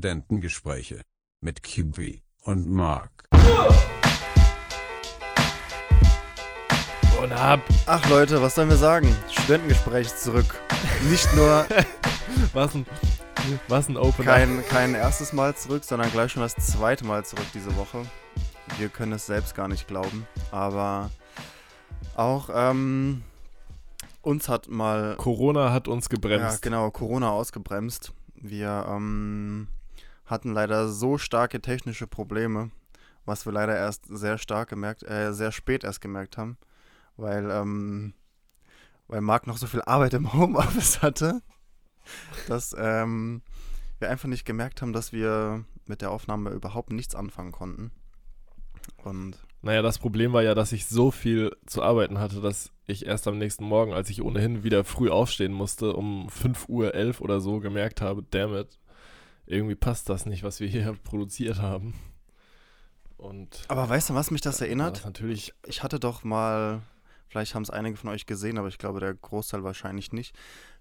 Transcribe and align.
Studentengespräche 0.00 1.02
mit 1.42 1.62
Kiwi 1.62 2.22
und 2.44 2.66
Mark. 2.70 3.26
Und 7.22 7.32
ab. 7.32 7.60
Ach 7.84 8.08
Leute, 8.08 8.40
was 8.40 8.54
sollen 8.54 8.70
wir 8.70 8.78
sagen? 8.78 9.14
Studentengespräch 9.30 10.16
zurück. 10.16 10.58
Nicht 11.10 11.28
nur 11.36 11.66
Was 12.54 12.74
ein, 12.74 12.86
was 13.68 13.90
ein 13.90 13.98
Opener. 13.98 14.32
kein, 14.32 14.64
kein 14.70 14.94
erstes 14.94 15.34
Mal 15.34 15.54
zurück, 15.54 15.84
sondern 15.84 16.10
gleich 16.10 16.32
schon 16.32 16.42
das 16.44 16.54
zweite 16.54 17.04
Mal 17.04 17.26
zurück 17.26 17.44
diese 17.52 17.76
Woche. 17.76 18.06
Wir 18.78 18.88
können 18.88 19.12
es 19.12 19.26
selbst 19.26 19.54
gar 19.54 19.68
nicht 19.68 19.86
glauben. 19.86 20.26
Aber 20.50 21.10
auch 22.16 22.48
ähm, 22.54 23.22
uns 24.22 24.48
hat 24.48 24.70
mal 24.70 25.16
Corona 25.16 25.74
hat 25.74 25.88
uns 25.88 26.06
ja, 26.06 26.14
gebremst. 26.14 26.62
genau 26.62 26.90
Corona 26.90 27.32
ausgebremst. 27.32 28.14
Wir 28.34 28.86
ähm, 28.88 29.68
hatten 30.30 30.52
leider 30.52 30.88
so 30.88 31.18
starke 31.18 31.60
technische 31.60 32.06
Probleme, 32.06 32.70
was 33.24 33.46
wir 33.46 33.52
leider 33.52 33.76
erst 33.76 34.06
sehr 34.06 34.38
stark 34.38 34.70
gemerkt, 34.70 35.02
äh, 35.02 35.32
sehr 35.32 35.52
spät 35.52 35.84
erst 35.84 36.00
gemerkt 36.00 36.38
haben, 36.38 36.56
weil 37.16 37.50
ähm, 37.50 38.14
weil 39.10 39.20
Marc 39.20 39.46
noch 39.46 39.56
so 39.56 39.66
viel 39.66 39.82
Arbeit 39.82 40.14
im 40.14 40.32
Homeoffice 40.32 41.02
hatte, 41.02 41.42
dass 42.46 42.74
ähm, 42.78 43.42
wir 43.98 44.08
einfach 44.08 44.28
nicht 44.28 44.44
gemerkt 44.44 44.82
haben, 44.82 44.92
dass 44.92 45.12
wir 45.12 45.64
mit 45.86 46.00
der 46.00 46.10
Aufnahme 46.10 46.50
überhaupt 46.50 46.92
nichts 46.92 47.14
anfangen 47.14 47.52
konnten. 47.52 47.90
Und 49.04 49.36
Naja, 49.62 49.82
das 49.82 49.98
Problem 49.98 50.32
war 50.32 50.42
ja, 50.42 50.54
dass 50.54 50.72
ich 50.72 50.86
so 50.86 51.10
viel 51.10 51.54
zu 51.66 51.82
arbeiten 51.82 52.18
hatte, 52.18 52.40
dass 52.40 52.70
ich 52.86 53.06
erst 53.06 53.28
am 53.28 53.38
nächsten 53.38 53.64
Morgen, 53.64 53.92
als 53.92 54.10
ich 54.10 54.22
ohnehin 54.22 54.62
wieder 54.62 54.84
früh 54.84 55.10
aufstehen 55.10 55.52
musste, 55.52 55.92
um 55.92 56.28
5 56.28 56.68
Uhr 56.68 56.94
11 56.94 57.20
oder 57.20 57.40
so 57.40 57.60
gemerkt 57.60 58.00
habe, 58.00 58.22
damn 58.22 58.54
it, 58.54 58.78
irgendwie 59.50 59.74
passt 59.74 60.08
das 60.08 60.26
nicht, 60.26 60.42
was 60.42 60.60
wir 60.60 60.68
hier 60.68 60.92
produziert 61.04 61.60
haben. 61.60 61.94
Und 63.16 63.64
aber 63.68 63.88
weißt 63.88 64.10
du, 64.10 64.14
was 64.14 64.30
mich 64.30 64.40
das 64.40 64.60
erinnert? 64.60 64.98
das 64.98 65.04
natürlich 65.04 65.52
Ich 65.66 65.82
hatte 65.82 66.00
doch 66.00 66.24
mal, 66.24 66.80
vielleicht 67.28 67.54
haben 67.54 67.62
es 67.62 67.70
einige 67.70 67.96
von 67.96 68.08
euch 68.10 68.24
gesehen, 68.24 68.56
aber 68.56 68.68
ich 68.68 68.78
glaube 68.78 69.00
der 69.00 69.12
Großteil 69.12 69.62
wahrscheinlich 69.62 70.12
nicht. 70.12 70.34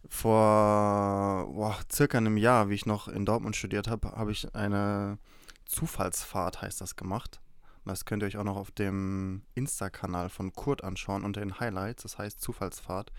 Vor 0.08 1.52
boah, 1.54 1.78
circa 1.92 2.18
einem 2.18 2.38
Jahr, 2.38 2.70
wie 2.70 2.76
ich 2.76 2.86
noch 2.86 3.08
in 3.10 3.26
Dortmund 3.26 3.56
studiert 3.58 3.90
habe, 3.90 4.12
habe 4.12 4.32
ich 4.32 4.56
eine 4.56 5.18
Zufallsfahrt, 5.66 6.62
heißt 6.62 6.80
das, 6.80 6.96
gemacht. 6.96 7.42
Und 7.84 7.90
das 7.90 8.06
könnt 8.06 8.24
ihr 8.24 8.28
euch 8.28 8.38
auch 8.38 8.44
noch 8.46 8.58
auf 8.58 8.72
dem 8.72 9.44
Insta-Kanal 9.56 10.30
von 10.30 10.54
Kurt 10.54 10.84
anschauen 10.84 11.26
unter 11.26 11.42
den 11.42 11.60
Highlights. 11.60 12.04
Das 12.04 12.18
heißt 12.18 12.40
Zufallsfahrt. 12.40 13.12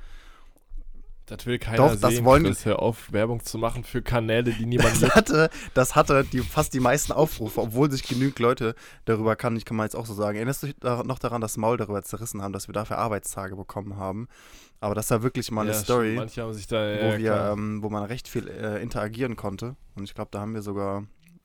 Das 1.27 1.47
will 1.47 1.61
keiner 1.61 1.77
Doch, 1.77 1.95
das 1.97 2.15
sehen, 2.15 2.25
wollen- 2.25 2.43
Chris, 2.45 2.65
hör 2.65 2.81
auf, 2.81 3.13
Werbung 3.13 3.45
zu 3.45 3.57
machen 3.57 3.85
für 3.85 4.03
Kanäle, 4.03 4.51
die 4.53 4.67
niemand 4.67 5.01
Das 5.01 5.15
hatte, 5.15 5.51
das 5.75 5.95
hatte 5.95 6.25
die, 6.25 6.41
fast 6.41 6.75
die 6.75 6.81
meisten 6.81 7.13
Aufrufe, 7.13 7.61
obwohl 7.61 7.89
sich 7.91 8.03
genügend 8.03 8.41
Leute 8.41 8.75
darüber 9.05 9.37
kann, 9.37 9.57
ich 9.57 9.65
kann 9.65 9.77
mal 9.77 9.85
jetzt 9.85 9.95
auch 9.95 10.07
so 10.07 10.15
sagen. 10.15 10.37
Erinnerst 10.37 10.65
du 10.65 10.67
dich 10.67 10.77
noch 10.83 11.19
daran, 11.21 11.41
dass 11.41 11.57
Maul 11.57 11.77
darüber 11.77 12.03
zerrissen 12.03 12.43
haben, 12.43 12.53
dass 12.53 12.69
wir 12.69 12.73
dafür 12.73 12.99
Arbeitstage 12.99 13.55
bekommen 13.55 13.97
haben? 13.97 14.27
Aber 14.81 14.95
das 14.97 15.09
war 15.11 15.23
wirklich 15.23 15.51
mal 15.53 15.61
eine 15.63 15.71
Ja, 15.73 15.77
Story. 15.79 16.17
haben 16.17 16.53
sich 16.55 16.67
da, 16.67 16.77
wo 16.79 17.13
ja, 17.13 17.19
wir, 17.19 17.51
ähm, 17.53 17.83
wo 17.83 17.91
man 17.91 18.03
recht 18.05 18.27
viel 18.27 18.49
äh, 18.49 18.83
interagieren 18.83 19.37
konnte. 19.37 19.77
Und 19.95 20.05
ich 20.05 20.15
glaube, 20.15 20.31
da 20.33 20.41
haben 20.41 20.55
wir 20.55 20.63
sogar 20.63 21.05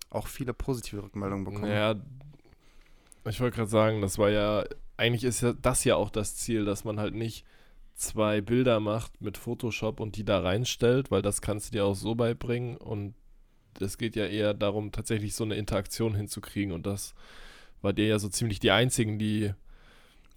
auch 0.10 0.28
viele 0.28 0.54
positive 0.54 1.04
Rückmeldungen 1.04 1.44
bekommen. 1.46 1.72
Ja, 1.72 1.96
ich 3.28 3.40
wollte 3.42 3.58
gerade 3.58 3.70
sagen, 3.70 4.02
das 4.02 4.18
war 4.18 4.30
ja, 4.30 4.64
eigentlich 4.98 5.24
ist 5.26 5.42
ja 5.42 5.54
das 5.54 5.84
ja 5.84 5.96
auch 5.96 6.10
das 6.10 6.36
Ziel, 6.36 6.64
dass 6.66 6.86
man 6.86 7.00
halt 7.00 7.14
nicht 7.14 7.46
zwei 7.96 8.42
Bilder 8.42 8.80
macht 8.80 9.22
mit 9.22 9.38
Photoshop 9.38 10.00
und 10.00 10.16
die 10.18 10.26
da 10.26 10.40
reinstellt, 10.40 11.12
weil 11.12 11.22
das 11.22 11.42
kannst 11.42 11.68
du 11.68 11.72
dir 11.72 11.86
auch 11.86 11.96
so 11.96 12.16
beibringen 12.16 12.78
und 12.78 13.16
es 13.80 13.98
geht 13.98 14.16
ja 14.16 14.26
eher 14.26 14.54
darum, 14.54 14.92
tatsächlich 14.92 15.36
so 15.36 15.44
eine 15.44 15.56
Interaktion 15.56 16.16
hinzukriegen 16.16 16.74
und 16.74 16.86
das 16.86 17.14
war 17.82 17.94
dir 17.94 18.08
ja 18.08 18.20
so 18.20 18.30
ziemlich 18.30 18.60
die 18.60 18.72
einzigen, 18.72 19.20
die, 19.20 19.54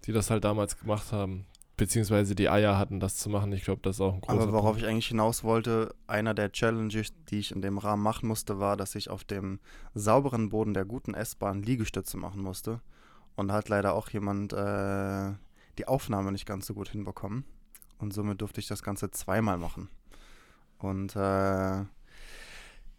die 0.04 0.12
das 0.12 0.30
halt 0.30 0.44
damals 0.44 0.78
gemacht 0.78 1.12
haben. 1.12 1.46
Beziehungsweise 1.76 2.34
die 2.34 2.48
Eier 2.48 2.76
hatten, 2.76 2.98
das 2.98 3.16
zu 3.16 3.30
machen. 3.30 3.52
Ich 3.52 3.62
glaube, 3.62 3.80
das 3.82 3.96
ist 3.96 4.00
auch 4.00 4.14
ein 4.14 4.20
großer 4.20 4.42
Aber 4.42 4.52
worauf 4.52 4.70
Punkt. 4.70 4.82
ich 4.82 4.88
eigentlich 4.88 5.06
hinaus 5.06 5.44
wollte, 5.44 5.94
einer 6.08 6.34
der 6.34 6.50
Challenges, 6.50 7.12
die 7.30 7.38
ich 7.38 7.52
in 7.52 7.62
dem 7.62 7.78
Rahmen 7.78 8.02
machen 8.02 8.26
musste, 8.26 8.58
war, 8.58 8.76
dass 8.76 8.96
ich 8.96 9.10
auf 9.10 9.22
dem 9.22 9.60
sauberen 9.94 10.48
Boden 10.48 10.75
der 10.75 10.84
guten 10.84 11.14
S-Bahn 11.14 11.62
Liegestütze 11.62 12.16
machen 12.16 12.42
musste. 12.42 12.80
Und 13.36 13.52
hat 13.52 13.69
leider 13.69 13.94
auch 13.94 14.10
jemand 14.10 14.52
äh, 14.52 15.34
die 15.78 15.88
Aufnahme 15.88 16.32
nicht 16.32 16.46
ganz 16.46 16.66
so 16.66 16.74
gut 16.74 16.88
hinbekommen. 16.88 17.44
Und 17.98 18.12
somit 18.12 18.40
durfte 18.40 18.60
ich 18.60 18.66
das 18.68 18.82
Ganze 18.82 19.10
zweimal 19.10 19.58
machen. 19.58 19.88
Und 20.78 21.16
äh, 21.16 21.84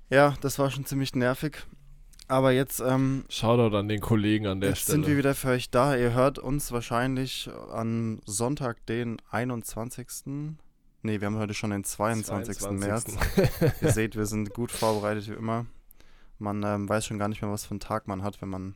ja, 0.10 0.34
das 0.42 0.60
war 0.60 0.72
schon 0.72 0.86
ziemlich 0.86 1.16
nervig. 1.16 1.66
Aber 2.28 2.52
jetzt 2.52 2.80
ähm, 2.80 3.26
Shoutout 3.28 3.76
an 3.76 3.88
den 3.88 4.02
Kollegen 4.02 4.46
an 4.46 4.62
der 4.62 4.70
Jetzt 4.72 4.84
Stelle. 4.84 4.98
sind 4.98 5.08
wir 5.08 5.18
wieder 5.18 5.34
für 5.34 5.50
euch 5.50 5.72
da. 5.72 5.96
Ihr 5.96 6.14
hört 6.14 6.38
uns 6.38 6.72
wahrscheinlich 6.72 7.50
am 7.72 8.22
Sonntag, 8.26 8.86
den 8.86 9.18
21. 9.32 10.08
Nee, 11.02 11.22
wir 11.22 11.26
haben 11.26 11.38
heute 11.38 11.54
schon 11.56 11.72
den 11.72 11.84
22. 11.84 12.70
März. 12.72 13.06
Ihr 13.82 13.92
seht, 13.92 14.16
wir 14.16 14.26
sind 14.26 14.54
gut 14.54 14.72
vorbereitet 14.72 15.28
wie 15.30 15.34
immer. 15.34 15.66
Man 16.38 16.62
ähm, 16.64 16.88
weiß 16.88 17.06
schon 17.06 17.18
gar 17.18 17.30
nicht 17.30 17.42
mehr, 17.42 17.52
was 17.52 17.66
für 17.66 17.72
einen 17.72 17.80
Tag 17.80 18.08
man 18.08 18.22
hat, 18.22 18.42
wenn 18.42 18.50
man 18.50 18.76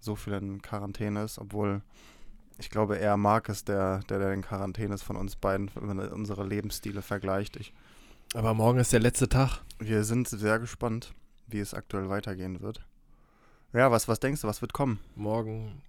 so 0.00 0.16
viel 0.16 0.32
in 0.32 0.60
Quarantäne 0.60 1.22
ist. 1.22 1.38
Obwohl, 1.38 1.82
ich 2.58 2.70
glaube, 2.70 2.96
eher 2.96 3.16
Marc 3.16 3.48
ist 3.48 3.68
der, 3.68 4.00
der, 4.08 4.18
der 4.18 4.32
in 4.32 4.42
Quarantäne 4.42 4.94
ist 4.94 5.02
von 5.02 5.16
uns 5.16 5.36
beiden, 5.36 5.70
wenn 5.74 5.96
man 5.96 6.08
unsere 6.08 6.46
Lebensstile 6.46 7.02
vergleicht. 7.02 7.56
Ich, 7.56 7.72
Aber 8.34 8.54
morgen 8.54 8.78
ist 8.78 8.92
der 8.92 9.00
letzte 9.00 9.28
Tag. 9.28 9.62
wir 9.78 10.04
sind 10.04 10.28
sehr 10.28 10.58
gespannt, 10.58 11.14
wie 11.46 11.60
es 11.60 11.74
aktuell 11.74 12.08
weitergehen 12.08 12.60
wird. 12.60 12.84
Ja, 13.72 13.90
was, 13.90 14.08
was 14.08 14.20
denkst 14.20 14.40
du, 14.42 14.48
was 14.48 14.60
wird 14.60 14.72
kommen? 14.72 14.98
morgen 15.14 15.82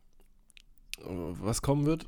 äh, 1.00 1.06
was 1.07 1.62
kommen 1.62 1.85
wird. 1.85 2.07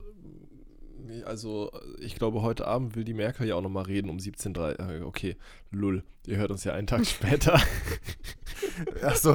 Also, 1.25 1.71
ich 1.99 2.15
glaube, 2.15 2.41
heute 2.41 2.67
Abend 2.67 2.95
will 2.95 3.03
die 3.03 3.13
Merkel 3.15 3.47
ja 3.47 3.55
auch 3.55 3.61
nochmal 3.61 3.85
reden 3.85 4.09
um 4.09 4.17
17.30 4.17 4.99
Uhr. 5.01 5.07
Okay, 5.07 5.35
lull. 5.71 6.03
Ihr 6.27 6.37
hört 6.37 6.51
uns 6.51 6.63
ja 6.63 6.73
einen 6.73 6.87
Tag 6.87 7.05
später. 7.07 7.59
Achso, 9.01 9.33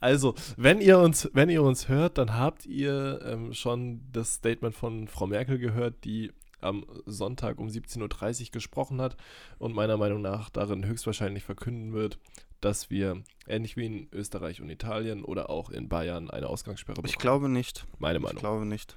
Also, 0.00 0.34
wenn 0.56 0.80
ihr 0.80 0.98
uns, 0.98 1.28
wenn 1.32 1.48
ihr 1.50 1.62
uns 1.62 1.88
hört, 1.88 2.18
dann 2.18 2.34
habt 2.36 2.66
ihr 2.66 3.20
ähm, 3.24 3.52
schon 3.52 4.00
das 4.12 4.34
Statement 4.34 4.74
von 4.74 5.08
Frau 5.08 5.26
Merkel 5.26 5.58
gehört, 5.58 6.04
die 6.04 6.32
am 6.60 6.84
Sonntag 7.04 7.58
um 7.58 7.68
17.30 7.68 8.46
Uhr 8.46 8.50
gesprochen 8.52 9.00
hat 9.00 9.16
und 9.58 9.74
meiner 9.74 9.96
Meinung 9.96 10.22
nach 10.22 10.48
darin 10.50 10.84
höchstwahrscheinlich 10.86 11.44
verkünden 11.44 11.92
wird, 11.92 12.18
dass 12.60 12.90
wir 12.90 13.22
ähnlich 13.46 13.76
wie 13.76 13.86
in 13.86 14.08
Österreich 14.12 14.60
und 14.62 14.70
Italien 14.70 15.22
oder 15.22 15.50
auch 15.50 15.70
in 15.70 15.88
Bayern 15.88 16.30
eine 16.30 16.48
Ausgangssperre 16.48 16.94
bekommen. 16.96 17.10
Ich 17.10 17.18
glaube 17.18 17.48
nicht. 17.48 17.86
Meine 17.98 18.18
Ich 18.18 18.24
Meinung. 18.24 18.38
glaube 18.40 18.64
nicht. 18.66 18.96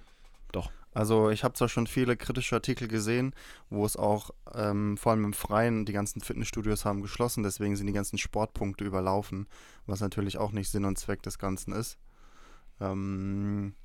Doch. 0.52 0.72
Also 0.94 1.30
ich 1.30 1.44
habe 1.44 1.54
zwar 1.54 1.70
schon 1.70 1.88
viele 1.88 2.18
kritische 2.18 2.56
Artikel 2.56 2.88
gesehen, 2.88 3.34
wo 3.70 3.86
es 3.86 3.96
auch 3.96 4.32
ähm, 4.54 4.98
vor 4.98 5.12
allem 5.12 5.26
im 5.26 5.34
Freien 5.34 5.86
die 5.86 5.94
ganzen 5.94 6.22
Fitnessstudios 6.22 6.84
haben 6.84 7.02
geschlossen, 7.02 7.44
deswegen 7.44 7.76
sind 7.76 7.88
die 7.88 7.94
ganzen 7.94 8.18
Sportpunkte 8.18 8.84
überlaufen, 8.84 9.48
was 9.86 10.00
natürlich 10.00 10.38
auch 10.38 10.52
nicht 10.52 10.70
Sinn 10.70 10.86
und 10.86 10.98
Zweck 10.98 11.22
des 11.22 11.38
Ganzen 11.38 11.74
ist. 11.74 11.98
Ähm, 12.82 13.76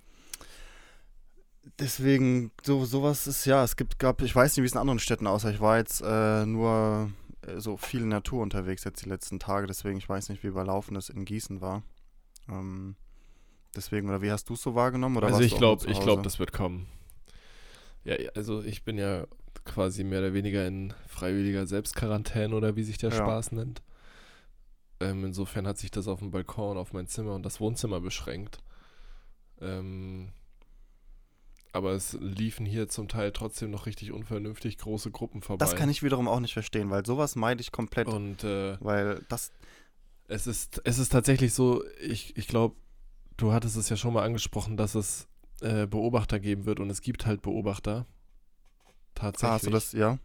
deswegen, 1.78 2.52
so, 2.62 2.84
sowas 2.84 3.26
ist 3.26 3.44
ja, 3.44 3.62
es 3.64 3.76
gibt, 3.76 3.98
gab, 3.98 4.22
ich 4.22 4.34
weiß 4.34 4.56
nicht, 4.56 4.62
wie 4.62 4.66
es 4.66 4.72
in 4.72 4.78
anderen 4.78 4.98
Städten 4.98 5.26
aussah. 5.26 5.50
Ich 5.50 5.60
war 5.60 5.76
jetzt 5.76 6.00
äh, 6.00 6.46
nur 6.46 7.10
äh, 7.42 7.60
so 7.60 7.76
viel 7.76 8.06
Natur 8.06 8.42
unterwegs 8.42 8.84
jetzt 8.84 9.04
die 9.04 9.08
letzten 9.08 9.38
Tage, 9.38 9.66
deswegen 9.66 9.98
ich 9.98 10.08
weiß 10.08 10.30
nicht, 10.30 10.42
wie 10.42 10.48
überlaufen 10.48 10.96
es 10.96 11.10
in 11.10 11.24
Gießen 11.26 11.60
war. 11.60 11.82
Ähm, 12.48 12.96
deswegen, 13.76 14.08
oder 14.08 14.22
wie 14.22 14.30
hast 14.30 14.48
du 14.48 14.54
es 14.54 14.62
so 14.62 14.74
wahrgenommen? 14.74 15.16
Oder 15.16 15.28
also 15.28 15.40
ich 15.40 15.56
glaube, 15.56 15.90
ich 15.90 16.00
glaube, 16.00 16.22
das 16.22 16.38
wird 16.38 16.52
kommen. 16.52 16.86
Ja, 18.04 18.20
ja, 18.20 18.30
also 18.34 18.62
ich 18.62 18.84
bin 18.84 18.98
ja 18.98 19.26
quasi 19.64 20.04
mehr 20.04 20.20
oder 20.20 20.34
weniger 20.34 20.66
in 20.66 20.92
freiwilliger 21.06 21.66
Selbstquarantäne 21.66 22.54
oder 22.54 22.76
wie 22.76 22.82
sich 22.82 22.98
der 22.98 23.10
Ja. 23.10 23.16
Spaß 23.16 23.52
nennt. 23.52 23.82
Ähm, 25.00 25.24
insofern 25.24 25.66
hat 25.66 25.78
sich 25.78 25.90
das 25.90 26.06
auf 26.06 26.20
dem 26.20 26.30
Balkon, 26.30 26.76
auf 26.76 26.92
mein 26.92 27.06
Zimmer 27.06 27.34
und 27.34 27.44
das 27.44 27.60
Wohnzimmer 27.60 28.00
beschränkt. 28.00 28.58
Ähm, 29.60 30.28
aber 31.72 31.92
es 31.92 32.12
liefen 32.20 32.66
hier 32.66 32.88
zum 32.88 33.08
Teil 33.08 33.32
trotzdem 33.32 33.70
noch 33.70 33.86
richtig 33.86 34.12
unvernünftig 34.12 34.78
große 34.78 35.10
Gruppen 35.10 35.42
vorbei. 35.42 35.64
Das 35.64 35.74
kann 35.74 35.88
ich 35.88 36.02
wiederum 36.02 36.28
auch 36.28 36.40
nicht 36.40 36.52
verstehen, 36.52 36.90
weil 36.90 37.04
sowas 37.04 37.34
meide 37.34 37.60
ich 37.60 37.72
komplett. 37.72 38.06
Und 38.06 38.44
äh, 38.44 38.76
weil 38.80 39.24
das, 39.28 39.50
Es 40.28 40.46
ist, 40.46 40.80
es 40.84 40.98
ist 40.98 41.10
tatsächlich 41.10 41.52
so, 41.52 41.82
ich, 42.00 42.36
ich 42.36 42.46
glaube, 42.48 42.76
du 43.36 43.52
hattest 43.52 43.76
es 43.76 43.88
ja 43.88 43.96
schon 43.96 44.14
mal 44.14 44.24
angesprochen, 44.24 44.76
dass 44.76 44.94
es 44.94 45.28
äh, 45.60 45.86
Beobachter 45.86 46.40
geben 46.40 46.66
wird 46.66 46.80
und 46.80 46.90
es 46.90 47.00
gibt 47.02 47.26
halt 47.26 47.42
Beobachter. 47.42 48.06
Tatsächlich. 49.14 49.50
ah, 49.50 49.54
hast 49.54 49.66
du 49.66 49.70
das, 49.70 49.92
ja, 49.92 50.18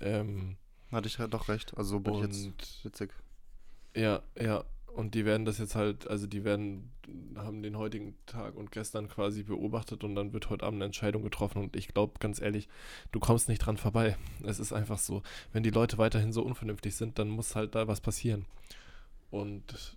Ähm, 0.00 0.56
hatte 0.90 1.08
ich 1.08 1.18
ja 1.18 1.26
doch 1.26 1.48
recht. 1.48 1.76
Also 1.76 1.90
so 1.96 2.00
bin 2.00 2.14
ich 2.14 2.20
jetzt 2.20 2.46
und 2.46 2.80
witzig. 2.82 3.12
ja, 3.94 4.22
ja, 4.40 4.64
und 4.94 5.14
die 5.14 5.24
werden 5.24 5.44
das 5.44 5.58
jetzt 5.58 5.74
halt, 5.74 6.08
also 6.08 6.26
die 6.26 6.44
werden, 6.44 6.92
haben 7.36 7.62
den 7.62 7.76
heutigen 7.78 8.16
Tag 8.26 8.56
und 8.56 8.72
gestern 8.72 9.08
quasi 9.08 9.42
beobachtet 9.44 10.02
und 10.04 10.14
dann 10.14 10.32
wird 10.32 10.50
heute 10.50 10.66
Abend 10.66 10.78
eine 10.78 10.86
Entscheidung 10.86 11.22
getroffen 11.22 11.62
und 11.62 11.76
ich 11.76 11.88
glaube, 11.88 12.18
ganz 12.18 12.40
ehrlich, 12.40 12.68
du 13.12 13.20
kommst 13.20 13.48
nicht 13.48 13.60
dran 13.60 13.76
vorbei. 13.76 14.16
Es 14.44 14.58
ist 14.58 14.72
einfach 14.72 14.98
so, 14.98 15.22
wenn 15.52 15.62
die 15.62 15.70
Leute 15.70 15.98
weiterhin 15.98 16.32
so 16.32 16.42
unvernünftig 16.42 16.96
sind, 16.96 17.18
dann 17.18 17.28
muss 17.28 17.54
halt 17.56 17.74
da 17.74 17.86
was 17.88 18.00
passieren. 18.00 18.46
Und 19.30 19.96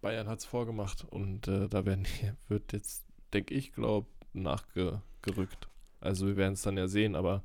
Bayern 0.00 0.28
hat 0.28 0.40
es 0.40 0.44
vorgemacht 0.44 1.04
und 1.04 1.48
äh, 1.48 1.68
da 1.68 1.84
werden, 1.84 2.06
wird 2.48 2.72
jetzt, 2.72 3.04
denke 3.32 3.54
ich, 3.54 3.72
glaube 3.72 4.06
nachgerückt. 4.32 5.68
Also 6.00 6.26
wir 6.26 6.36
werden 6.36 6.54
es 6.54 6.62
dann 6.62 6.76
ja 6.76 6.88
sehen, 6.88 7.14
aber 7.14 7.42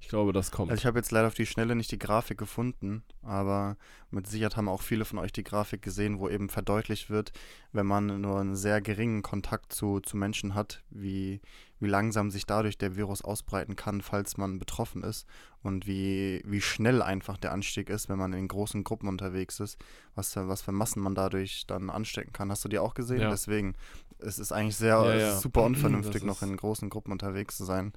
ich 0.00 0.08
glaube, 0.08 0.32
das 0.32 0.50
kommt. 0.50 0.70
Also 0.70 0.80
ich 0.80 0.86
habe 0.86 0.98
jetzt 0.98 1.10
leider 1.12 1.28
auf 1.28 1.34
die 1.34 1.46
Schnelle 1.46 1.76
nicht 1.76 1.92
die 1.92 1.98
Grafik 1.98 2.38
gefunden, 2.38 3.02
aber 3.22 3.76
mit 4.10 4.26
Sicherheit 4.26 4.56
haben 4.56 4.68
auch 4.68 4.80
viele 4.80 5.04
von 5.04 5.18
euch 5.18 5.32
die 5.32 5.44
Grafik 5.44 5.82
gesehen, 5.82 6.18
wo 6.18 6.28
eben 6.28 6.48
verdeutlicht 6.48 7.10
wird, 7.10 7.32
wenn 7.72 7.86
man 7.86 8.20
nur 8.20 8.40
einen 8.40 8.56
sehr 8.56 8.80
geringen 8.80 9.22
Kontakt 9.22 9.72
zu, 9.72 10.00
zu 10.00 10.16
Menschen 10.16 10.54
hat, 10.54 10.82
wie, 10.90 11.40
wie 11.80 11.86
langsam 11.86 12.30
sich 12.30 12.46
dadurch 12.46 12.78
der 12.78 12.96
Virus 12.96 13.22
ausbreiten 13.22 13.76
kann, 13.76 14.00
falls 14.00 14.38
man 14.38 14.58
betroffen 14.58 15.04
ist 15.04 15.26
und 15.62 15.86
wie, 15.86 16.42
wie 16.46 16.62
schnell 16.62 17.02
einfach 17.02 17.36
der 17.36 17.52
Anstieg 17.52 17.90
ist, 17.90 18.08
wenn 18.08 18.18
man 18.18 18.32
in 18.32 18.48
großen 18.48 18.84
Gruppen 18.84 19.06
unterwegs 19.06 19.60
ist, 19.60 19.78
was, 20.14 20.34
was 20.34 20.62
für 20.62 20.72
Massen 20.72 21.02
man 21.02 21.14
dadurch 21.14 21.66
dann 21.66 21.90
anstecken 21.90 22.32
kann. 22.32 22.50
Hast 22.50 22.64
du 22.64 22.68
die 22.68 22.78
auch 22.78 22.94
gesehen? 22.94 23.20
Ja. 23.20 23.30
Deswegen, 23.30 23.74
es 24.18 24.38
ist 24.38 24.52
eigentlich 24.52 24.76
sehr 24.76 24.94
Ja, 24.94 25.12
es 25.12 25.22
ja. 25.22 25.36
super 25.36 25.62
unvernünftig, 25.62 26.22
Das 26.22 26.24
noch 26.24 26.42
in 26.42 26.56
großen 26.56 26.88
Gruppen 26.88 27.12
unterwegs 27.12 27.58
zu 27.58 27.64
sein. 27.64 27.92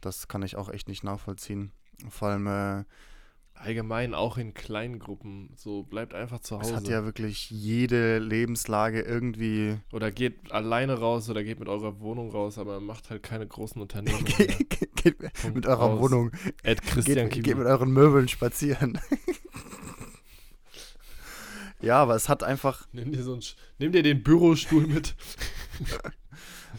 Das 0.00 0.28
kann 0.28 0.42
ich 0.42 0.56
auch 0.56 0.68
echt 0.68 0.88
nicht 0.88 1.04
nachvollziehen. 1.04 1.72
Vor 2.08 2.28
allem, 2.28 2.46
äh, 2.46 2.84
Allgemein 3.58 4.14
auch 4.14 4.36
in 4.36 4.52
kleinen 4.52 4.98
Gruppen. 4.98 5.50
So 5.56 5.82
bleibt 5.82 6.12
einfach 6.12 6.40
zu 6.40 6.56
es 6.56 6.62
Hause. 6.62 6.76
hat 6.76 6.88
ja 6.88 7.04
wirklich 7.04 7.50
jede 7.50 8.18
Lebenslage 8.18 9.00
irgendwie. 9.00 9.78
oder 9.92 10.10
geht 10.10 10.52
alleine 10.52 10.98
raus 10.98 11.30
oder 11.30 11.42
geht 11.42 11.58
mit 11.58 11.68
eurer 11.68 12.00
Wohnung 12.00 12.30
raus, 12.30 12.58
aber 12.58 12.80
macht 12.80 13.08
halt 13.08 13.22
keine 13.22 13.46
großen 13.46 13.80
Unternehmen. 13.80 14.24
geht, 14.24 14.96
geht, 14.96 15.54
mit 15.54 15.66
eurer 15.66 15.84
aus. 15.84 16.00
Wohnung, 16.00 16.32
Ed 16.62 16.82
Christian 16.82 17.30
geht, 17.30 17.44
geht 17.44 17.56
mit 17.56 17.66
euren 17.66 17.90
Möbeln 17.90 18.28
spazieren. 18.28 19.00
ja, 21.80 22.02
aber 22.02 22.14
es 22.14 22.28
hat 22.28 22.42
einfach. 22.42 22.86
Nimm 22.92 23.10
dir, 23.10 23.22
so 23.22 23.32
einen, 23.32 23.42
nimm 23.78 23.92
dir 23.92 24.02
den 24.02 24.22
Bürostuhl 24.22 24.86
mit. 24.86 25.14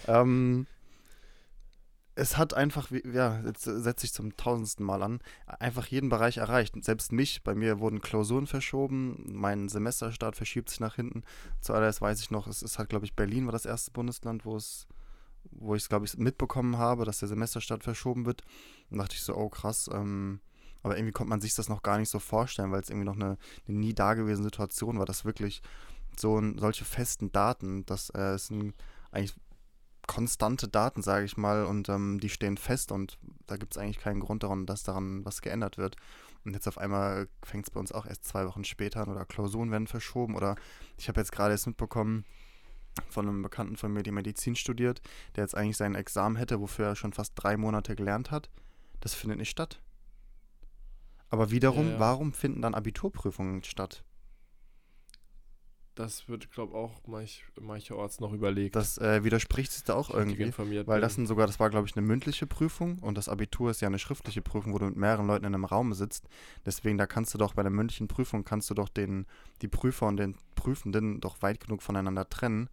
Ähm, 0.07 0.67
es 2.17 2.35
hat 2.35 2.55
einfach, 2.55 2.89
ja, 2.89 3.41
jetzt 3.45 3.63
setze 3.63 4.05
ich 4.07 4.13
zum 4.13 4.35
tausendsten 4.35 4.83
Mal 4.83 5.03
an, 5.03 5.19
einfach 5.45 5.85
jeden 5.85 6.09
Bereich 6.09 6.37
erreicht. 6.37 6.73
Selbst 6.83 7.11
mich, 7.11 7.43
bei 7.43 7.53
mir 7.53 7.79
wurden 7.79 8.01
Klausuren 8.01 8.47
verschoben, 8.47 9.23
mein 9.31 9.69
Semesterstart 9.69 10.35
verschiebt 10.35 10.69
sich 10.69 10.79
nach 10.79 10.95
hinten. 10.95 11.23
Zuallererst 11.61 12.01
weiß 12.01 12.19
ich 12.19 12.31
noch, 12.31 12.47
es 12.47 12.63
ist 12.63 12.79
halt, 12.79 12.89
glaube 12.89 13.05
ich, 13.05 13.15
Berlin 13.15 13.45
war 13.45 13.51
das 13.51 13.67
erste 13.67 13.91
Bundesland, 13.91 14.45
wo 14.45 14.55
es, 14.55 14.87
wo 15.51 15.75
ich 15.75 15.83
es, 15.83 15.89
glaube 15.89 16.05
ich, 16.05 16.17
mitbekommen 16.17 16.79
habe, 16.79 17.05
dass 17.05 17.19
der 17.19 17.27
Semesterstart 17.27 17.83
verschoben 17.83 18.25
wird. 18.25 18.41
Und 18.89 18.97
dachte 18.97 19.13
ich 19.13 19.21
so, 19.21 19.35
oh 19.35 19.49
krass, 19.49 19.87
ähm, 19.93 20.39
aber 20.81 20.97
irgendwie 20.97 21.13
konnte 21.13 21.29
man 21.29 21.41
sich 21.41 21.53
das 21.53 21.69
noch 21.69 21.83
gar 21.83 21.99
nicht 21.99 22.09
so 22.09 22.17
vorstellen, 22.17 22.71
weil 22.71 22.81
es 22.81 22.89
irgendwie 22.89 23.05
noch 23.05 23.15
eine, 23.15 23.37
eine 23.67 23.77
nie 23.77 23.93
dagewesene 23.93 24.47
Situation 24.47 24.97
war, 24.97 25.05
dass 25.05 25.23
wirklich 25.23 25.61
so 26.19 26.39
ein, 26.39 26.57
solche 26.57 26.83
festen 26.83 27.31
Daten, 27.31 27.85
dass 27.85 28.09
äh, 28.09 28.33
es 28.33 28.49
ein, 28.49 28.73
eigentlich 29.11 29.35
konstante 30.07 30.67
Daten, 30.67 31.01
sage 31.01 31.25
ich 31.25 31.37
mal, 31.37 31.65
und 31.65 31.89
ähm, 31.89 32.19
die 32.19 32.29
stehen 32.29 32.57
fest 32.57 32.91
und 32.91 33.17
da 33.45 33.57
gibt 33.57 33.73
es 33.73 33.77
eigentlich 33.77 33.99
keinen 33.99 34.21
Grund 34.21 34.43
daran, 34.43 34.65
dass 34.65 34.83
daran 34.83 35.23
was 35.25 35.41
geändert 35.41 35.77
wird. 35.77 35.97
Und 36.45 36.53
jetzt 36.53 36.67
auf 36.67 36.77
einmal 36.77 37.27
fängt 37.43 37.65
es 37.67 37.71
bei 37.71 37.79
uns 37.79 37.91
auch 37.91 38.05
erst 38.05 38.23
zwei 38.25 38.47
Wochen 38.47 38.63
später 38.63 39.01
an 39.01 39.09
oder 39.09 39.25
Klausuren 39.25 39.69
werden 39.69 39.87
verschoben 39.87 40.35
oder 40.35 40.55
ich 40.97 41.09
habe 41.09 41.19
jetzt 41.19 41.31
gerade 41.33 41.51
erst 41.51 41.67
mitbekommen 41.67 42.23
von 43.09 43.27
einem 43.27 43.41
Bekannten 43.43 43.75
von 43.75 43.91
mir, 43.91 44.01
der 44.01 44.13
Medizin 44.13 44.55
studiert, 44.55 45.01
der 45.35 45.43
jetzt 45.43 45.55
eigentlich 45.55 45.77
sein 45.77 45.93
Examen 45.93 46.35
hätte, 46.37 46.59
wofür 46.61 46.87
er 46.87 46.95
schon 46.95 47.13
fast 47.13 47.33
drei 47.35 47.57
Monate 47.57 47.95
gelernt 47.95 48.31
hat. 48.31 48.49
Das 49.01 49.13
findet 49.13 49.39
nicht 49.39 49.49
statt. 49.49 49.81
Aber 51.29 51.51
wiederum, 51.51 51.87
Ja, 51.87 51.93
ja. 51.93 51.99
warum 51.99 52.33
finden 52.33 52.61
dann 52.61 52.73
Abiturprüfungen 52.73 53.63
statt? 53.63 54.03
Das 55.97 56.29
wird, 56.29 56.51
glaube 56.51 56.73
ich, 56.73 56.77
auch 56.77 57.01
manch, 57.07 57.43
mancherorts 57.59 58.19
noch 58.19 58.31
überlegt. 58.31 58.75
Das 58.75 58.99
äh, 58.99 59.23
widerspricht 59.23 59.71
sich 59.71 59.83
da 59.83 59.95
auch 59.95 60.09
ich 60.11 60.15
irgendwie. 60.15 60.53
Weil 60.55 60.73
bin. 60.85 61.01
das 61.01 61.15
sind 61.15 61.25
sogar, 61.25 61.47
das 61.47 61.59
war 61.59 61.71
glaube 61.71 61.87
ich 61.87 61.97
eine 61.97 62.05
mündliche 62.05 62.45
Prüfung 62.45 62.99
und 62.99 63.17
das 63.17 63.27
Abitur 63.27 63.71
ist 63.71 63.81
ja 63.81 63.87
eine 63.87 63.97
schriftliche 63.97 64.43
Prüfung, 64.43 64.73
wo 64.73 64.77
du 64.77 64.85
mit 64.85 64.95
mehreren 64.95 65.25
Leuten 65.25 65.45
in 65.45 65.55
einem 65.55 65.65
Raum 65.65 65.93
sitzt. 65.93 66.27
Deswegen, 66.67 66.99
da 66.99 67.07
kannst 67.07 67.33
du 67.33 67.39
doch 67.39 67.55
bei 67.55 67.63
der 67.63 67.71
mündlichen 67.71 68.07
Prüfung, 68.07 68.43
kannst 68.43 68.69
du 68.69 68.75
doch 68.75 68.89
den, 68.89 69.25
die 69.63 69.67
Prüfer 69.67 70.05
und 70.05 70.17
den 70.17 70.35
Prüfenden 70.53 71.19
doch 71.19 71.41
weit 71.41 71.59
genug 71.61 71.81
voneinander 71.81 72.29
trennen, 72.29 72.69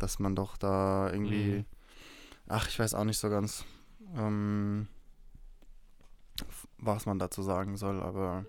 dass 0.00 0.18
man 0.18 0.34
doch 0.34 0.56
da 0.56 1.08
irgendwie, 1.12 1.58
Mhm. 1.58 1.64
ach, 2.48 2.66
ich 2.68 2.78
weiß 2.80 2.94
auch 2.94 3.04
nicht 3.04 3.18
so 3.18 3.30
ganz, 3.30 3.64
ähm, 4.16 4.88
was 6.78 7.06
man 7.06 7.20
dazu 7.20 7.42
sagen 7.42 7.76
soll, 7.76 8.00
aber 8.02 8.44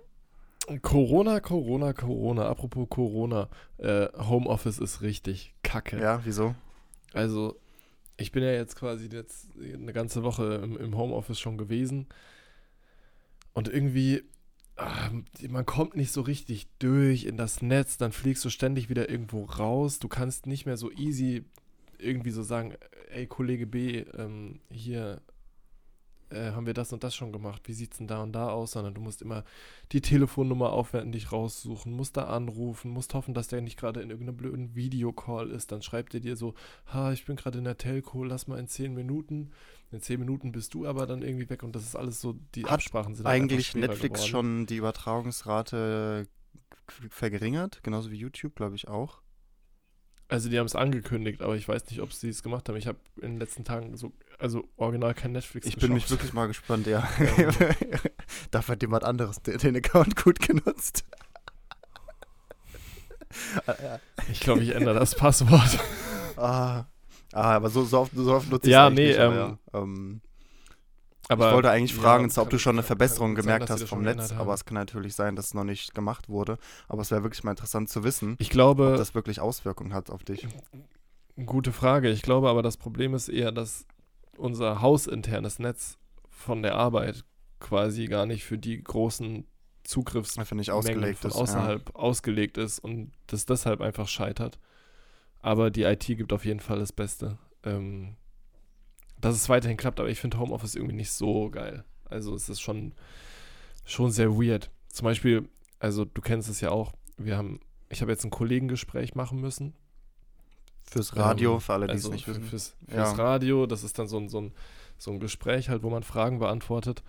Corona, 0.82 1.40
Corona, 1.40 1.94
Corona. 1.94 2.48
Apropos 2.48 2.88
Corona. 2.90 3.50
Äh, 3.78 4.08
Homeoffice 4.18 4.80
ist 4.80 5.02
richtig 5.02 5.54
kacke. 5.64 6.00
ja, 6.00 6.22
wieso? 6.24 6.56
Also, 7.14 7.60
ich 8.18 8.32
bin 8.32 8.44
ja 8.44 8.52
jetzt 8.52 8.76
quasi 8.76 9.10
jetzt 9.12 9.50
eine 9.58 9.94
ganze 9.94 10.24
Woche 10.24 10.62
im, 10.64 10.78
im 10.78 10.98
Homeoffice 10.98 11.40
schon 11.40 11.58
gewesen. 11.58 12.08
Und 13.54 13.68
irgendwie, 13.68 14.24
ah, 14.78 15.10
man 15.50 15.66
kommt 15.66 15.96
nicht 15.96 16.12
so 16.12 16.22
richtig 16.22 16.68
durch 16.80 17.26
in 17.26 17.38
das 17.38 17.62
Netz, 17.62 17.98
dann 17.98 18.12
fliegst 18.12 18.46
du 18.46 18.50
ständig 18.50 18.90
wieder 18.90 19.10
irgendwo 19.10 19.44
raus. 19.44 20.00
Du 20.00 20.08
kannst 20.08 20.46
nicht 20.46 20.66
mehr 20.66 20.78
so 20.78 20.92
easy 20.92 21.44
irgendwie 21.98 22.32
so 22.32 22.44
sagen, 22.44 22.76
ey 23.12 23.28
Kollege 23.28 23.68
B, 23.68 24.06
ähm, 24.18 24.60
hier 24.70 25.22
äh, 26.32 26.52
haben 26.52 26.66
wir 26.66 26.74
das 26.74 26.94
und 26.94 27.04
das 27.04 27.16
schon 27.16 27.32
gemacht. 27.32 27.64
Wie 27.66 27.74
sieht's 27.74 27.98
denn 27.98 28.08
da 28.08 28.24
und 28.24 28.34
da 28.34 28.50
aus? 28.50 28.72
Sondern 28.72 28.94
du 28.94 29.02
musst 29.02 29.22
immer 29.22 29.44
die 29.92 30.02
Telefonnummer 30.02 30.72
aufwenden, 30.72 31.12
dich 31.12 31.32
raussuchen, 31.32 31.92
musst 31.92 32.18
da 32.18 32.26
anrufen, 32.26 32.92
musst 32.92 33.14
hoffen, 33.14 33.34
dass 33.34 33.48
der 33.48 33.62
nicht 33.62 33.78
gerade 33.80 34.02
in 34.02 34.10
irgendeinem 34.10 34.38
blöden 34.38 34.76
Videocall 34.76 35.52
ist. 35.52 35.72
Dann 35.72 35.82
schreibt 35.82 36.14
er 36.14 36.20
dir 36.20 36.36
so, 36.36 36.54
ha, 36.94 37.12
ich 37.12 37.26
bin 37.26 37.36
gerade 37.36 37.58
in 37.58 37.64
der 37.64 37.78
Telco, 37.78 38.24
lass 38.24 38.48
mal 38.48 38.60
in 38.60 38.68
10 38.68 38.94
Minuten. 38.94 39.52
In 39.92 40.02
10 40.02 40.20
Minuten 40.20 40.52
bist 40.52 40.74
du 40.74 40.86
aber 40.86 41.06
dann 41.06 41.22
irgendwie 41.22 41.50
weg 41.50 41.64
und 41.64 41.76
das 41.76 41.84
ist 41.84 41.96
alles 41.96 42.22
so, 42.22 42.36
die 42.56 42.64
Hat 42.64 42.72
Absprachen 42.72 43.14
sind 43.14 43.26
Eigentlich 43.26 43.76
Netflix 43.76 44.22
geworden. 44.22 44.30
schon 44.30 44.66
die 44.66 44.78
Übertragungsrate 44.78 46.28
verringert, 47.10 47.84
genauso 47.84 48.12
wie 48.12 48.18
YouTube, 48.18 48.56
glaube 48.56 48.76
ich 48.76 48.88
auch. 48.88 49.21
Also 50.32 50.48
die 50.48 50.58
haben 50.58 50.66
es 50.66 50.76
angekündigt, 50.76 51.42
aber 51.42 51.58
ich 51.58 51.68
weiß 51.68 51.90
nicht, 51.90 52.00
ob 52.00 52.14
sie 52.14 52.30
es 52.30 52.42
gemacht 52.42 52.70
haben. 52.70 52.78
Ich 52.78 52.88
habe 52.88 52.98
in 53.18 53.32
den 53.34 53.40
letzten 53.40 53.66
Tagen 53.66 53.98
so, 53.98 54.14
also 54.40 54.64
original 54.78 55.14
kein 55.14 55.34
Netflix 55.34 55.68
Ich 55.68 55.76
bin 55.76 55.92
mich 55.92 56.04
geschaut. 56.04 56.20
wirklich 56.20 56.32
mal 56.32 56.48
gespannt, 56.48 56.88
ja. 56.88 57.06
Ähm. 57.20 57.50
Dafür 58.52 58.74
hat 58.76 58.82
jemand 58.82 59.04
anderes 59.04 59.42
den, 59.42 59.76
Account 59.76 60.16
gut 60.16 60.40
genutzt. 60.40 61.04
Ich 64.32 64.40
glaube, 64.40 64.64
ich 64.64 64.74
ändere 64.74 65.00
das 65.00 65.16
Passwort. 65.16 65.80
ah, 66.38 66.86
ah, 67.34 67.56
aber 67.56 67.70
so, 67.70 67.84
so, 67.84 68.00
oft, 68.00 68.14
so 68.16 68.34
oft 68.34 68.50
nutze 68.50 68.68
ich 68.68 68.72
Ja, 68.72 68.88
es 68.88 68.94
nee, 68.94 69.08
nicht. 69.10 69.20
aber 69.20 69.34
ähm, 69.34 69.60
ja. 69.74 69.80
ähm, 69.82 70.22
Aber 71.32 71.50
ich 71.50 71.54
wollte 71.56 71.70
eigentlich 71.72 71.96
ja, 71.96 72.02
fragen, 72.02 72.26
ob 72.26 72.34
kann- 72.36 72.50
du 72.50 72.60
schon 72.60 72.76
eine 72.76 72.84
Verbesserung 72.84 73.36
sein, 73.36 73.44
gemerkt 73.44 73.68
sie 73.68 73.74
hast 73.74 73.84
vom 73.90 74.02
Netz, 74.02 74.32
aber 74.34 74.54
es 74.54 74.66
kann 74.66 74.76
natürlich 74.76 75.16
sein, 75.16 75.36
dass 75.36 75.48
es 75.48 75.54
noch 75.54 75.64
nicht 75.64 75.94
gemacht 75.96 76.30
wurde. 76.30 76.58
Aber 76.88 77.02
es 77.02 77.12
wäre 77.12 77.24
wirklich 77.24 77.44
mal 77.44 77.52
interessant 77.52 77.90
zu 77.90 78.04
wissen, 78.04 78.36
Ich 78.40 78.48
ob 78.48 78.52
glaube, 78.54 78.96
das 78.98 79.16
wirklich 79.16 79.40
Auswirkungen 79.40 79.94
hat 79.94 80.10
auf 80.10 80.24
dich. 80.24 80.48
gute 81.46 81.72
Frage. 81.72 82.10
Ich 82.10 82.22
glaube 82.22 82.50
aber, 82.50 82.62
das 82.62 82.78
Problem 82.78 83.14
ist 83.14 83.30
eher, 83.30 83.52
dass 83.52 83.86
unser 84.38 84.82
hausinternes 84.82 85.60
Netz 85.60 85.98
von 86.30 86.62
der 86.64 86.76
Arbeit 86.76 87.24
quasi 87.60 88.06
gar 88.08 88.26
nicht 88.26 88.44
für 88.44 88.58
die 88.58 88.84
großen 88.84 89.46
Zugriffsmengen 89.84 90.70
ausgelegt 90.72 91.20
von 91.20 91.30
ist. 91.32 91.36
außerhalb 91.38 91.96
ausgelegt 91.96 92.58
ist 92.58 92.80
und 92.80 93.12
das 93.28 93.46
deshalb 93.46 93.82
einfach 93.82 94.08
scheitert. 94.08 94.60
Aber 95.42 95.72
die 95.72 95.84
IT 95.84 96.06
gibt 96.06 96.34
auf 96.34 96.46
jeden 96.46 96.60
Fall 96.60 96.80
das 96.80 96.92
Beste. 96.92 97.38
Ähm, 97.64 98.16
dass 99.22 99.36
es 99.36 99.50
weiterhin 99.50 99.78
klappt, 99.78 100.00
aber 100.00 100.10
ich 100.10 100.20
finde 100.20 100.40
Homeoffice 100.40 100.76
irgendwie 100.76 100.96
nicht 100.96 101.12
so 101.12 101.50
geil. 101.50 101.84
Also 102.10 102.34
es 102.36 102.50
ist 102.50 102.60
schon, 102.62 102.94
schon 103.86 104.12
sehr 104.12 104.32
weird. 104.32 104.70
Zum 104.88 105.06
Beispiel, 105.06 105.48
also 105.80 106.06
du 106.06 106.22
kennst 106.22 106.50
es 106.50 106.60
ja 106.62 106.72
auch, 106.72 106.92
wir 107.18 107.38
haben, 107.38 107.60
ich 107.90 108.02
habe 108.02 108.12
jetzt 108.12 108.24
ein 108.26 108.32
Kollegengespräch 108.32 109.16
machen 109.16 109.40
müssen. 109.40 109.68
Ja. 109.68 110.92
Fürs 110.92 111.16
Radio, 111.16 111.54
Ähm, 111.54 111.62
für 111.62 111.74
alle, 111.74 111.88
die 111.88 111.94
also 111.94 112.10
es 112.10 112.14
nicht 112.14 112.26
für, 112.26 112.32
wissen. 112.32 112.44
fürs, 112.44 112.76
Ja. 112.88 113.06
fürs 113.06 113.18
Radio, 113.18 113.66
das 113.66 113.84
ist 113.84 113.98
dann 113.98 114.08
so 114.08 114.18
ein, 114.18 114.28
so, 114.28 114.42
ein, 114.42 114.52
so 114.98 115.12
ein 115.12 115.20
Gespräch 115.20 115.70
halt, 115.70 115.84
wo 115.84 115.90
man 115.90 116.04
Fragen 116.04 116.40
beantwortet. 116.40 117.02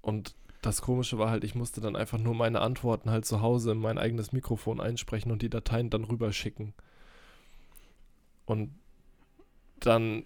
Und 0.00 0.34
das 0.62 0.82
Komische 0.82 1.18
war 1.18 1.30
halt, 1.30 1.42
ich 1.42 1.54
musste 1.54 1.80
dann 1.80 1.96
einfach 1.96 2.18
nur 2.18 2.34
meine 2.34 2.60
Antworten 2.60 3.10
halt 3.10 3.24
zu 3.24 3.40
Hause 3.40 3.72
in 3.72 3.78
mein 3.78 3.98
eigenes 3.98 4.32
Mikrofon 4.32 4.80
einsprechen 4.80 5.32
und 5.32 5.42
die 5.42 5.48
Dateien 5.50 5.90
dann 5.90 6.04
rüberschicken. 6.04 6.74
Und 8.46 8.70
dann 9.80 10.24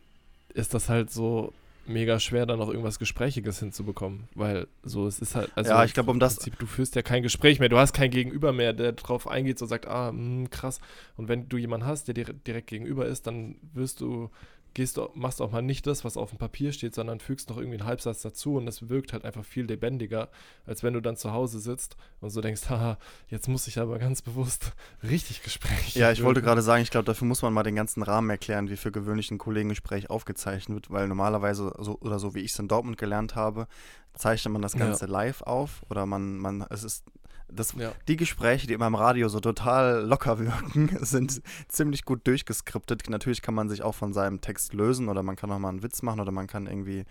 ist 0.54 0.72
das 0.74 0.88
halt 0.88 1.10
so 1.10 1.52
mega 1.86 2.18
schwer, 2.18 2.46
dann 2.46 2.58
noch 2.58 2.68
irgendwas 2.68 2.98
Gesprächiges 2.98 3.58
hinzubekommen, 3.58 4.24
weil 4.34 4.66
so 4.82 5.06
es 5.06 5.18
ist 5.18 5.34
halt, 5.34 5.50
also 5.54 5.70
Ja, 5.70 5.84
ich 5.84 5.92
glaube, 5.92 6.10
um 6.10 6.18
das- 6.18 6.36
Prinzip, 6.36 6.58
du 6.58 6.64
führst 6.66 6.94
ja 6.94 7.02
kein 7.02 7.22
Gespräch 7.22 7.60
mehr, 7.60 7.68
du 7.68 7.76
hast 7.76 7.92
kein 7.92 8.10
Gegenüber 8.10 8.54
mehr, 8.54 8.72
der 8.72 8.92
drauf 8.92 9.28
eingeht 9.28 9.60
und 9.60 9.68
sagt, 9.68 9.86
ah, 9.86 10.10
mh, 10.10 10.48
krass. 10.48 10.80
Und 11.18 11.28
wenn 11.28 11.46
du 11.50 11.58
jemanden 11.58 11.86
hast, 11.86 12.08
der 12.08 12.14
dir 12.14 12.24
direkt 12.24 12.68
gegenüber 12.68 13.04
ist, 13.04 13.26
dann 13.26 13.56
wirst 13.74 14.00
du 14.00 14.30
gehst 14.74 15.00
machst 15.14 15.40
auch 15.40 15.52
mal 15.52 15.62
nicht 15.62 15.86
das, 15.86 16.04
was 16.04 16.16
auf 16.16 16.30
dem 16.30 16.38
Papier 16.38 16.72
steht, 16.72 16.94
sondern 16.94 17.20
fügst 17.20 17.48
noch 17.48 17.56
irgendwie 17.56 17.78
einen 17.78 17.86
Halbsatz 17.86 18.22
dazu 18.22 18.56
und 18.56 18.66
das 18.66 18.88
wirkt 18.88 19.12
halt 19.12 19.24
einfach 19.24 19.44
viel 19.44 19.64
lebendiger, 19.64 20.28
als 20.66 20.82
wenn 20.82 20.94
du 20.94 21.00
dann 21.00 21.16
zu 21.16 21.32
Hause 21.32 21.60
sitzt 21.60 21.96
und 22.20 22.30
so 22.30 22.40
denkst, 22.40 22.62
haha, 22.68 22.98
jetzt 23.28 23.48
muss 23.48 23.66
ich 23.68 23.78
aber 23.78 23.98
ganz 23.98 24.20
bewusst 24.22 24.72
richtig 25.02 25.42
Gespräch. 25.42 25.94
Ja, 25.94 26.10
ich 26.10 26.22
wollte 26.22 26.42
gerade 26.42 26.62
sagen, 26.62 26.82
ich 26.82 26.90
glaube, 26.90 27.06
dafür 27.06 27.26
muss 27.26 27.42
man 27.42 27.52
mal 27.52 27.62
den 27.62 27.76
ganzen 27.76 28.02
Rahmen 28.02 28.28
erklären, 28.28 28.68
wie 28.68 28.76
für 28.76 28.92
gewöhnlich 28.92 29.30
ein 29.30 29.38
Kollegengespräch 29.38 30.10
aufgezeichnet 30.10 30.74
wird, 30.74 30.90
weil 30.90 31.08
normalerweise, 31.08 31.72
so, 31.78 31.98
oder 32.00 32.18
so 32.18 32.34
wie 32.34 32.40
ich 32.40 32.52
es 32.52 32.58
in 32.58 32.68
Dortmund 32.68 32.98
gelernt 32.98 33.36
habe, 33.36 33.68
zeichnet 34.14 34.52
man 34.52 34.62
das 34.62 34.76
Ganze 34.76 35.06
ja. 35.06 35.10
live 35.10 35.42
auf 35.42 35.82
oder 35.88 36.06
man, 36.06 36.38
man, 36.38 36.66
es 36.70 36.84
ist 36.84 37.04
das, 37.48 37.72
ja. 37.74 37.92
Die 38.08 38.16
Gespräche, 38.16 38.66
die 38.66 38.74
immer 38.74 38.86
im 38.86 38.94
Radio 38.94 39.28
so 39.28 39.40
total 39.40 40.04
locker 40.04 40.38
wirken, 40.40 40.98
sind 41.04 41.42
ziemlich 41.68 42.04
gut 42.04 42.26
durchgeskriptet. 42.26 43.08
Natürlich 43.08 43.42
kann 43.42 43.54
man 43.54 43.68
sich 43.68 43.82
auch 43.82 43.94
von 43.94 44.12
seinem 44.12 44.40
Text 44.40 44.72
lösen 44.72 45.08
oder 45.08 45.22
man 45.22 45.36
kann 45.36 45.50
auch 45.52 45.58
mal 45.58 45.68
einen 45.68 45.82
Witz 45.82 46.02
machen 46.02 46.20
oder 46.20 46.32
man 46.32 46.46
kann 46.46 46.66
irgendwie 46.66 47.04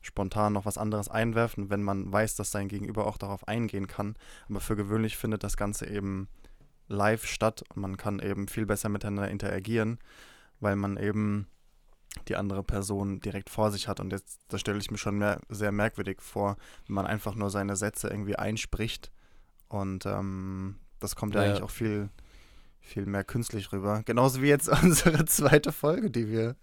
spontan 0.00 0.52
noch 0.52 0.66
was 0.66 0.78
anderes 0.78 1.08
einwerfen, 1.08 1.70
wenn 1.70 1.82
man 1.82 2.12
weiß, 2.12 2.36
dass 2.36 2.50
sein 2.50 2.68
Gegenüber 2.68 3.06
auch 3.06 3.16
darauf 3.16 3.48
eingehen 3.48 3.86
kann. 3.86 4.16
Aber 4.48 4.60
für 4.60 4.76
gewöhnlich 4.76 5.16
findet 5.16 5.44
das 5.44 5.56
Ganze 5.56 5.86
eben 5.86 6.28
live 6.88 7.26
statt 7.26 7.64
und 7.74 7.80
man 7.80 7.96
kann 7.96 8.18
eben 8.18 8.48
viel 8.48 8.66
besser 8.66 8.88
miteinander 8.88 9.30
interagieren, 9.30 9.98
weil 10.60 10.76
man 10.76 10.98
eben 10.98 11.46
die 12.28 12.36
andere 12.36 12.62
Person 12.62 13.20
direkt 13.20 13.50
vor 13.50 13.70
sich 13.70 13.88
hat. 13.88 13.98
Und 13.98 14.12
jetzt, 14.12 14.40
das 14.48 14.60
stelle 14.60 14.78
ich 14.78 14.90
mir 14.90 14.98
schon 14.98 15.18
mehr, 15.18 15.40
sehr 15.48 15.72
merkwürdig 15.72 16.20
vor, 16.20 16.56
wenn 16.86 16.94
man 16.94 17.06
einfach 17.06 17.34
nur 17.34 17.50
seine 17.50 17.76
Sätze 17.76 18.08
irgendwie 18.08 18.36
einspricht 18.36 19.10
und 19.74 20.06
ähm, 20.06 20.76
das 21.00 21.16
kommt 21.16 21.34
ja, 21.34 21.42
eigentlich 21.42 21.62
auch 21.62 21.70
viel, 21.70 22.08
viel 22.80 23.06
mehr 23.06 23.24
künstlich 23.24 23.72
rüber. 23.72 24.02
Genauso 24.04 24.40
wie 24.40 24.48
jetzt 24.48 24.68
unsere 24.82 25.24
zweite 25.24 25.72
Folge, 25.72 26.10
die 26.10 26.28
wir. 26.28 26.56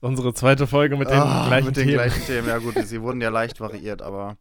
Unsere 0.00 0.32
zweite 0.32 0.66
Folge 0.66 0.96
mit 0.96 1.10
den 1.10 1.20
oh, 1.20 1.46
gleichen 1.46 1.66
mit 1.66 1.74
Themen. 1.74 1.88
den 1.88 1.94
gleichen 1.94 2.24
Themen, 2.24 2.48
ja 2.48 2.58
gut, 2.58 2.74
sie 2.84 3.02
wurden 3.02 3.20
ja 3.20 3.28
leicht 3.28 3.60
variiert, 3.60 4.00
aber 4.00 4.38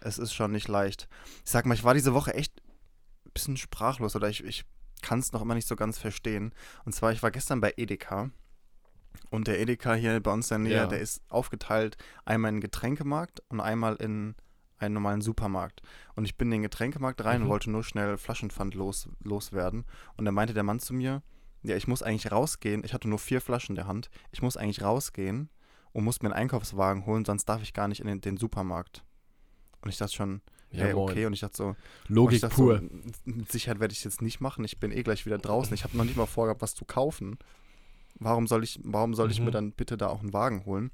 es 0.00 0.18
ist 0.18 0.32
schon 0.32 0.52
nicht 0.52 0.68
leicht. 0.68 1.08
Ich 1.44 1.50
sag 1.50 1.66
mal, 1.66 1.74
ich 1.74 1.84
war 1.84 1.92
diese 1.92 2.14
Woche 2.14 2.32
echt 2.34 2.52
ein 3.26 3.32
bisschen 3.34 3.56
sprachlos 3.56 4.16
oder 4.16 4.28
ich, 4.28 4.44
ich 4.44 4.64
kann 5.02 5.18
es 5.18 5.32
noch 5.32 5.42
immer 5.42 5.54
nicht 5.54 5.68
so 5.68 5.76
ganz 5.76 5.98
verstehen. 5.98 6.54
Und 6.84 6.94
zwar, 6.94 7.12
ich 7.12 7.22
war 7.22 7.30
gestern 7.30 7.60
bei 7.60 7.74
Edeka. 7.76 8.30
Und 9.30 9.48
der 9.48 9.60
Edeka 9.60 9.94
hier 9.94 10.20
bei 10.20 10.32
uns 10.32 10.50
in 10.50 10.62
der 10.62 10.70
Nähe, 10.70 10.82
ja. 10.82 10.86
der 10.86 11.00
ist 11.00 11.22
aufgeteilt 11.28 11.96
einmal 12.24 12.52
in 12.52 12.60
Getränkemarkt 12.60 13.42
und 13.48 13.60
einmal 13.60 13.96
in 13.96 14.34
einen 14.78 14.94
normalen 14.94 15.20
Supermarkt. 15.20 15.82
Und 16.14 16.24
ich 16.24 16.36
bin 16.36 16.48
in 16.48 16.52
den 16.52 16.62
Getränkemarkt 16.62 17.24
rein 17.24 17.38
mhm. 17.38 17.44
und 17.44 17.50
wollte 17.50 17.70
nur 17.70 17.84
schnell 17.84 18.18
Flaschenpfand 18.18 18.74
los, 18.74 19.08
loswerden. 19.22 19.84
Und 20.16 20.24
dann 20.24 20.34
meinte 20.34 20.54
der 20.54 20.62
Mann 20.62 20.78
zu 20.78 20.94
mir, 20.94 21.22
ja, 21.62 21.76
ich 21.76 21.88
muss 21.88 22.02
eigentlich 22.02 22.30
rausgehen. 22.30 22.84
Ich 22.84 22.94
hatte 22.94 23.08
nur 23.08 23.18
vier 23.18 23.40
Flaschen 23.40 23.72
in 23.72 23.76
der 23.76 23.86
Hand. 23.86 24.10
Ich 24.30 24.42
muss 24.42 24.56
eigentlich 24.56 24.82
rausgehen 24.82 25.48
und 25.92 26.04
muss 26.04 26.20
mir 26.20 26.28
einen 26.28 26.40
Einkaufswagen 26.40 27.06
holen, 27.06 27.24
sonst 27.24 27.46
darf 27.46 27.62
ich 27.62 27.72
gar 27.72 27.88
nicht 27.88 28.00
in 28.00 28.06
den, 28.06 28.20
den 28.20 28.36
Supermarkt. 28.36 29.02
Und 29.80 29.88
ich 29.88 29.96
dachte 29.96 30.14
schon, 30.14 30.42
ja, 30.70 30.84
hey, 30.84 30.94
okay. 30.94 31.26
Und 31.26 31.32
ich 31.32 31.40
dachte 31.40 31.56
so, 31.56 31.76
Logik 32.08 32.40
dachte 32.40 32.54
pur. 32.54 32.80
So, 32.80 33.10
mit 33.24 33.50
Sicherheit 33.50 33.80
werde 33.80 33.92
ich 33.92 33.98
es 33.98 34.04
jetzt 34.04 34.22
nicht 34.22 34.40
machen. 34.40 34.64
Ich 34.64 34.78
bin 34.78 34.90
eh 34.90 35.02
gleich 35.02 35.24
wieder 35.24 35.38
draußen. 35.38 35.72
Ich 35.74 35.84
habe 35.84 35.96
noch 35.96 36.04
nicht 36.04 36.16
mal 36.16 36.26
vorgehabt, 36.26 36.60
was 36.60 36.74
zu 36.74 36.84
kaufen. 36.84 37.38
Warum 38.18 38.46
soll 38.46 38.64
ich, 38.64 38.80
warum 38.82 39.14
soll 39.14 39.30
ich 39.30 39.40
mir 39.40 39.46
mhm. 39.46 39.52
dann 39.52 39.72
bitte 39.72 39.96
da 39.96 40.08
auch 40.08 40.20
einen 40.20 40.32
Wagen 40.32 40.64
holen? 40.66 40.90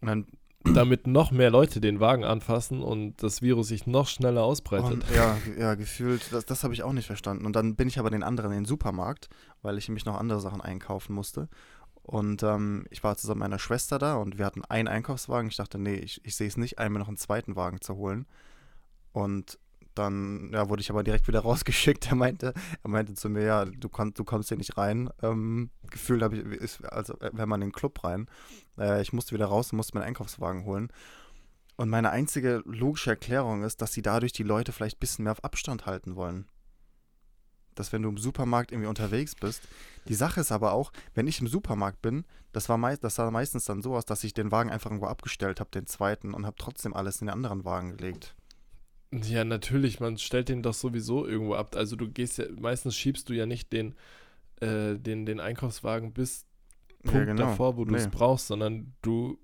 Und 0.00 0.08
dann 0.08 0.26
damit 0.74 1.06
noch 1.06 1.30
mehr 1.30 1.50
Leute 1.50 1.80
den 1.80 2.00
Wagen 2.00 2.24
anfassen 2.24 2.82
und 2.82 3.22
das 3.22 3.42
Virus 3.42 3.68
sich 3.68 3.86
noch 3.86 4.08
schneller 4.08 4.42
ausbreitet. 4.42 4.92
Und, 4.92 5.04
ja, 5.14 5.36
ja, 5.58 5.74
gefühlt, 5.74 6.32
das, 6.32 6.44
das 6.44 6.64
habe 6.64 6.74
ich 6.74 6.82
auch 6.82 6.92
nicht 6.92 7.06
verstanden. 7.06 7.46
Und 7.46 7.56
dann 7.56 7.76
bin 7.76 7.88
ich 7.88 7.98
aber 7.98 8.10
den 8.10 8.22
anderen 8.22 8.52
in 8.52 8.58
den 8.58 8.64
Supermarkt, 8.64 9.28
weil 9.62 9.78
ich 9.78 9.88
nämlich 9.88 10.04
noch 10.04 10.18
andere 10.18 10.40
Sachen 10.40 10.60
einkaufen 10.60 11.14
musste. 11.14 11.48
Und 12.02 12.42
ähm, 12.42 12.86
ich 12.90 13.02
war 13.02 13.16
zusammen 13.16 13.40
mit 13.40 13.48
meiner 13.48 13.58
Schwester 13.58 13.98
da 13.98 14.16
und 14.16 14.38
wir 14.38 14.46
hatten 14.46 14.64
einen 14.64 14.86
Einkaufswagen. 14.86 15.50
Ich 15.50 15.56
dachte, 15.56 15.78
nee, 15.78 15.96
ich, 15.96 16.24
ich 16.24 16.36
sehe 16.36 16.46
es 16.46 16.56
nicht 16.56 16.78
ein, 16.78 16.92
mir 16.92 17.00
noch 17.00 17.08
einen 17.08 17.16
zweiten 17.16 17.56
Wagen 17.56 17.80
zu 17.80 17.96
holen. 17.96 18.26
Und 19.12 19.58
dann 19.98 20.50
ja, 20.52 20.68
wurde 20.68 20.80
ich 20.80 20.90
aber 20.90 21.02
direkt 21.02 21.28
wieder 21.28 21.40
rausgeschickt. 21.42 22.08
Er 22.08 22.16
meinte, 22.16 22.54
er 22.82 22.90
meinte 22.90 23.14
zu 23.14 23.28
mir, 23.28 23.42
ja, 23.42 23.64
du, 23.64 23.88
komm, 23.88 24.14
du 24.14 24.24
kommst 24.24 24.48
hier 24.48 24.58
nicht 24.58 24.76
rein. 24.76 25.10
Ähm, 25.22 25.70
gefühlt 25.90 26.22
habe 26.22 26.36
ich, 26.36 26.44
ist, 26.44 26.84
also 26.84 27.14
wenn 27.20 27.48
man 27.48 27.62
in 27.62 27.68
den 27.68 27.74
Club 27.74 28.02
rein. 28.04 28.28
Äh, 28.78 29.02
ich 29.02 29.12
musste 29.12 29.34
wieder 29.34 29.46
raus 29.46 29.72
und 29.72 29.76
musste 29.76 29.94
meinen 29.94 30.08
Einkaufswagen 30.08 30.64
holen. 30.64 30.90
Und 31.76 31.90
meine 31.90 32.10
einzige 32.10 32.62
logische 32.64 33.10
Erklärung 33.10 33.62
ist, 33.62 33.82
dass 33.82 33.92
sie 33.92 34.02
dadurch 34.02 34.32
die 34.32 34.42
Leute 34.42 34.72
vielleicht 34.72 34.96
ein 34.96 35.00
bisschen 35.00 35.24
mehr 35.24 35.32
auf 35.32 35.44
Abstand 35.44 35.86
halten 35.86 36.16
wollen. 36.16 36.46
Dass 37.74 37.92
wenn 37.92 38.02
du 38.02 38.08
im 38.08 38.16
Supermarkt 38.16 38.72
irgendwie 38.72 38.88
unterwegs 38.88 39.34
bist. 39.34 39.68
Die 40.08 40.14
Sache 40.14 40.40
ist 40.40 40.52
aber 40.52 40.72
auch, 40.72 40.92
wenn 41.14 41.26
ich 41.26 41.40
im 41.40 41.46
Supermarkt 41.46 42.00
bin, 42.00 42.24
das, 42.52 42.70
war 42.70 42.78
mei 42.78 42.96
das 42.96 43.16
sah 43.16 43.30
meistens 43.30 43.66
dann 43.66 43.82
so 43.82 43.94
aus, 43.94 44.06
dass 44.06 44.24
ich 44.24 44.32
den 44.32 44.50
Wagen 44.50 44.70
einfach 44.70 44.90
irgendwo 44.90 45.08
abgestellt 45.08 45.60
habe, 45.60 45.68
den 45.70 45.86
zweiten, 45.86 46.32
und 46.32 46.46
habe 46.46 46.56
trotzdem 46.58 46.94
alles 46.94 47.20
in 47.20 47.26
den 47.26 47.34
anderen 47.34 47.66
Wagen 47.66 47.98
gelegt. 47.98 48.34
Ja, 49.12 49.44
natürlich, 49.44 50.00
man 50.00 50.18
stellt 50.18 50.48
den 50.48 50.62
doch 50.62 50.74
sowieso 50.74 51.26
irgendwo 51.26 51.54
ab. 51.54 51.76
Also 51.76 51.96
du 51.96 52.08
gehst 52.08 52.38
ja, 52.38 52.46
meistens 52.58 52.96
schiebst 52.96 53.28
du 53.28 53.34
ja 53.34 53.46
nicht 53.46 53.72
den, 53.72 53.94
äh, 54.60 54.96
den, 54.96 55.26
den 55.26 55.40
Einkaufswagen 55.40 56.12
bis 56.12 56.44
Punkt 57.04 57.18
ja, 57.18 57.24
genau. 57.24 57.42
davor, 57.46 57.76
wo 57.76 57.84
du 57.84 57.94
es 57.94 58.04
nee. 58.04 58.10
brauchst, 58.12 58.48
sondern 58.48 58.94
du 59.02 59.38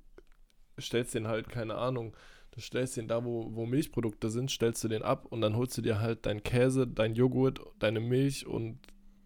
stellst 0.81 1.15
den 1.15 1.29
halt, 1.29 1.49
keine 1.49 1.77
Ahnung, 1.77 2.17
du 2.51 2.61
stellst 2.61 2.97
den 2.97 3.09
da, 3.09 3.25
wo, 3.25 3.55
wo 3.55 3.67
Milchprodukte 3.67 4.31
sind, 4.31 4.51
stellst 4.51 4.83
du 4.85 4.89
den 4.89 5.03
ab 5.03 5.27
und 5.27 5.41
dann 5.41 5.57
holst 5.57 5.79
du 5.79 5.83
dir 5.83 6.01
halt 6.01 6.27
dein 6.27 6.43
Käse, 6.43 6.87
dein 6.87 7.15
Joghurt, 7.15 7.61
deine 7.79 8.01
Milch 8.01 8.47
und 8.47 8.81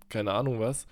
keine 0.09 0.33
Ahnung 0.33 0.61
was 0.61 0.87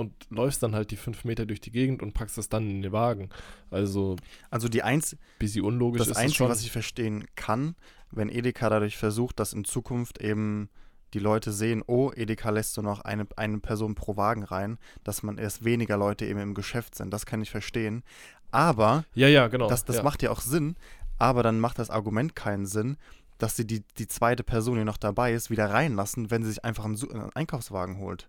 und 0.00 0.14
läufst 0.30 0.62
dann 0.62 0.74
halt 0.74 0.90
die 0.90 0.96
fünf 0.96 1.24
Meter 1.24 1.44
durch 1.44 1.60
die 1.60 1.70
Gegend 1.70 2.02
und 2.02 2.14
packst 2.14 2.38
das 2.38 2.48
dann 2.48 2.68
in 2.68 2.82
den 2.82 2.92
Wagen. 2.92 3.28
Also, 3.70 4.16
also 4.48 4.68
die 4.68 4.82
eins, 4.82 5.16
bisschen 5.38 5.64
unlogisch 5.64 5.98
das 5.98 6.08
ist 6.08 6.16
Einzige, 6.16 6.48
was 6.48 6.62
ich 6.62 6.70
verstehen 6.70 7.26
kann, 7.36 7.76
wenn 8.10 8.28
Edeka 8.28 8.68
dadurch 8.68 8.96
versucht, 8.96 9.38
dass 9.40 9.52
in 9.52 9.64
Zukunft 9.64 10.20
eben 10.20 10.68
die 11.14 11.18
Leute 11.18 11.52
sehen, 11.52 11.82
oh, 11.86 12.12
Edeka 12.14 12.50
lässt 12.50 12.74
so 12.74 12.82
noch 12.82 13.00
eine, 13.00 13.26
eine 13.36 13.58
Person 13.58 13.94
pro 13.94 14.16
Wagen 14.16 14.44
rein, 14.44 14.78
dass 15.04 15.22
man 15.22 15.38
erst 15.38 15.64
weniger 15.64 15.96
Leute 15.96 16.24
eben 16.26 16.40
im 16.40 16.54
Geschäft 16.54 16.94
sind. 16.94 17.12
Das 17.12 17.26
kann 17.26 17.42
ich 17.42 17.50
verstehen. 17.50 18.02
Aber 18.50 19.04
ja, 19.14 19.28
ja, 19.28 19.48
genau. 19.48 19.68
Das, 19.68 19.84
das 19.84 19.96
ja. 19.96 20.02
macht 20.02 20.22
ja 20.22 20.30
auch 20.30 20.40
Sinn, 20.40 20.76
aber 21.18 21.42
dann 21.42 21.60
macht 21.60 21.78
das 21.78 21.90
Argument 21.90 22.34
keinen 22.34 22.66
Sinn, 22.66 22.96
dass 23.38 23.56
sie 23.56 23.66
die, 23.66 23.82
die 23.98 24.06
zweite 24.06 24.44
Person, 24.44 24.78
die 24.78 24.84
noch 24.84 24.96
dabei 24.96 25.32
ist, 25.32 25.50
wieder 25.50 25.70
reinlassen, 25.70 26.30
wenn 26.30 26.42
sie 26.42 26.50
sich 26.50 26.64
einfach 26.64 26.84
einen, 26.84 26.98
einen 27.10 27.32
Einkaufswagen 27.34 27.98
holt. 27.98 28.28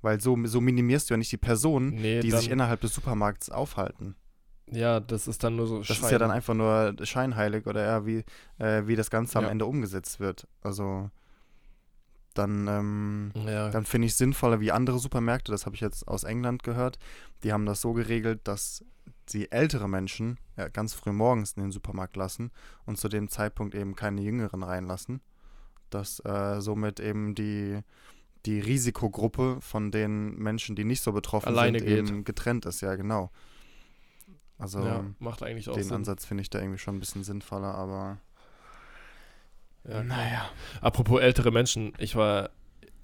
Weil 0.00 0.20
so, 0.20 0.38
so 0.44 0.60
minimierst 0.60 1.10
du 1.10 1.14
ja 1.14 1.18
nicht 1.18 1.32
die 1.32 1.38
Personen, 1.38 1.90
nee, 1.90 2.20
die 2.20 2.30
sich 2.30 2.50
innerhalb 2.50 2.80
des 2.80 2.94
Supermarkts 2.94 3.50
aufhalten. 3.50 4.16
Ja, 4.72 5.00
das 5.00 5.28
ist 5.28 5.44
dann 5.44 5.56
nur 5.56 5.66
so 5.66 5.78
Das 5.78 5.88
Schein. 5.88 6.04
ist 6.04 6.10
ja 6.10 6.18
dann 6.18 6.30
einfach 6.30 6.54
nur 6.54 6.94
scheinheilig 7.02 7.66
oder 7.66 7.84
ja, 7.84 8.06
wie, 8.06 8.24
äh, 8.58 8.86
wie 8.86 8.96
das 8.96 9.10
Ganze 9.10 9.38
am 9.38 9.44
ja. 9.44 9.50
Ende 9.50 9.66
umgesetzt 9.66 10.20
wird. 10.20 10.46
Also 10.62 11.10
dann, 12.34 12.68
ähm, 12.68 13.32
ja. 13.46 13.70
dann 13.70 13.84
finde 13.84 14.06
ich 14.06 14.12
es 14.12 14.18
sinnvoller 14.18 14.60
wie 14.60 14.70
andere 14.70 14.98
Supermärkte, 14.98 15.50
das 15.50 15.66
habe 15.66 15.74
ich 15.74 15.80
jetzt 15.80 16.06
aus 16.06 16.22
England 16.24 16.62
gehört, 16.62 16.98
die 17.42 17.52
haben 17.52 17.66
das 17.66 17.80
so 17.80 17.92
geregelt, 17.92 18.40
dass 18.44 18.84
sie 19.26 19.50
ältere 19.50 19.88
Menschen 19.88 20.38
ja, 20.56 20.68
ganz 20.68 20.94
früh 20.94 21.12
morgens 21.12 21.52
in 21.52 21.62
den 21.62 21.72
Supermarkt 21.72 22.16
lassen 22.16 22.50
und 22.86 22.98
zu 22.98 23.08
dem 23.08 23.28
Zeitpunkt 23.28 23.74
eben 23.74 23.96
keine 23.96 24.20
Jüngeren 24.20 24.62
reinlassen. 24.62 25.20
Dass 25.90 26.20
äh, 26.20 26.60
somit 26.60 27.00
eben 27.00 27.34
die 27.34 27.80
die 28.46 28.60
Risikogruppe 28.60 29.58
von 29.60 29.90
den 29.90 30.36
Menschen, 30.36 30.76
die 30.76 30.84
nicht 30.84 31.02
so 31.02 31.12
betroffen 31.12 31.48
Alleine 31.48 31.80
sind, 31.80 31.88
geht. 31.88 32.08
eben 32.08 32.24
getrennt 32.24 32.66
ist, 32.66 32.80
ja, 32.80 32.94
genau. 32.94 33.30
Also 34.58 34.80
ja, 34.80 35.04
macht 35.18 35.42
eigentlich 35.42 35.68
auch 35.68 35.74
den 35.74 35.84
Sinn. 35.84 35.96
Ansatz 35.96 36.24
finde 36.24 36.42
ich 36.42 36.50
da 36.50 36.58
irgendwie 36.58 36.78
schon 36.78 36.96
ein 36.96 37.00
bisschen 37.00 37.24
sinnvoller, 37.24 37.74
aber 37.74 38.18
ja, 39.88 40.02
naja. 40.02 40.50
Apropos 40.80 41.20
ältere 41.20 41.50
Menschen, 41.50 41.92
ich 41.98 42.16
war 42.16 42.50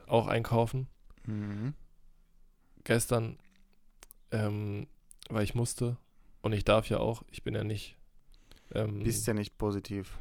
auch 0.07 0.27
einkaufen. 0.27 0.89
Mhm. 1.27 1.75
Gestern, 2.83 3.39
ähm, 4.33 4.87
weil 5.31 5.45
ich 5.45 5.55
musste 5.55 5.97
und 6.43 6.53
ich 6.53 6.65
darf 6.65 6.89
ja 6.89 6.99
auch, 6.99 7.23
ich 7.31 7.43
bin 7.45 7.55
ja 7.55 7.65
nicht. 7.65 7.97
Ähm, 8.75 9.03
Bist 9.03 9.27
ja 9.27 9.35
nicht 9.35 9.57
positiv. 9.57 10.19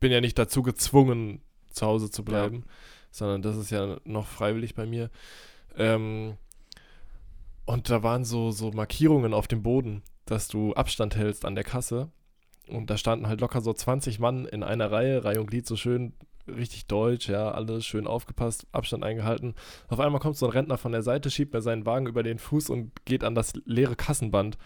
Bin 0.00 0.12
ja 0.12 0.20
nicht 0.20 0.38
dazu 0.38 0.62
gezwungen, 0.62 1.40
zu 1.70 1.86
Hause 1.86 2.10
zu 2.10 2.24
bleiben. 2.24 2.64
Ja 2.66 2.72
sondern 3.10 3.42
das 3.42 3.56
ist 3.56 3.70
ja 3.70 3.98
noch 4.04 4.26
freiwillig 4.26 4.74
bei 4.74 4.86
mir. 4.86 5.10
Ähm, 5.76 6.36
und 7.64 7.90
da 7.90 8.02
waren 8.02 8.24
so, 8.24 8.50
so 8.50 8.70
Markierungen 8.70 9.34
auf 9.34 9.48
dem 9.48 9.62
Boden, 9.62 10.02
dass 10.30 10.48
du 10.48 10.74
Abstand 10.74 11.16
hältst 11.16 11.44
an 11.44 11.54
der 11.54 11.64
Kasse. 11.64 12.10
Und 12.68 12.90
da 12.90 12.98
standen 12.98 13.28
halt 13.28 13.40
locker 13.40 13.60
so 13.60 13.72
20 13.72 14.18
Mann 14.18 14.44
in 14.44 14.62
einer 14.62 14.90
Reihe, 14.92 15.24
Reihe 15.24 15.40
und 15.40 15.46
Glied 15.46 15.66
so 15.66 15.76
schön, 15.76 16.12
richtig 16.46 16.86
deutsch, 16.86 17.28
ja, 17.28 17.50
alles 17.50 17.84
schön 17.86 18.06
aufgepasst, 18.06 18.66
Abstand 18.72 19.04
eingehalten. 19.04 19.54
Auf 19.88 20.00
einmal 20.00 20.20
kommt 20.20 20.36
so 20.36 20.46
ein 20.46 20.52
Rentner 20.52 20.78
von 20.78 20.92
der 20.92 21.02
Seite, 21.02 21.30
schiebt 21.30 21.52
mir 21.52 21.62
seinen 21.62 21.86
Wagen 21.86 22.06
über 22.06 22.22
den 22.22 22.38
Fuß 22.38 22.70
und 22.70 22.92
geht 23.04 23.24
an 23.24 23.34
das 23.34 23.52
leere 23.64 23.96
Kassenband. 23.96 24.58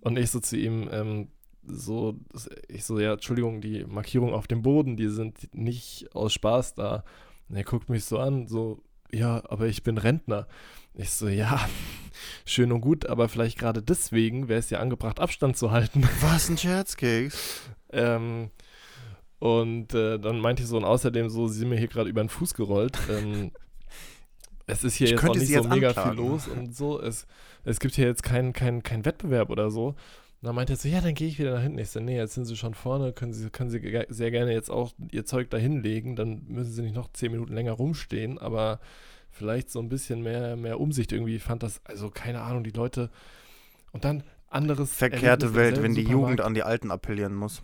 Und 0.00 0.18
ich 0.18 0.30
so 0.30 0.40
zu 0.40 0.56
ihm, 0.56 0.88
ähm, 0.92 1.28
so, 1.64 2.18
ich 2.68 2.84
so, 2.84 2.98
ja, 2.98 3.14
Entschuldigung, 3.14 3.60
die 3.60 3.84
Markierungen 3.84 4.34
auf 4.34 4.46
dem 4.46 4.62
Boden, 4.62 4.96
die 4.96 5.08
sind 5.08 5.54
nicht 5.54 6.14
aus 6.14 6.32
Spaß 6.32 6.74
da. 6.74 7.04
Und 7.48 7.56
er 7.56 7.64
guckt 7.64 7.88
mich 7.88 8.04
so 8.04 8.18
an, 8.18 8.46
so, 8.46 8.82
ja, 9.12 9.42
aber 9.48 9.66
ich 9.66 9.82
bin 9.82 9.98
Rentner. 9.98 10.46
Ich 11.00 11.10
so, 11.10 11.28
ja, 11.28 11.60
schön 12.44 12.72
und 12.72 12.80
gut, 12.80 13.06
aber 13.06 13.28
vielleicht 13.28 13.56
gerade 13.56 13.80
deswegen 13.80 14.48
wäre 14.48 14.58
es 14.58 14.68
ja 14.70 14.80
angebracht, 14.80 15.20
Abstand 15.20 15.56
zu 15.56 15.70
halten. 15.70 16.02
Was 16.20 16.48
ein 16.48 16.58
Scherzkeks. 16.58 17.60
ähm, 17.92 18.50
und 19.38 19.94
äh, 19.94 20.18
dann 20.18 20.40
meinte 20.40 20.64
ich 20.64 20.68
so, 20.68 20.76
und 20.76 20.84
außerdem 20.84 21.28
so, 21.30 21.46
sie 21.46 21.60
sind 21.60 21.68
mir 21.68 21.78
hier 21.78 21.86
gerade 21.86 22.10
über 22.10 22.20
den 22.20 22.28
Fuß 22.28 22.54
gerollt. 22.54 22.98
Ähm, 23.08 23.52
es 24.66 24.82
ist 24.82 24.96
hier 24.96 25.06
Ich 25.06 25.12
jetzt 25.12 25.24
auch 25.24 25.36
nicht 25.36 25.46
so 25.46 25.62
mega 25.68 25.88
anklagen. 25.90 26.10
viel 26.16 26.26
los 26.26 26.48
und 26.48 26.74
so. 26.76 27.00
Es, 27.00 27.28
es 27.62 27.78
gibt 27.78 27.94
hier 27.94 28.06
jetzt 28.06 28.24
keinen 28.24 28.52
kein, 28.52 28.82
kein 28.82 29.04
Wettbewerb 29.04 29.50
oder 29.50 29.70
so. 29.70 29.90
Und 29.90 29.96
dann 30.42 30.56
meinte 30.56 30.72
er 30.72 30.76
so, 30.76 30.88
ja, 30.88 31.00
dann 31.00 31.14
gehe 31.14 31.28
ich 31.28 31.38
wieder 31.38 31.54
nach 31.54 31.62
hinten. 31.62 31.78
Ich 31.78 31.90
so, 31.90 32.00
nee, 32.00 32.16
jetzt 32.16 32.34
sind 32.34 32.46
sie 32.46 32.56
schon 32.56 32.74
vorne, 32.74 33.12
können 33.12 33.32
sie, 33.32 33.48
können 33.50 33.70
sie 33.70 33.80
sehr 34.08 34.32
gerne 34.32 34.52
jetzt 34.52 34.70
auch 34.70 34.92
ihr 35.12 35.24
Zeug 35.24 35.48
da 35.50 35.56
hinlegen, 35.56 36.16
dann 36.16 36.42
müssen 36.48 36.72
sie 36.72 36.82
nicht 36.82 36.96
noch 36.96 37.12
zehn 37.12 37.30
Minuten 37.30 37.54
länger 37.54 37.72
rumstehen, 37.72 38.38
aber 38.38 38.80
vielleicht 39.38 39.70
so 39.70 39.80
ein 39.80 39.88
bisschen 39.88 40.22
mehr, 40.22 40.56
mehr 40.56 40.80
Umsicht 40.80 41.12
irgendwie. 41.12 41.36
Ich 41.36 41.42
fand 41.42 41.62
das, 41.62 41.80
also 41.84 42.10
keine 42.10 42.42
Ahnung, 42.42 42.64
die 42.64 42.70
Leute 42.70 43.10
und 43.92 44.04
dann 44.04 44.24
anderes 44.48 44.92
Verkehrte 44.92 45.54
Welt, 45.54 45.82
wenn 45.82 45.94
die 45.94 46.02
Supermarkt 46.02 46.30
Jugend 46.30 46.40
an 46.40 46.54
die 46.54 46.62
Alten 46.62 46.90
appellieren 46.90 47.34
muss. 47.34 47.62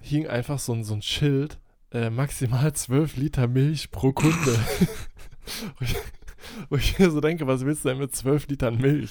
hing 0.00 0.26
einfach 0.26 0.58
so 0.58 0.72
ein, 0.72 0.84
so 0.84 0.94
ein 0.94 1.02
Schild, 1.02 1.58
äh, 1.92 2.10
maximal 2.10 2.72
12 2.72 3.16
Liter 3.16 3.46
Milch 3.46 3.90
pro 3.90 4.12
Kunde. 4.12 4.58
wo, 6.68 6.76
ich, 6.76 6.98
mir 6.98 7.10
so 7.10 7.20
denke, 7.20 7.46
was 7.46 7.64
willst 7.64 7.84
du 7.84 7.90
denn 7.90 7.98
mit 7.98 8.14
12 8.14 8.48
Litern 8.48 8.78
Milch? 8.78 9.10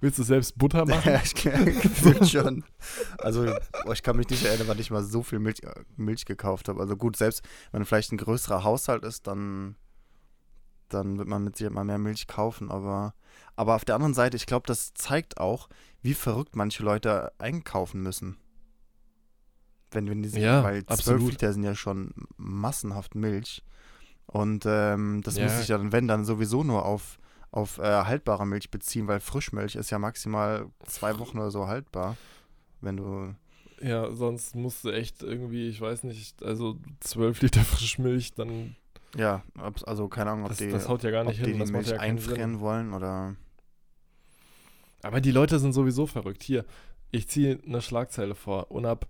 Willst 0.00 0.18
du 0.18 0.22
selbst 0.22 0.56
Butter 0.56 0.84
machen? 0.86 1.12
Ja, 1.12 1.20
ich 1.22 1.34
gefühlt 1.82 2.28
schon. 2.28 2.64
Also, 3.18 3.54
ich 3.92 4.02
kann 4.02 4.16
mich 4.16 4.28
nicht 4.28 4.44
erinnern, 4.44 4.68
wann 4.68 4.78
ich 4.78 4.90
mal 4.90 5.02
so 5.02 5.22
viel 5.22 5.38
Milch, 5.38 5.62
äh, 5.62 5.72
Milch 5.96 6.24
gekauft 6.24 6.68
habe. 6.68 6.80
Also 6.80 6.96
gut, 6.96 7.16
selbst 7.16 7.42
wenn 7.72 7.84
vielleicht 7.84 8.12
ein 8.12 8.18
größerer 8.18 8.64
Haushalt 8.64 9.04
ist, 9.04 9.26
dann, 9.26 9.76
dann 10.88 11.18
wird 11.18 11.28
man 11.28 11.44
mit 11.44 11.56
Sicherheit 11.56 11.74
mal 11.74 11.84
mehr 11.84 11.98
Milch 11.98 12.26
kaufen. 12.26 12.70
Aber, 12.70 13.14
aber 13.56 13.74
auf 13.76 13.84
der 13.84 13.94
anderen 13.94 14.14
Seite, 14.14 14.36
ich 14.36 14.46
glaube, 14.46 14.66
das 14.66 14.94
zeigt 14.94 15.38
auch, 15.38 15.68
wie 16.02 16.14
verrückt 16.14 16.56
manche 16.56 16.82
Leute 16.82 17.32
einkaufen 17.38 18.02
müssen. 18.02 18.36
Wenn, 19.90 20.08
wenn 20.08 20.22
die 20.22 20.28
sich, 20.28 20.42
Ja, 20.42 20.62
weil 20.64 20.84
12 20.86 20.90
absolut. 20.98 21.30
Liter 21.32 21.52
sind 21.52 21.62
ja 21.62 21.74
schon 21.74 22.12
massenhaft 22.36 23.14
Milch. 23.14 23.62
Und 24.26 24.64
ähm, 24.66 25.20
das 25.22 25.36
Ja. 25.36 25.44
muss 25.44 25.58
sich 25.58 25.68
ja 25.68 25.78
dann, 25.78 25.92
wenn, 25.92 26.08
dann 26.08 26.24
sowieso 26.24 26.64
nur 26.64 26.84
auf, 26.84 27.18
auf 27.50 27.78
äh, 27.78 28.04
haltbare 28.04 28.46
Milch 28.46 28.70
beziehen, 28.70 29.06
weil 29.06 29.20
Frischmilch 29.20 29.76
ist 29.76 29.90
ja 29.90 29.98
maximal 29.98 30.66
zwei 30.86 31.18
Wochen 31.18 31.38
oder 31.38 31.50
so 31.50 31.66
haltbar. 31.68 32.16
Wenn 32.80 32.96
du. 32.96 33.34
Ja, 33.80 34.10
sonst 34.12 34.54
musst 34.56 34.84
du 34.84 34.90
echt 34.90 35.22
irgendwie, 35.22 35.68
ich 35.68 35.80
weiß 35.80 36.04
nicht, 36.04 36.42
also 36.42 36.78
12 37.00 37.42
Liter 37.42 37.60
Frischmilch, 37.62 38.32
dann, 38.34 38.76
Ja, 39.16 39.42
ob- 39.60 39.86
also 39.86 40.08
keine 40.08 40.30
Ahnung, 40.30 40.44
ob 40.44 40.48
das, 40.50 40.58
die, 40.58 40.70
das 40.70 40.88
haut 40.88 41.02
ja 41.02 41.10
gar 41.10 41.22
ob 41.22 41.28
nicht 41.28 41.40
die 41.40 41.44
hin. 41.44 41.52
die 41.54 41.58
Das 41.60 41.70
macht 41.70 41.82
Milch 41.82 41.90
ja 41.94 42.00
einfrieren 42.00 42.52
Sinn. 42.54 42.60
wollen 42.60 42.92
oder. 42.92 43.36
Aber 45.02 45.20
die 45.20 45.30
Leute 45.30 45.58
sind 45.58 45.72
sowieso 45.72 46.06
verrückt. 46.06 46.42
Hier, 46.42 46.64
ich 47.10 47.28
ziehe 47.28 47.58
eine 47.66 47.82
Schlagzeile 47.82 48.34
vor. 48.34 48.70
Unab 48.70 49.06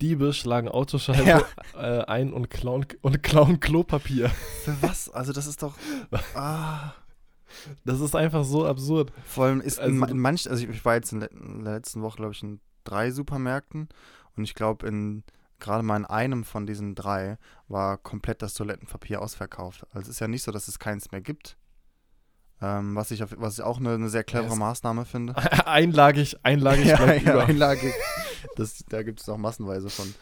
Diebe 0.00 0.32
schlagen 0.32 0.68
Autoscheibe 0.68 1.24
Ja. 1.24 1.42
äh, 1.74 2.04
ein 2.04 2.32
und 2.32 2.50
klauen, 2.50 2.86
und 3.02 3.22
klauen 3.22 3.58
Klopapier. 3.60 4.28
Für 4.64 4.76
was? 4.80 5.08
Also, 5.10 5.32
das 5.32 5.46
ist 5.46 5.62
doch. 5.62 5.74
Ah. 6.34 6.92
Das 7.84 8.00
ist 8.00 8.14
einfach 8.14 8.44
so 8.44 8.66
absurd. 8.66 9.10
Vor 9.24 9.46
allem 9.46 9.60
ist 9.62 9.80
Also 9.80 9.90
in, 9.90 9.98
ma- 9.98 10.06
du- 10.06 10.12
in 10.12 10.18
manchen, 10.20 10.50
also 10.52 10.66
ich, 10.68 10.84
war 10.84 10.94
jetzt 10.96 11.12
in 11.12 11.20
der 11.20 11.30
letzten 11.32 12.02
Woche, 12.02 12.16
glaube 12.18 12.32
ich, 12.32 12.42
in 12.42 12.60
drei 12.84 13.10
Supermärkten 13.10 13.88
und 14.36 14.44
ich 14.44 14.54
glaube, 14.54 14.86
in 14.86 15.24
gerade 15.60 15.82
mal 15.82 15.96
in 15.96 16.04
einem 16.04 16.44
von 16.44 16.66
diesen 16.66 16.94
drei 16.94 17.38
war 17.68 17.98
komplett 17.98 18.42
das 18.42 18.54
Toilettenpapier 18.54 19.20
ausverkauft. 19.20 19.86
Also 19.90 20.02
es 20.02 20.08
ist 20.08 20.20
ja 20.20 20.28
nicht 20.28 20.42
so, 20.42 20.52
dass 20.52 20.68
es 20.68 20.78
keins 20.78 21.10
mehr 21.10 21.20
gibt. 21.20 21.56
Ähm, 22.60 22.96
was, 22.96 23.10
ich 23.10 23.22
auf, 23.22 23.34
was 23.36 23.58
ich 23.58 23.64
auch 23.64 23.78
eine, 23.78 23.94
eine 23.94 24.08
sehr 24.08 24.24
clevere 24.24 24.50
Ja, 24.50 24.56
Maßnahme 24.56 25.04
finde. 25.04 25.36
Einlagig, 25.66 26.36
einlagig 26.42 26.86
ja, 26.86 26.96
bleibt 26.96 27.24
ja, 27.24 27.32
über. 27.32 27.46
Einlage. 27.46 27.92
Das, 28.54 28.84
da 28.88 29.02
gibt 29.02 29.20
es 29.20 29.28
auch 29.28 29.36
massenweise 29.36 29.90
von. 29.90 30.14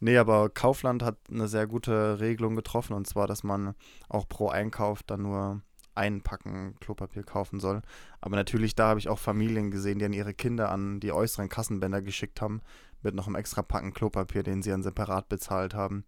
Nee, 0.00 0.16
aber 0.16 0.48
Kaufland 0.48 1.02
hat 1.02 1.16
eine 1.28 1.48
sehr 1.48 1.66
gute 1.66 2.20
Regelung 2.20 2.54
getroffen 2.54 2.92
und 2.92 3.06
zwar, 3.06 3.26
dass 3.26 3.42
man 3.42 3.74
auch 4.08 4.28
pro 4.28 4.48
Einkauf 4.48 5.02
dann 5.02 5.22
nur 5.22 5.60
ein 5.94 6.22
Packen 6.22 6.74
Klopapier 6.80 7.22
kaufen 7.22 7.60
soll. 7.60 7.82
Aber 8.20 8.36
natürlich, 8.36 8.74
da 8.74 8.88
habe 8.88 9.00
ich 9.00 9.08
auch 9.08 9.18
Familien 9.18 9.70
gesehen, 9.70 9.98
die 9.98 10.04
an 10.04 10.12
ihre 10.12 10.34
Kinder 10.34 10.70
an 10.70 11.00
die 11.00 11.12
äußeren 11.12 11.48
Kassenbänder 11.48 12.02
geschickt 12.02 12.40
haben, 12.40 12.62
mit 13.02 13.14
noch 13.14 13.26
einem 13.26 13.36
extra 13.36 13.62
Packen 13.62 13.92
Klopapier, 13.92 14.42
den 14.42 14.62
sie 14.62 14.70
dann 14.70 14.82
separat 14.82 15.28
bezahlt 15.28 15.74
haben. 15.74 16.04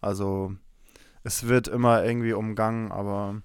Also, 0.00 0.54
es 1.22 1.48
wird 1.48 1.68
immer 1.68 2.04
irgendwie 2.04 2.34
umgangen, 2.34 2.92
aber 2.92 3.42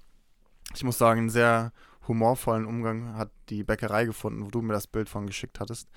ich 0.76 0.84
muss 0.84 0.98
sagen, 0.98 1.22
einen 1.22 1.30
sehr 1.30 1.72
humorvollen 2.08 2.66
Umgang 2.66 3.16
hat 3.16 3.32
die 3.50 3.64
Bäckerei 3.64 4.06
gefunden, 4.06 4.44
wo 4.44 4.50
du 4.50 4.62
mir 4.62 4.74
das 4.74 4.88
Bild 4.88 5.10
von 5.10 5.28
geschickt 5.28 5.60
hattest. 5.60 5.90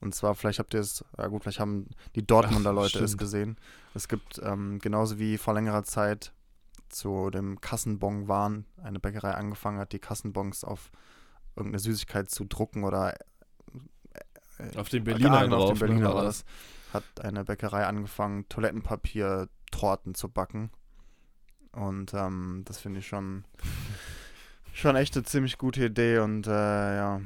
Und 0.00 0.14
zwar, 0.14 0.34
vielleicht 0.34 0.58
habt 0.58 0.74
ihr 0.74 0.80
es, 0.80 1.04
ja 1.16 1.26
gut, 1.28 1.42
vielleicht 1.42 1.60
haben 1.60 1.86
die 2.14 2.26
Dortmunder 2.26 2.70
Ach, 2.70 2.74
Leute 2.74 2.98
es 2.98 3.10
stimmt. 3.10 3.20
gesehen. 3.20 3.56
Es 3.94 4.08
gibt 4.08 4.40
ähm, 4.42 4.78
genauso 4.78 5.18
wie 5.18 5.36
vor 5.36 5.54
längerer 5.54 5.84
Zeit 5.84 6.32
zu 6.90 7.30
dem 7.30 7.60
Kassenbon 7.60 8.28
waren, 8.28 8.66
eine 8.82 9.00
Bäckerei 9.00 9.32
angefangen 9.32 9.78
hat, 9.78 9.92
die 9.92 9.98
Kassenbons 9.98 10.64
auf 10.64 10.90
irgendeine 11.56 11.80
Süßigkeit 11.80 12.30
zu 12.30 12.44
drucken 12.44 12.84
oder 12.84 13.14
äh, 14.58 14.76
Auf 14.76 14.88
den 14.88 15.04
Berliner 15.04 15.42
genau, 15.44 15.56
auf 15.56 15.64
drauf. 15.64 15.78
den 15.78 15.78
Berliner 15.78 16.00
ne, 16.00 16.08
war 16.08 16.14
war 16.16 16.24
das. 16.24 16.44
Hat 16.92 17.04
eine 17.20 17.44
Bäckerei 17.44 17.86
angefangen, 17.86 18.48
Toilettenpapier-Torten 18.48 20.14
zu 20.14 20.28
backen. 20.28 20.70
Und 21.72 22.14
ähm, 22.14 22.62
das 22.64 22.80
finde 22.80 22.98
ich 22.98 23.06
schon, 23.06 23.44
schon 24.72 24.96
echt 24.96 25.16
eine 25.16 25.24
ziemlich 25.24 25.56
gute 25.58 25.84
Idee 25.84 26.18
und 26.18 26.46
äh, 26.46 26.96
ja. 26.96 27.20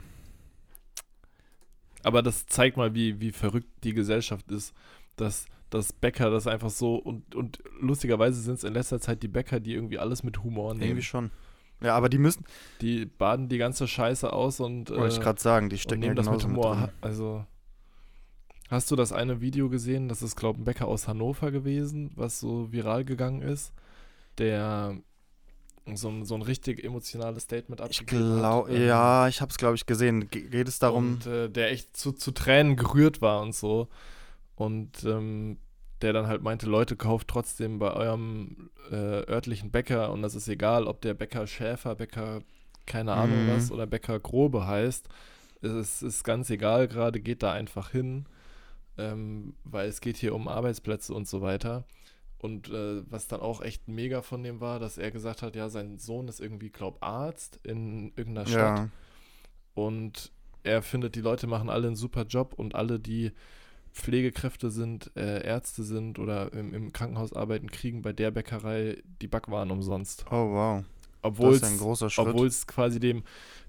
Aber 2.03 2.23
das 2.23 2.45
zeigt 2.47 2.77
mal, 2.77 2.95
wie, 2.95 3.21
wie 3.21 3.33
verrückt 3.33 3.69
die 3.85 3.95
Gesellschaft 3.95 4.51
ist, 4.51 4.75
dass, 5.17 5.47
dass 5.75 5.93
Bäcker 5.93 6.31
das 6.31 6.47
einfach 6.47 6.71
so 6.71 6.97
und, 6.97 7.35
und 7.35 7.59
lustigerweise 7.81 8.41
sind 8.41 8.55
es 8.55 8.65
in 8.65 8.73
letzter 8.73 9.01
Zeit 9.01 9.23
die 9.23 9.29
Bäcker, 9.29 9.61
die 9.61 9.75
irgendwie 9.75 9.99
alles 9.99 10.23
mit 10.23 10.43
Humor 10.43 10.73
nehmen. 10.75 10.85
Irgendwie 10.85 11.03
schon. 11.03 11.31
Ja, 11.83 11.95
aber 11.97 12.09
die 12.09 12.19
müssen, 12.19 12.45
Die 12.81 13.05
baden 13.05 13.49
die 13.49 13.59
ganze 13.59 13.87
Scheiße 13.87 14.33
aus 14.33 14.61
und, 14.61 14.91
wollte 14.91 15.15
ich 15.15 15.21
äh, 15.21 15.23
gerade 15.25 15.41
sagen, 15.41 15.69
die 15.69 15.77
stecken 15.79 16.03
ja 16.03 16.09
nehmen 16.09 16.17
das 16.17 16.27
mit 16.27 16.35
mit 16.37 16.45
Humor. 16.45 16.81
Ha- 16.81 16.93
Also, 17.03 17.45
hast 18.71 18.91
du 18.91 18.97
das 18.97 19.13
eine 19.13 19.41
Video 19.41 19.69
gesehen? 19.69 20.09
Das 20.09 20.23
ist, 20.23 20.37
glaube 20.37 20.57
ich, 20.57 20.63
ein 20.63 20.65
Bäcker 20.65 20.87
aus 20.89 21.09
Hannover 21.09 21.51
gewesen, 21.51 22.11
was 22.17 22.41
so 22.41 22.73
viral 22.73 23.05
gegangen 23.05 23.43
ist, 23.43 23.73
der 24.39 24.97
so 25.95 26.09
ein, 26.09 26.25
so 26.25 26.35
ein 26.35 26.43
richtig 26.43 26.83
emotionales 26.83 27.43
Statement 27.43 27.81
Ich 27.91 28.01
abgegeben 28.01 28.37
glaube, 28.37 28.71
hat. 28.71 28.77
ähm, 28.77 28.87
ja, 28.87 29.29
ich 29.29 29.41
habe 29.43 29.51
es, 29.51 29.59
glaube 29.59 29.75
ich, 29.75 29.85
gesehen. 29.85 30.31
Ge 30.31 30.49
geht 30.49 30.69
es 30.69 30.79
darum, 30.79 31.15
Und 31.15 31.27
äh, 31.27 31.51
der 31.51 31.71
echt 31.73 31.95
zu, 31.97 32.13
zu 32.13 32.31
Tränen 32.33 32.77
gerührt 32.77 33.21
war 33.21 33.43
und 33.43 33.55
so. 33.55 33.89
Und 34.57 35.05
ähm, 35.05 35.59
der 36.03 36.13
dann 36.13 36.27
halt 36.27 36.43
meinte, 36.43 36.67
Leute, 36.67 36.97
kauft 36.97 37.29
trotzdem 37.29 37.79
bei 37.79 37.93
eurem 37.93 38.71
äh, 38.91 38.95
örtlichen 38.97 39.71
Bäcker 39.71 40.13
und 40.13 40.23
das 40.23 40.35
ist 40.35 40.49
egal, 40.49 40.87
ob 40.87 41.01
der 41.01 41.15
Bäcker 41.15 41.47
Schäfer, 41.47 41.95
Bäcker 41.95 42.43
keine 42.87 43.15
Ahnung 43.15 43.47
Mhm. 43.47 43.49
was 43.49 43.71
oder 43.73 43.87
Bäcker 43.87 44.21
Grobe 44.21 44.67
heißt. 44.67 45.09
Es 45.63 46.03
ist, 46.03 46.25
ganz 46.25 46.51
egal 46.51 46.89
gerade, 46.89 47.21
geht 47.21 47.43
da 47.43 47.53
einfach 47.53 47.91
hin, 47.91 48.27
ähm, 48.99 49.55
weil 49.65 49.89
es 49.89 50.01
geht 50.01 50.17
hier 50.19 50.35
um 50.35 50.49
Arbeitsplätze 50.49 51.15
und 51.15 51.29
so 51.29 51.41
weiter. 51.43 51.85
Und 52.39 52.69
äh, 52.71 53.03
was 53.11 53.29
dann 53.29 53.41
auch 53.41 53.63
echt 53.63 53.89
mega 53.89 54.23
von 54.23 54.43
dem 54.43 54.61
war, 54.61 54.79
dass 54.79 54.99
er 54.99 55.11
gesagt 55.11 55.43
hat, 55.43 55.57
ja, 55.57 55.71
sein 55.71 55.99
Sohn 55.99 56.29
ist 56.29 56.41
irgendwie, 56.41 56.71
glaub, 56.71 57.03
Arzt 57.03 57.61
in 57.65 58.13
irgendeiner 58.17 58.47
Stadt. 58.47 58.83
ja, 58.83 58.91
Und 59.75 60.33
er 60.63 60.83
findet, 60.83 61.15
die 61.17 61.21
Leute 61.21 61.47
machen 61.47 61.71
alle 61.71 61.87
einen 61.89 61.97
super 61.97 62.25
Job 62.25 62.55
und 62.57 62.75
alle, 62.75 63.01
die 63.01 63.33
Pflegekräfte 63.95 64.71
sind, 64.71 65.11
äh, 65.17 65.45
Ärzte 65.47 65.85
sind 65.85 66.19
oder 66.19 66.53
im, 66.53 66.75
im 66.75 66.93
Krankenhaus 66.93 67.33
arbeiten, 67.33 67.71
kriegen 67.71 68.03
bei 68.03 68.13
der 68.13 68.31
Bäckerei 68.33 69.03
die 69.23 69.29
Backwaren 69.29 69.71
umsonst. 69.71 70.27
oh 70.31 70.51
wow, 70.53 70.85
Obwohl 71.23 71.59
das 71.59 71.63
ist 71.63 71.69
ein 71.69 71.75
es 71.75 71.79
großer 71.79 72.11
Schritt. 72.11 72.35
obwohl 72.35 72.47
es 72.49 72.67
quasi 72.67 73.01
dem, 73.01 73.23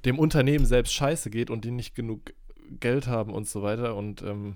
dem 0.04 0.20
Unternehmen 0.20 0.66
selbst 0.66 0.94
scheiße 0.94 1.30
geht 1.30 1.50
und 1.50 1.64
die 1.64 1.72
nicht 1.72 1.96
genug 1.96 2.34
Geld 2.80 3.08
haben 3.08 3.34
und 3.34 3.48
so 3.48 3.62
weiter 3.62 3.96
und 3.96 4.22
ähm, 4.24 4.56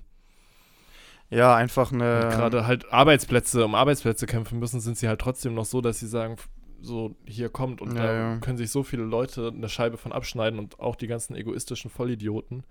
ja, 1.30 1.56
einfach 1.56 1.92
eine, 1.92 2.28
gerade 2.32 2.66
halt 2.66 2.92
Arbeitsplätze, 2.92 3.64
um 3.64 3.76
Arbeitsplätze 3.76 4.26
kämpfen 4.26 4.58
müssen, 4.58 4.80
sind 4.82 4.98
sie 4.98 5.08
halt 5.08 5.22
trotzdem 5.22 5.54
noch 5.54 5.66
so, 5.66 5.80
dass 5.82 6.00
sie 6.00 6.08
sagen, 6.08 6.38
so 6.82 7.16
hier 7.28 7.50
kommt 7.50 7.82
und 7.82 7.96
Ja, 7.96 8.02
da 8.04 8.14
ja. 8.14 8.38
können 8.40 8.58
sich 8.58 8.72
so 8.72 8.82
viele 8.84 9.04
Leute 9.04 9.52
eine 9.56 9.70
Scheibe 9.70 9.98
von 9.98 10.12
abschneiden 10.12 10.58
und 10.58 10.80
auch 10.80 10.96
die 10.96 11.08
ganzen 11.08 11.36
egoistischen 11.36 11.92
Vollidioten, 11.92 12.64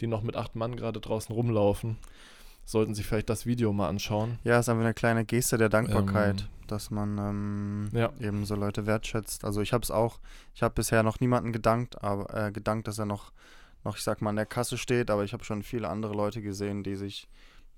die 0.00 0.06
noch 0.06 0.22
mit 0.22 0.36
acht 0.36 0.56
Mann 0.56 0.76
gerade 0.76 1.00
draußen 1.00 1.34
rumlaufen, 1.34 1.98
sollten 2.70 2.94
sich 2.94 3.06
vielleicht 3.06 3.30
das 3.30 3.46
Video 3.46 3.72
mal 3.72 3.88
anschauen. 3.88 4.38
ja, 4.44 4.58
ist 4.58 4.68
einfach 4.68 4.84
eine 4.84 4.94
kleine 4.94 5.24
Geste 5.24 5.56
der 5.56 5.68
Dankbarkeit, 5.70 6.42
Ähm, 6.42 6.66
dass 6.66 6.90
man 6.90 7.16
ähm, 7.18 7.88
Ja. 7.92 8.12
eben 8.20 8.44
so 8.44 8.54
Leute 8.54 8.86
wertschätzt. 8.86 9.44
Also 9.44 9.62
ich 9.62 9.72
habe 9.72 9.82
es 9.82 9.90
auch, 9.90 10.20
ich 10.54 10.62
habe 10.62 10.74
bisher 10.74 11.02
noch 11.02 11.18
niemanden 11.18 11.52
gedankt, 11.52 12.02
aber 12.04 12.46
äh, 12.48 12.52
gedankt, 12.52 12.86
dass 12.86 12.98
er 12.98 13.06
noch, 13.06 13.32
noch, 13.84 13.96
ich 13.96 14.02
sag 14.02 14.20
mal, 14.20 14.30
an 14.30 14.36
der 14.36 14.44
Kasse 14.46 14.76
steht, 14.76 15.10
aber 15.10 15.24
ich 15.24 15.32
habe 15.32 15.44
schon 15.44 15.62
viele 15.62 15.88
andere 15.88 16.12
Leute 16.14 16.42
gesehen, 16.42 16.82
die 16.82 16.94
sich 16.96 17.28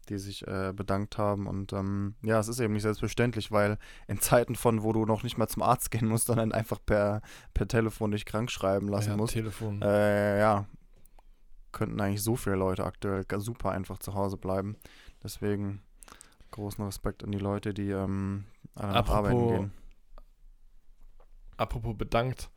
die 0.08 0.18
sich 0.18 0.44
äh, 0.48 0.72
bedankt 0.74 1.18
haben. 1.18 1.46
Und 1.46 1.72
ähm, 1.72 2.14
ja, 2.22 2.40
es 2.40 2.48
ist 2.48 2.58
eben 2.58 2.72
nicht 2.72 2.82
selbstverständlich, 2.82 3.52
weil 3.52 3.78
in 4.08 4.18
Zeiten 4.18 4.56
von, 4.56 4.82
wo 4.82 4.92
du 4.92 5.04
noch 5.06 5.22
nicht 5.22 5.38
mal 5.38 5.46
zum 5.46 5.62
Arzt 5.62 5.92
gehen 5.92 6.08
musst, 6.08 6.26
sondern 6.26 6.50
einfach 6.50 6.80
per, 6.84 7.20
per 7.54 7.68
Telefon 7.68 8.10
dich 8.10 8.24
krank 8.24 8.50
schreiben 8.50 8.88
lassen 8.88 9.10
ja, 9.10 9.16
musst, 9.16 9.34
Telefon. 9.34 9.80
äh, 9.82 10.40
ja, 10.40 10.64
könnten 11.72 12.00
eigentlich 12.00 12.22
so 12.22 12.36
viele 12.36 12.56
Leute 12.56 12.84
aktuell 12.84 13.24
super 13.38 13.70
einfach 13.70 13.98
zu 13.98 14.14
Hause 14.14 14.36
bleiben. 14.36 14.76
Deswegen 15.22 15.82
großen 16.50 16.84
Respekt 16.84 17.22
an 17.24 17.32
die 17.32 17.38
Leute, 17.38 17.72
die 17.74 17.90
ähm, 17.90 18.44
nach 18.74 19.08
arbeiten 19.08 19.36
Apropos- 19.36 19.50
gehen. 19.50 19.72
Apropos 21.56 21.96
bedankt. 21.96 22.50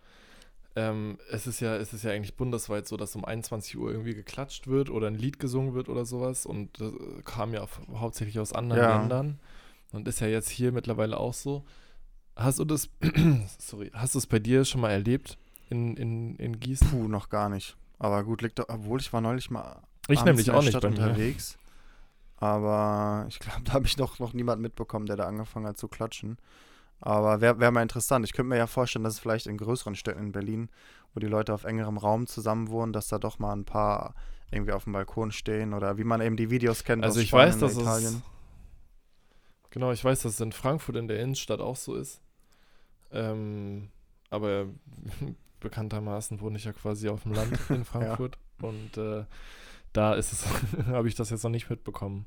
Ähm, 0.76 1.20
es 1.30 1.46
ist 1.46 1.60
ja, 1.60 1.76
es 1.76 1.94
ist 1.94 2.04
ja 2.04 2.12
eigentlich 2.12 2.36
bundesweit 2.36 2.88
so, 2.88 2.98
dass 2.98 3.16
um 3.16 3.26
21 3.26 3.78
Uhr 3.78 3.92
irgendwie 3.92 4.16
geklatscht 4.16 4.68
wird 4.68 4.90
oder 4.90 5.08
ein 5.08 5.16
Lied 5.16 5.38
gesungen 5.40 5.74
wird 5.76 5.88
oder 5.90 6.06
sowas. 6.06 6.46
Und 6.46 6.80
das 6.80 6.94
äh, 6.94 7.22
kam 7.26 7.54
ja 7.54 7.62
auf, 7.62 7.80
hauptsächlich 7.94 8.40
aus 8.40 8.54
anderen 8.54 8.82
Ja. 8.82 8.98
Ländern. 9.00 9.40
Und 9.92 10.08
ist 10.08 10.22
ja 10.22 10.28
jetzt 10.28 10.50
hier 10.50 10.72
mittlerweile 10.72 11.18
auch 11.18 11.34
so. 11.36 11.64
Hast 12.36 12.58
du 12.58 12.66
das, 12.66 12.90
sorry, 13.60 13.92
hast 13.94 14.16
du 14.16 14.20
es 14.20 14.26
bei 14.26 14.40
dir 14.40 14.66
schon 14.66 14.82
mal 14.82 14.90
erlebt 14.90 15.38
in, 15.70 15.96
in, 15.98 16.36
in 16.38 16.60
Gießen? 16.60 16.90
Puh, 16.90 17.08
noch 17.08 17.30
gar 17.30 17.50
nicht. 17.50 17.78
Aber 18.04 18.22
gut, 18.26 18.42
liegt 18.42 18.60
doch, 18.60 18.66
obwohl 18.68 19.00
ich 19.00 19.14
war 19.14 19.22
neulich 19.22 19.50
mal 19.50 19.82
Ich 20.10 20.26
nämlich 20.26 20.46
in 20.48 20.52
der 20.52 20.60
auch 20.60 20.64
nicht 20.64 20.74
mir. 20.82 20.90
unterwegs. 20.90 21.58
Aber 22.36 23.26
ich 23.30 23.40
glaube, 23.40 23.62
da 23.64 23.72
habe 23.74 23.86
ich 23.86 23.96
noch, 23.96 24.20
noch 24.20 24.34
niemanden 24.34 24.62
mitbekommen, 24.62 25.06
der 25.06 25.16
da 25.16 25.26
angefangen 25.26 25.66
hat 25.68 25.78
zu 25.78 25.88
klatschen. 25.88 26.38
Aber 27.00 27.40
wäre 27.40 27.62
wär 27.62 27.72
mal 27.72 27.82
interessant. 27.82 28.26
Ich 28.26 28.34
könnte 28.34 28.50
mir 28.50 28.58
ja 28.58 28.68
vorstellen, 28.68 29.06
dass 29.06 29.14
es 29.14 29.20
vielleicht 29.20 29.48
in 29.48 29.58
größeren 29.58 29.96
Städten 29.96 30.20
in 30.20 30.32
Berlin, 30.34 30.70
wo 31.14 31.22
die 31.22 31.28
Leute 31.28 31.54
auf 31.54 31.64
engerem 31.64 31.96
Raum 31.98 32.28
zusammen 32.28 32.70
wohnen, 32.70 32.92
dass 32.92 33.08
da 33.08 33.20
doch 33.20 33.40
mal 33.40 33.54
ein 33.54 33.64
paar 33.64 34.16
irgendwie 34.52 34.74
auf 34.74 34.84
dem 34.84 34.92
Balkon 34.92 35.32
stehen 35.32 35.74
oder 35.74 35.98
wie 35.98 36.04
man 36.04 36.20
eben 36.20 36.36
die 36.36 36.50
Videos 36.50 36.84
kennt 36.84 37.06
Also 37.06 37.20
aus 37.20 37.24
ich 37.24 37.30
Spanien 37.30 37.54
weiß, 37.54 37.60
dass 37.62 37.78
Italien. 37.78 38.16
es 38.16 39.72
genau, 39.72 39.94
ich 39.94 40.04
weiß, 40.04 40.24
dass 40.24 40.34
es 40.34 40.42
in 40.42 40.52
Frankfurt 40.52 40.98
in 40.98 41.08
der 41.08 41.20
Innenstadt 41.22 41.62
auch 41.62 41.78
so 41.78 41.96
ist. 41.96 42.22
Ähm, 43.12 43.90
aber 44.30 44.66
bekanntermaßen 45.64 46.40
wohne 46.42 46.58
ich 46.58 46.66
ja 46.66 46.74
quasi 46.74 47.10
auf 47.10 47.24
dem 47.24 47.34
Land 47.34 47.58
in 47.70 47.86
Frankfurt 47.86 48.38
und 48.62 48.98
äh, 48.98 49.26
da 49.94 50.14
ist 50.14 50.34
es, 50.34 50.46
habe 50.88 51.08
ich 51.08 51.16
das 51.16 51.30
jetzt 51.30 51.44
noch 51.44 51.52
nicht 51.52 51.70
mitbekommen. 51.70 52.26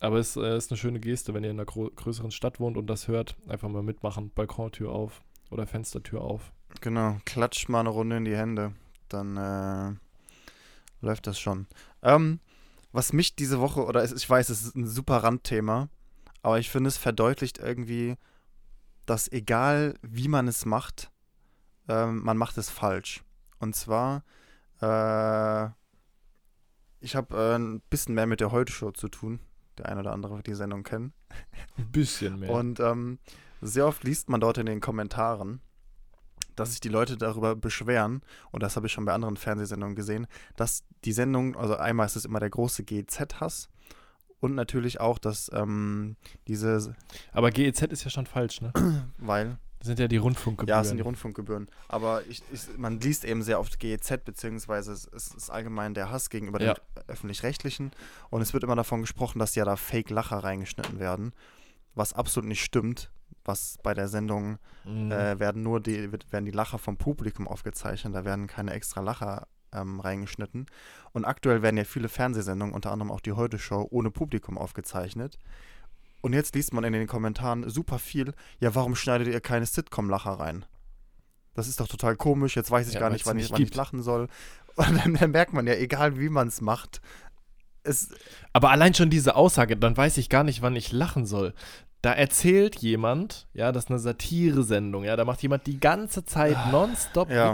Aber 0.00 0.18
es 0.18 0.36
äh, 0.36 0.56
ist 0.56 0.70
eine 0.70 0.78
schöne 0.78 1.00
Geste, 1.00 1.34
wenn 1.34 1.42
ihr 1.42 1.50
in 1.50 1.58
einer 1.58 1.66
größeren 1.66 2.30
Stadt 2.30 2.60
wohnt 2.60 2.76
und 2.76 2.86
das 2.86 3.08
hört, 3.08 3.36
einfach 3.48 3.68
mal 3.68 3.82
mitmachen, 3.82 4.30
Balkontür 4.30 4.92
auf 4.92 5.22
oder 5.50 5.66
Fenstertür 5.66 6.20
auf. 6.20 6.52
Genau, 6.80 7.16
klatscht 7.24 7.68
mal 7.68 7.80
eine 7.80 7.88
Runde 7.88 8.18
in 8.18 8.24
die 8.24 8.36
Hände. 8.36 8.74
Dann 9.08 9.36
äh, 9.36 9.96
läuft 11.00 11.26
das 11.26 11.40
schon. 11.40 11.66
Ähm, 12.02 12.38
was 12.92 13.12
mich 13.12 13.34
diese 13.34 13.60
Woche, 13.60 13.84
oder 13.84 14.04
ich 14.04 14.28
weiß, 14.28 14.48
es 14.50 14.62
ist 14.62 14.76
ein 14.76 14.86
super 14.86 15.18
Randthema, 15.18 15.88
aber 16.42 16.58
ich 16.58 16.70
finde, 16.70 16.88
es 16.88 16.96
verdeutlicht 16.96 17.58
irgendwie, 17.58 18.16
dass 19.06 19.30
egal 19.30 19.94
wie 20.02 20.28
man 20.28 20.48
es 20.48 20.64
macht, 20.64 21.10
ähm, 21.88 22.22
man 22.22 22.36
macht 22.36 22.58
es 22.58 22.70
falsch. 22.70 23.24
Und 23.58 23.74
zwar, 23.74 24.24
äh, 24.80 25.70
ich 27.00 27.16
habe 27.16 27.36
äh, 27.36 27.56
ein 27.56 27.80
bisschen 27.90 28.14
mehr 28.14 28.26
mit 28.26 28.40
der 28.40 28.52
Heute-Show 28.52 28.92
zu 28.92 29.08
tun. 29.08 29.40
Der 29.78 29.86
eine 29.86 30.00
oder 30.00 30.12
andere 30.12 30.36
wird 30.36 30.46
die 30.46 30.54
Sendung 30.54 30.82
kennen. 30.82 31.12
Ein 31.76 31.90
bisschen 31.90 32.40
mehr. 32.40 32.50
Und 32.50 32.80
ähm, 32.80 33.18
sehr 33.60 33.86
oft 33.86 34.04
liest 34.04 34.28
man 34.28 34.40
dort 34.40 34.58
in 34.58 34.66
den 34.66 34.80
Kommentaren, 34.80 35.60
dass 36.56 36.70
sich 36.70 36.80
die 36.80 36.88
Leute 36.88 37.16
darüber 37.16 37.54
beschweren, 37.54 38.22
und 38.50 38.62
das 38.62 38.76
habe 38.76 38.86
ich 38.86 38.92
schon 38.92 39.04
bei 39.04 39.12
anderen 39.12 39.36
Fernsehsendungen 39.36 39.96
gesehen, 39.96 40.26
dass 40.56 40.84
die 41.04 41.12
Sendung, 41.12 41.56
also 41.56 41.76
einmal 41.76 42.06
ist 42.06 42.16
es 42.16 42.24
immer 42.24 42.40
der 42.40 42.50
große 42.50 42.84
GZ-Hass 42.84 43.68
und 44.40 44.54
natürlich 44.54 45.00
auch, 45.00 45.18
dass 45.18 45.50
ähm, 45.52 46.16
diese, 46.46 46.94
Aber 47.32 47.50
GEZ 47.50 47.82
ist 47.82 48.04
ja 48.04 48.10
schon 48.10 48.26
falsch, 48.26 48.60
ne? 48.60 48.72
weil, 49.18 49.58
Das 49.78 49.86
sind 49.86 49.98
ja 50.00 50.08
die 50.08 50.16
Rundfunkgebühren. 50.16 50.76
ja, 50.76 50.80
es 50.82 50.88
sind 50.88 50.96
die 50.96 51.02
Rundfunkgebühren, 51.02 51.68
aber 51.88 52.26
ich, 52.26 52.42
ich, 52.52 52.62
man 52.76 52.98
liest 53.00 53.24
eben 53.24 53.42
sehr 53.42 53.60
oft 53.60 53.78
GEZ, 53.78 54.24
beziehungsweise 54.24 54.92
es, 54.92 55.04
ist 55.06 55.50
allgemein 55.50 55.94
der 55.94 56.10
Hass 56.10 56.30
gegenüber 56.30 56.60
Ja. 56.60 56.74
den 56.74 56.82
Öffentlich-Rechtlichen 57.06 57.92
und 58.30 58.42
es 58.42 58.52
wird 58.52 58.64
immer 58.64 58.76
davon 58.76 59.00
gesprochen, 59.02 59.38
dass 59.38 59.54
ja 59.54 59.64
da 59.64 59.76
Fake-Lacher 59.76 60.38
reingeschnitten 60.38 60.98
werden, 60.98 61.32
was 61.94 62.12
absolut 62.12 62.48
nicht 62.48 62.62
stimmt, 62.64 63.10
was 63.44 63.78
bei 63.82 63.94
der 63.94 64.08
Sendung 64.08 64.58
Mhm. 64.84 65.12
äh, 65.12 65.38
werden 65.38 65.62
nur 65.62 65.80
die, 65.80 66.10
werden 66.12 66.44
die 66.44 66.50
Lacher 66.50 66.78
vom 66.78 66.96
Publikum 66.96 67.46
aufgezeichnet, 67.46 68.14
da 68.14 68.24
werden 68.24 68.46
keine 68.46 68.72
extra 68.72 69.00
Lacher 69.00 69.46
ähm, 69.72 70.00
reingeschnitten. 70.00 70.66
Und 71.12 71.24
aktuell 71.26 71.60
werden 71.62 71.76
ja 71.76 71.84
viele 71.84 72.08
Fernsehsendungen, 72.08 72.74
unter 72.74 72.90
anderem 72.90 73.10
auch 73.12 73.20
die 73.20 73.32
Heute-Show, 73.32 73.86
ohne 73.90 74.10
Publikum 74.10 74.56
aufgezeichnet. 74.56 75.38
Und 76.20 76.32
jetzt 76.32 76.54
liest 76.54 76.72
man 76.72 76.84
in 76.84 76.92
den 76.92 77.06
Kommentaren 77.06 77.68
super 77.68 77.98
viel, 77.98 78.34
ja, 78.60 78.74
warum 78.74 78.96
schneidet 78.96 79.28
ihr 79.28 79.40
keine 79.40 79.66
Sitcom-Lacher 79.66 80.32
rein? 80.32 80.64
Das 81.54 81.68
ist 81.68 81.80
doch 81.80 81.88
total 81.88 82.16
komisch, 82.16 82.56
jetzt 82.56 82.70
weiß 82.70 82.88
ich 82.88 82.94
Ja, 82.94 83.00
gar 83.00 83.10
nicht, 83.10 83.26
wann 83.26 83.38
ich, 83.38 83.50
wann 83.50 83.62
ich 83.62 83.74
lachen 83.74 84.02
soll. 84.02 84.28
Und 84.76 84.96
dann, 84.96 85.14
dann 85.14 85.30
merkt 85.30 85.52
man 85.52 85.66
ja, 85.66 85.74
egal 85.74 86.18
wie 86.18 86.28
man 86.28 86.48
es 86.48 86.60
macht, 86.60 87.00
es, 87.82 88.10
Aber 88.52 88.70
allein 88.70 88.94
schon 88.94 89.10
diese 89.10 89.34
Aussage, 89.34 89.76
dann 89.76 89.96
weiß 89.96 90.18
ich 90.18 90.28
gar 90.28 90.44
nicht, 90.44 90.62
wann 90.62 90.76
ich 90.76 90.92
lachen 90.92 91.26
soll. 91.26 91.54
Da 92.02 92.12
erzählt 92.12 92.76
jemand, 92.76 93.48
ja, 93.54 93.72
das 93.72 93.84
ist 93.84 93.90
eine 93.90 93.98
Satire-Sendung, 93.98 95.04
ja, 95.04 95.16
da 95.16 95.24
macht 95.24 95.42
jemand 95.42 95.66
die 95.66 95.80
ganze 95.80 96.24
Zeit 96.24 96.56
nonstop 96.70 97.28
Ah, 97.30 97.34
Ja. 97.34 97.50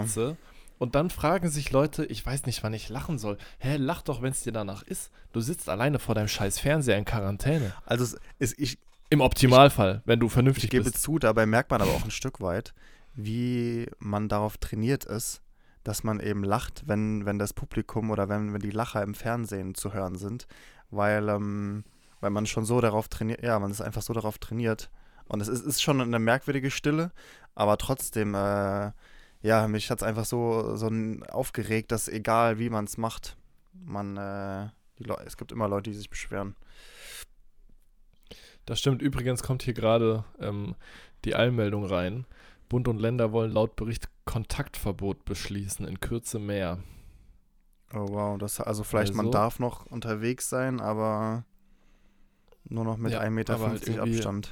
Und 0.77 0.95
dann 0.95 1.09
fragen 1.09 1.49
sich 1.49 1.71
Leute, 1.71 2.05
ich 2.05 2.25
weiß 2.25 2.45
nicht, 2.45 2.63
wann 2.63 2.73
ich 2.73 2.89
lachen 2.89 3.17
soll. 3.17 3.37
Hä, 3.59 3.77
lach 3.77 4.01
doch, 4.01 4.21
wenn 4.21 4.31
es 4.31 4.41
dir 4.41 4.51
danach 4.51 4.83
ist. 4.83 5.11
Du 5.31 5.39
sitzt 5.39 5.69
alleine 5.69 5.99
vor 5.99 6.15
deinem 6.15 6.27
scheiß 6.27 6.59
Fernseher 6.59 6.97
in 6.97 7.05
Quarantäne. 7.05 7.73
also 7.85 8.03
es 8.03 8.17
ist, 8.39 8.59
ich, 8.59 8.77
Im 9.09 9.21
Optimalfall, 9.21 10.01
wenn 10.05 10.19
du 10.19 10.27
Ich 10.27 10.33
vernünftig 10.33 10.69
gebe 10.69 10.83
bist. 10.83 11.01
zu, 11.01 11.17
dabei 11.19 11.45
merkt 11.45 11.71
man 11.71 11.81
aber 11.81 11.91
auch 11.91 12.03
ein 12.03 12.11
Stück 12.11 12.41
weit, 12.41 12.73
wie 13.13 13.87
man 13.99 14.27
darauf 14.27 14.57
trainiert 14.57 15.05
ist, 15.05 15.41
dass 15.83 16.03
man 16.03 16.19
eben 16.19 16.43
lacht, 16.43 16.83
wenn, 16.87 17.25
wenn 17.25 17.39
das 17.39 17.53
Publikum 17.53 18.09
oder 18.09 18.27
wenn, 18.27 18.53
wenn 18.53 18.59
die 18.61 18.71
Lacher 18.71 19.01
im 19.03 19.13
Fernsehen 19.13 19.75
zu 19.75 19.93
hören 19.93 20.15
sind, 20.15 20.47
weil, 20.89 21.29
ähm, 21.29 21.85
weil 22.19 22.31
man 22.31 22.47
schon 22.47 22.65
so 22.65 22.81
darauf 22.81 23.07
trainiert, 23.07 23.43
ja, 23.43 23.57
man 23.59 23.71
ist 23.71 23.81
einfach 23.81 24.01
so 24.01 24.11
darauf 24.11 24.39
trainiert. 24.39 24.89
Und 25.27 25.41
es 25.41 25.47
ist, 25.47 25.65
ist 25.65 25.81
schon 25.81 26.01
eine 26.01 26.19
merkwürdige 26.19 26.69
Stille, 26.69 27.11
aber 27.55 27.77
trotzdem, 27.77 28.35
äh, 28.35 28.91
ja, 29.45 29.67
mich 29.67 29.91
hat 29.91 29.99
es 29.99 30.03
einfach 30.03 30.25
so, 30.25 30.75
so 30.75 30.89
aufgeregt, 31.29 31.91
dass 31.91 32.07
egal 32.07 32.57
wie 32.57 32.69
man 32.69 32.85
es 32.85 32.97
macht, 32.97 33.37
man, 33.73 34.17
äh, 34.17 34.69
es 35.25 35.37
gibt 35.37 35.51
immer 35.51 35.67
Leute, 35.67 35.91
die 35.91 35.95
sich 35.95 36.09
beschweren. 36.09 36.55
Das 38.65 38.79
stimmt. 38.79 39.01
Übrigens 39.01 39.43
kommt 39.43 39.61
hier 39.61 39.75
gerade 39.75 40.23
ähm, 40.39 40.75
die 41.23 41.35
Eilmeldung 41.35 41.85
rein. 41.85 42.25
Bund 42.69 42.87
und 42.87 42.99
Länder 42.99 43.31
wollen 43.31 43.51
laut 43.51 43.75
Bericht 43.75 44.09
Kontaktverbot 44.25 45.23
beschließen, 45.25 45.87
in 45.87 45.99
Kürze 45.99 46.39
mehr. 46.39 46.79
Oh 47.93 48.07
wow, 48.09 48.37
das 48.39 48.59
also 48.59 48.83
vielleicht 48.83 49.13
man 49.13 49.27
Also- 49.27 49.37
darf 49.37 49.59
noch 49.59 49.85
unterwegs 49.85 50.49
sein, 50.49 50.81
aber 50.81 51.45
nur 52.67 52.83
noch 52.83 52.97
mit 52.97 53.11
Ja, 53.11 53.19
1,50 53.21 53.29
Meter 53.29 53.59
halt 53.59 53.99
Abstand. 53.99 54.51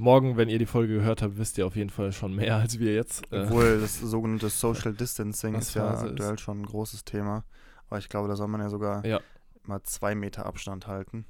Morgen, 0.00 0.36
wenn 0.36 0.48
ihr 0.48 0.60
die 0.60 0.66
Folge 0.66 0.94
gehört 0.94 1.22
habt, 1.22 1.38
wisst 1.38 1.58
ihr 1.58 1.66
auf 1.66 1.74
jeden 1.74 1.90
Fall 1.90 2.12
schon 2.12 2.32
mehr 2.32 2.54
als 2.56 2.78
wir 2.78 2.94
jetzt. 2.94 3.24
Äh, 3.32 3.40
Obwohl 3.42 3.80
das 3.80 3.98
sogenannte 3.98 4.48
Social 4.48 4.92
Distancing 4.94 5.56
ist 5.56 5.74
ja 5.74 5.82
Phase 5.90 6.06
ist. 6.06 6.12
aktuell 6.12 6.38
schon 6.38 6.60
ein 6.60 6.66
großes 6.66 7.04
Thema. 7.04 7.44
Aber 7.88 7.98
ich 7.98 8.08
glaube, 8.08 8.28
da 8.28 8.36
soll 8.36 8.46
man 8.46 8.60
ja 8.60 8.68
sogar 8.68 9.04
Ja. 9.04 9.20
mal 9.64 9.82
zwei 9.82 10.14
Meter 10.14 10.46
Abstand 10.46 10.86
halten. 10.86 11.24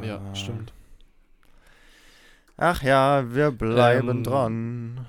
ja, 0.00 0.30
Äh, 0.30 0.36
stimmt. 0.36 0.72
Ach 2.56 2.82
ja, 2.84 3.34
wir 3.34 3.50
bleiben 3.50 4.08
Ähm, 4.18 4.22
dran. 4.24 5.06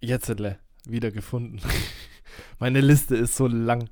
Jetzt 0.00 0.28
le, 0.28 0.58
wieder 0.86 1.10
gefunden. 1.10 1.60
Meine 2.58 2.80
Liste 2.80 3.14
ist 3.14 3.36
so 3.36 3.46
lang. 3.46 3.90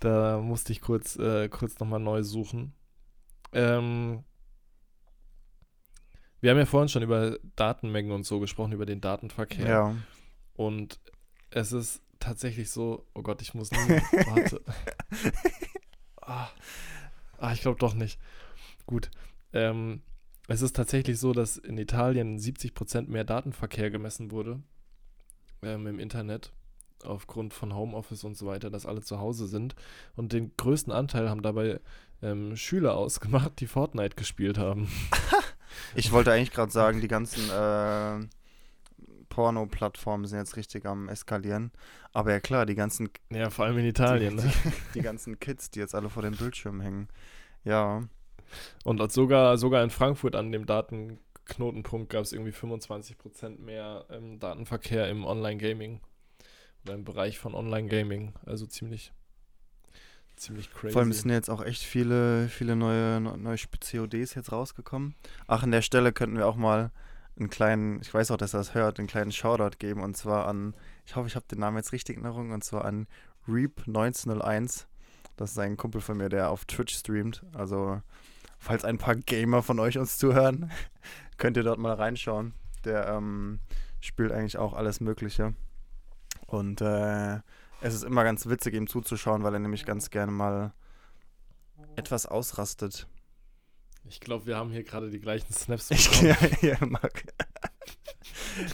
Da 0.00 0.38
musste 0.38 0.72
ich 0.72 0.82
kurz, 0.82 1.16
äh, 1.16 1.48
kurz 1.48 1.78
nochmal 1.78 2.00
neu 2.00 2.22
suchen. 2.22 2.74
Ähm, 3.52 4.24
wir 6.40 6.50
haben 6.50 6.58
ja 6.58 6.66
vorhin 6.66 6.88
schon 6.88 7.02
über 7.02 7.38
Datenmengen 7.56 8.12
und 8.12 8.24
so 8.24 8.40
gesprochen, 8.40 8.72
über 8.72 8.86
den 8.86 9.00
Datenverkehr. 9.00 9.68
Ja. 9.68 9.96
Und 10.54 11.00
es 11.50 11.72
ist 11.72 12.02
tatsächlich 12.20 12.70
so, 12.70 13.06
oh 13.14 13.22
Gott, 13.22 13.42
ich 13.42 13.54
muss 13.54 13.70
nie, 13.70 13.78
warte. 14.26 14.62
Ah, 16.20 16.48
ah, 17.38 17.52
ich 17.52 17.60
glaube 17.60 17.78
doch 17.78 17.94
nicht. 17.94 18.20
Gut. 18.86 19.10
Ähm, 19.52 20.02
es 20.46 20.62
ist 20.62 20.76
tatsächlich 20.76 21.18
so, 21.18 21.32
dass 21.32 21.56
in 21.56 21.78
Italien 21.78 22.38
70% 22.38 23.08
mehr 23.08 23.24
Datenverkehr 23.24 23.90
gemessen 23.90 24.30
wurde 24.30 24.62
ähm, 25.62 25.86
im 25.86 25.98
Internet 25.98 26.52
aufgrund 27.04 27.54
von 27.54 27.74
Homeoffice 27.74 28.24
und 28.24 28.36
so 28.36 28.46
weiter, 28.46 28.70
dass 28.70 28.86
alle 28.86 29.02
zu 29.02 29.20
Hause 29.20 29.46
sind. 29.46 29.74
Und 30.16 30.32
den 30.32 30.52
größten 30.56 30.92
Anteil 30.92 31.30
haben 31.30 31.42
dabei 31.42 31.80
ähm, 32.22 32.56
Schüler 32.56 32.96
ausgemacht, 32.96 33.60
die 33.60 33.66
Fortnite 33.66 34.16
gespielt 34.16 34.58
haben. 34.58 34.88
Ich 35.94 36.10
wollte 36.12 36.32
eigentlich 36.32 36.50
gerade 36.50 36.72
sagen, 36.72 37.00
die 37.00 37.08
ganzen 37.08 37.48
äh, 37.50 38.26
Porno-Plattformen 39.28 40.26
sind 40.26 40.38
jetzt 40.38 40.56
richtig 40.56 40.86
am 40.86 41.08
eskalieren. 41.08 41.70
Aber 42.12 42.32
ja 42.32 42.40
klar, 42.40 42.66
die 42.66 42.74
ganzen, 42.74 43.10
Ja, 43.30 43.50
vor 43.50 43.66
allem 43.66 43.78
in 43.78 43.84
Italien. 43.86 44.38
die, 44.38 44.44
Ne? 44.44 44.52
die, 44.64 44.70
die 44.94 45.00
ganzen 45.02 45.38
Kids, 45.38 45.70
die 45.70 45.78
jetzt 45.78 45.94
alle 45.94 46.08
vor 46.10 46.22
dem 46.22 46.34
Bildschirm 46.36 46.80
hängen. 46.80 47.08
Ja, 47.64 48.02
Und 48.84 49.12
sogar, 49.12 49.58
sogar 49.58 49.84
in 49.84 49.90
Frankfurt 49.90 50.34
an 50.34 50.50
dem 50.52 50.66
Datenknotenpunkt 50.66 52.10
gab 52.10 52.22
es 52.22 52.32
irgendwie 52.32 52.52
25% 52.52 53.60
mehr 53.60 54.06
ähm, 54.10 54.38
Datenverkehr 54.38 55.08
im 55.08 55.24
Online-Gaming. 55.24 56.00
Oder 56.84 56.94
im 56.94 57.04
Bereich 57.04 57.38
von 57.38 57.54
Online-Gaming. 57.54 58.34
Also 58.46 58.66
ziemlich, 58.66 59.12
ziemlich 60.38 60.72
crazy. 60.72 60.92
vor 60.92 61.02
allem 61.02 61.12
sind 61.12 61.30
jetzt 61.30 61.50
auch 61.50 61.62
echt 61.62 61.82
viele, 61.82 62.48
viele 62.48 62.76
neue, 62.76 63.20
neue 63.20 63.56
CODs 63.56 64.34
jetzt 64.34 64.52
rausgekommen. 64.52 65.14
Ach, 65.46 65.62
an 65.62 65.70
der 65.70 65.82
Stelle 65.82 66.12
könnten 66.12 66.36
wir 66.36 66.46
auch 66.46 66.56
mal 66.56 66.90
einen 67.38 67.50
kleinen, 67.50 68.00
ich 68.00 68.12
weiß 68.12 68.30
auch, 68.30 68.36
dass 68.36 68.54
er 68.54 68.58
das 68.58 68.74
hört, 68.74 68.98
einen 68.98 69.08
kleinen 69.08 69.32
Shoutout 69.32 69.78
geben. 69.78 70.02
Und 70.02 70.16
zwar 70.16 70.46
an, 70.46 70.74
ich 71.06 71.16
hoffe, 71.16 71.28
ich 71.28 71.36
habe 71.36 71.46
den 71.50 71.60
Namen 71.60 71.76
jetzt 71.76 71.92
richtig 71.92 72.16
in 72.16 72.24
Erinnerung, 72.24 72.50
und 72.50 72.64
zwar 72.64 72.84
an 72.84 73.06
Reap1901. 73.46 74.86
Das 75.36 75.52
ist 75.52 75.58
ein 75.58 75.76
Kumpel 75.76 76.00
von 76.00 76.16
mir, 76.16 76.28
der 76.28 76.50
auf 76.50 76.64
Twitch 76.64 76.94
streamt. 76.96 77.44
Also, 77.52 78.02
falls 78.58 78.84
ein 78.84 78.98
paar 78.98 79.14
Gamer 79.14 79.62
von 79.62 79.78
euch 79.78 79.98
uns 79.98 80.18
zuhören, 80.18 80.70
könnt 81.38 81.56
ihr 81.56 81.62
dort 81.62 81.78
mal 81.78 81.94
reinschauen. 81.94 82.54
Der 82.84 83.08
ähm, 83.08 83.60
spielt 84.00 84.32
eigentlich 84.32 84.58
auch 84.58 84.74
alles 84.74 85.00
Mögliche. 85.00 85.54
Und 86.46 86.80
äh, 86.80 87.38
es 87.80 87.94
ist 87.94 88.04
immer 88.04 88.24
ganz 88.24 88.46
witzig, 88.46 88.74
ihm 88.74 88.86
zuzuschauen, 88.86 89.42
weil 89.42 89.54
er 89.54 89.60
nämlich 89.60 89.84
ganz 89.84 90.10
gerne 90.10 90.32
mal 90.32 90.72
etwas 91.96 92.26
ausrastet. 92.26 93.06
Ich 94.04 94.20
glaube, 94.20 94.46
wir 94.46 94.56
haben 94.56 94.70
hier 94.70 94.84
gerade 94.84 95.10
die 95.10 95.20
gleichen 95.20 95.52
Snaps 95.52 95.90
Ich 95.90 96.22
ja, 96.22 96.36
ja, 96.62 96.76
mag. 96.86 97.24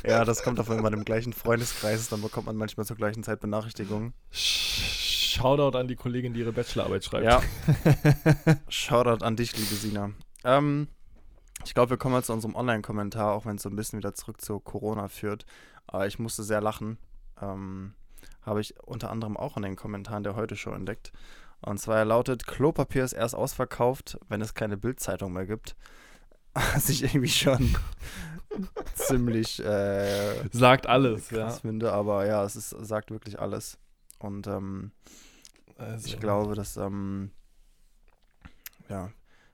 ja, 0.07 0.25
das 0.25 0.43
kommt 0.43 0.61
auf 0.61 0.69
wenn 0.69 0.81
man 0.83 0.93
im 0.93 1.05
gleichen 1.05 1.33
Freundeskreis 1.33 2.09
dann 2.09 2.23
bekommt 2.23 2.47
man 2.47 2.57
manchmal 2.57 2.87
zur 2.87 2.97
gleichen 2.97 3.23
Zeit 3.25 3.41
Benachrichtigungen. 3.41 4.15
Sh- 4.33 5.35
Shoutout 5.35 5.77
an 5.77 5.89
die 5.89 5.97
Kollegin, 5.97 6.33
die 6.33 6.41
ihre 6.41 6.53
Bachelorarbeit 6.53 7.05
schreibt. 7.05 7.25
Ja. 7.25 7.43
Shoutout 8.69 9.25
an 9.25 9.35
dich, 9.35 9.57
liebe 9.57 9.75
Sina. 9.75 10.13
Ähm, 10.45 10.87
ich 11.65 11.75
glaube, 11.75 11.91
wir 11.91 11.97
kommen 11.97 12.15
jetzt 12.15 12.27
zu 12.27 12.33
unserem 12.33 12.55
Online-Kommentar, 12.55 13.33
auch 13.33 13.45
wenn 13.45 13.57
es 13.57 13.63
so 13.63 13.69
ein 13.69 13.75
bisschen 13.75 13.99
wieder 13.99 14.15
zurück 14.15 14.41
zu 14.41 14.61
Corona 14.61 15.09
führt. 15.09 15.45
Aber 15.89 16.07
ich 16.07 16.21
musste 16.21 16.45
sehr 16.45 16.61
lachen. 16.61 16.99
Ähm, 17.43 17.95
Habe 18.43 18.61
ich 18.61 18.79
unter 18.81 19.11
anderem 19.11 19.37
auch 19.37 19.57
in 19.57 19.63
den 19.63 19.77
Kommentaren 19.77 20.23
der 20.23 20.37
Heute-Show 20.37 20.73
entdeckt. 20.73 21.13
Und 21.61 21.79
zwar 21.79 21.99
er 21.99 22.05
lautet: 22.05 22.47
Klopapier 22.47 23.05
ist 23.05 23.13
erst 23.13 23.35
ausverkauft, 23.35 24.19
wenn 24.29 24.41
es 24.41 24.55
keine 24.55 24.77
Bildzeitung 24.77 25.33
mehr 25.33 25.47
gibt. 25.47 25.77
Was 26.55 26.89
ich 26.89 27.03
irgendwie 27.03 27.29
schon 27.29 27.77
ziemlich 28.95 29.65
äh, 29.65 30.49
Sagt 30.51 30.87
alles, 30.87 31.31
ja. 31.31 31.39
krass 31.39 31.61
finde, 31.61 31.93
aber 31.93 32.27
ja, 32.27 32.45
es 32.45 32.55
ist, 32.57 32.71
sagt 32.71 33.11
wirklich 33.11 33.41
alles. 33.41 33.79
Und 34.19 34.47
ähm, 34.47 34.93
Also, 35.77 36.07
ich 36.07 36.21
glaube, 36.21 36.55
das 36.55 36.77
ähm, 36.77 37.33
ja, 38.89 39.11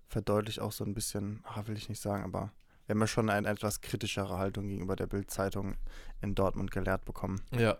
verdeutlicht 0.08 0.60
auch 0.60 0.72
so 0.72 0.84
ein 0.84 0.94
bisschen, 0.94 1.42
ah, 1.44 1.62
will 1.66 1.76
ich 1.76 1.88
nicht 1.88 2.00
sagen, 2.00 2.24
aber 2.24 2.52
wir 2.86 2.94
haben 2.94 3.00
ja 3.00 3.06
schon 3.06 3.30
eine 3.30 3.48
etwas 3.48 3.80
kritischere 3.80 4.38
Haltung 4.38 4.66
gegenüber 4.66 4.96
der 4.96 5.06
Bild-Zeitung 5.06 5.76
in 6.20 6.34
Dortmund 6.34 6.72
gelehrt 6.72 7.04
bekommen. 7.04 7.40
Ja. 7.52 7.78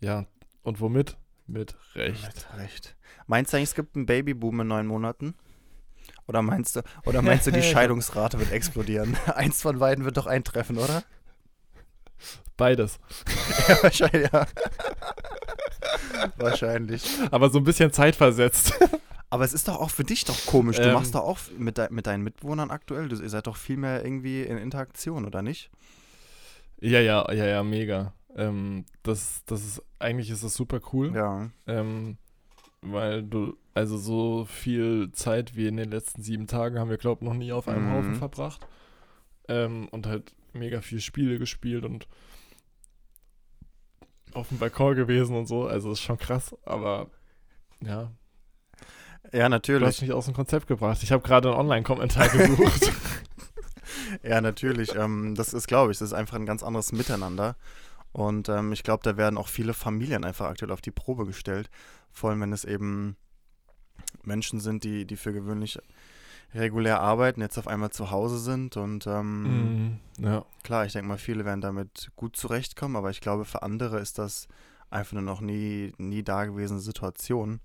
Ja, 0.00 0.26
und 0.62 0.80
womit? 0.80 1.16
Mit 1.46 1.76
Recht. 1.94 2.22
Mit 2.24 2.46
Recht. 2.60 2.96
Meinst 3.26 3.52
du 3.52 3.56
eigentlich, 3.56 3.70
es 3.70 3.74
gibt 3.74 3.94
einen 3.96 4.06
Babyboom 4.06 4.60
in 4.60 4.66
neun 4.68 4.86
Monaten? 4.86 5.34
Oder 6.26 6.42
meinst 6.42 6.76
du, 6.76 6.82
oder 7.04 7.22
meinst 7.22 7.46
du, 7.46 7.52
die 7.52 7.62
Scheidungsrate 7.62 8.38
wird 8.38 8.50
explodieren? 8.52 9.16
Eins 9.34 9.62
von 9.62 9.78
beiden 9.78 10.04
wird 10.04 10.16
doch 10.16 10.26
eintreffen, 10.26 10.78
oder? 10.78 11.02
Beides. 12.56 12.98
Ja, 13.68 13.82
wahrscheinlich, 13.82 14.32
ja. 14.32 14.46
wahrscheinlich. 16.36 17.04
Aber 17.30 17.50
so 17.50 17.58
ein 17.58 17.64
bisschen 17.64 17.92
zeitversetzt. 17.92 18.72
Aber 19.30 19.44
es 19.44 19.52
ist 19.52 19.66
doch 19.68 19.80
auch 19.80 19.90
für 19.90 20.04
dich 20.04 20.24
doch 20.24 20.46
komisch. 20.46 20.76
Du 20.76 20.84
Ähm. 20.84 20.92
machst 20.94 21.14
doch 21.14 21.22
auch 21.24 21.38
mit, 21.58 21.78
dei- 21.78 21.88
mit 21.90 22.06
deinen 22.06 22.22
Mitwohnern 22.22 22.70
aktuell, 22.70 23.08
du, 23.08 23.16
ihr 23.20 23.28
seid 23.28 23.46
doch 23.46 23.56
viel 23.56 23.76
mehr 23.76 24.04
irgendwie 24.04 24.42
in 24.42 24.56
Interaktion, 24.58 25.24
oder 25.26 25.42
nicht? 25.42 25.70
ja, 26.80 27.00
ja, 27.00 27.30
ja, 27.32 27.46
ja, 27.46 27.62
mega. 27.62 28.12
Ähm, 28.36 28.84
das, 29.02 29.42
das 29.46 29.64
ist, 29.64 29.82
eigentlich 29.98 30.30
ist 30.30 30.44
das 30.44 30.54
super 30.54 30.80
cool. 30.92 31.12
Ja. 31.14 31.50
Ähm, 31.66 32.18
weil 32.82 33.22
du, 33.22 33.56
also 33.74 33.96
so 33.98 34.44
viel 34.44 35.10
Zeit 35.12 35.56
wie 35.56 35.66
in 35.66 35.76
den 35.76 35.90
letzten 35.90 36.22
sieben 36.22 36.46
Tagen 36.46 36.78
haben 36.78 36.90
wir, 36.90 36.98
glaube 36.98 37.24
ich, 37.24 37.28
noch 37.28 37.34
nie 37.34 37.52
auf 37.52 37.66
einem 37.66 37.86
Mhm. 37.88 37.92
Haufen 37.92 38.14
verbracht. 38.16 38.66
Ähm, 39.48 39.88
und 39.90 40.06
halt 40.06 40.34
mega 40.52 40.80
viel 40.80 41.00
Spiele 41.00 41.38
gespielt 41.38 41.84
und 41.84 42.06
auf 44.34 44.48
dem 44.48 44.58
Balkon 44.58 44.94
gewesen 44.96 45.34
und 45.36 45.46
so. 45.46 45.66
Also 45.66 45.92
ist 45.92 46.00
schon 46.00 46.18
krass, 46.18 46.54
aber 46.64 47.08
ja, 47.80 48.10
Ja, 49.32 49.44
du 49.44 49.48
natürlich. 49.50 49.86
hast 49.88 50.02
mich 50.02 50.12
aus 50.12 50.26
dem 50.26 50.34
Konzept 50.34 50.66
gebracht. 50.66 51.02
Ich 51.02 51.10
habe 51.12 51.22
gerade 51.22 51.48
einen 51.50 51.58
Online-Kommentar 51.58 52.28
gesucht. 52.28 52.92
Ja, 54.22 54.40
natürlich. 54.40 54.94
ähm, 54.94 55.34
das 55.34 55.52
ist, 55.54 55.66
glaube 55.66 55.90
ich, 55.92 55.98
das 55.98 56.08
ist 56.08 56.12
einfach 56.14 56.36
ein 56.36 56.46
ganz 56.46 56.62
anderes 56.62 56.92
Miteinander. 56.92 57.56
Und 58.16 58.48
ähm, 58.48 58.72
ich 58.72 58.82
glaube, 58.82 59.02
da 59.02 59.18
werden 59.18 59.36
auch 59.36 59.48
viele 59.48 59.74
Familien 59.74 60.24
einfach 60.24 60.46
aktuell 60.46 60.70
auf 60.72 60.80
die 60.80 60.90
Probe 60.90 61.26
gestellt. 61.26 61.68
Vor 62.10 62.30
allem, 62.30 62.40
wenn 62.40 62.52
es 62.54 62.64
eben 62.64 63.14
Menschen 64.22 64.58
sind, 64.58 64.84
die, 64.84 65.04
die 65.04 65.16
für 65.16 65.34
gewöhnlich 65.34 65.78
regulär 66.54 67.00
arbeiten, 67.00 67.42
jetzt 67.42 67.58
auf 67.58 67.68
einmal 67.68 67.90
zu 67.90 68.10
Hause 68.10 68.38
sind. 68.38 68.78
Und 68.78 69.06
ähm, 69.06 69.42
Mhm, 69.74 69.98
ja. 70.18 70.46
klar, 70.62 70.86
ich 70.86 70.94
denke 70.94 71.08
mal, 71.08 71.18
viele 71.18 71.44
werden 71.44 71.60
damit 71.60 72.10
gut 72.16 72.36
zurechtkommen, 72.36 72.96
aber 72.96 73.10
ich 73.10 73.20
glaube, 73.20 73.44
für 73.44 73.62
andere 73.62 74.00
ist 74.00 74.16
das 74.18 74.48
einfach 74.88 75.12
eine 75.12 75.20
noch 75.20 75.42
nie, 75.42 75.92
nie 75.98 76.22
dagewesene 76.22 76.80
Situation. 76.80 77.60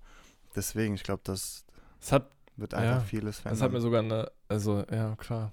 Deswegen, 0.54 0.94
ich 0.96 1.02
glaube, 1.02 1.22
das 1.24 1.64
hat 2.10 2.30
wird 2.58 2.74
einfach 2.74 2.96
Ja, 2.96 3.00
vieles 3.00 3.38
verändern. 3.38 3.58
Das 3.58 3.64
hat 3.64 3.72
mir 3.72 3.80
sogar 3.80 4.02
eine, 4.02 4.30
also 4.48 4.84
ja, 4.90 5.16
klar. 5.16 5.52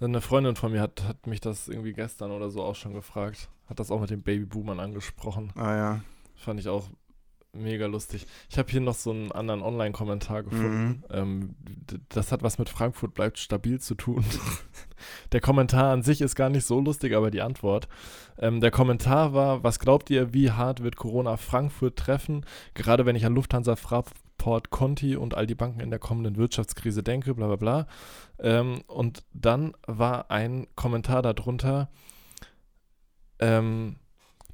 Eine 0.00 0.20
Freundin 0.20 0.56
von 0.56 0.72
mir 0.72 0.80
hat, 0.80 1.04
hat 1.04 1.28
mich 1.28 1.40
das 1.40 1.68
irgendwie 1.68 1.92
gestern 1.92 2.32
oder 2.32 2.50
so 2.50 2.64
auch 2.64 2.74
schon 2.74 2.94
gefragt. 2.94 3.48
Hat 3.70 3.78
das 3.78 3.90
auch 3.90 4.00
mit 4.00 4.10
den 4.10 4.22
Babyboomern 4.22 4.80
angesprochen. 4.80 5.52
ah 5.54 5.76
ja. 5.76 6.00
Fand 6.34 6.58
ich 6.58 6.68
auch 6.68 6.88
mega 7.52 7.86
lustig. 7.86 8.26
Ich 8.48 8.58
habe 8.58 8.70
hier 8.70 8.80
noch 8.80 8.94
so 8.94 9.10
einen 9.10 9.32
anderen 9.32 9.62
Online-Kommentar 9.62 10.42
gefunden. 10.42 10.86
Mhm. 10.86 11.04
Ähm, 11.10 11.54
das 12.08 12.32
hat 12.32 12.42
was 12.42 12.58
mit 12.58 12.68
Frankfurt 12.68 13.14
bleibt 13.14 13.38
stabil 13.38 13.80
zu 13.80 13.94
tun. 13.94 14.24
der 15.32 15.40
Kommentar 15.40 15.92
an 15.92 16.02
sich 16.02 16.20
ist 16.20 16.34
gar 16.36 16.48
nicht 16.48 16.66
so 16.66 16.80
lustig, 16.80 17.14
aber 17.14 17.30
die 17.30 17.40
Antwort. 17.40 17.88
Ähm, 18.38 18.60
der 18.60 18.70
Kommentar 18.70 19.34
war, 19.34 19.62
was 19.62 19.78
glaubt 19.78 20.10
ihr, 20.10 20.32
wie 20.34 20.50
hart 20.50 20.82
wird 20.82 20.96
Corona 20.96 21.36
Frankfurt 21.36 21.96
treffen? 21.96 22.44
Gerade 22.74 23.06
wenn 23.06 23.16
ich 23.16 23.26
an 23.26 23.34
Lufthansa, 23.34 23.76
Fraport, 23.76 24.70
Conti 24.70 25.16
und 25.16 25.34
all 25.34 25.46
die 25.46 25.54
Banken 25.54 25.80
in 25.80 25.90
der 25.90 25.98
kommenden 25.98 26.36
Wirtschaftskrise 26.36 27.02
denke, 27.02 27.34
bla 27.34 27.46
bla 27.46 27.56
bla. 27.56 27.86
Ähm, 28.38 28.82
und 28.86 29.24
dann 29.32 29.74
war 29.86 30.30
ein 30.30 30.66
Kommentar 30.76 31.22
darunter, 31.22 31.90
ähm, 33.40 33.96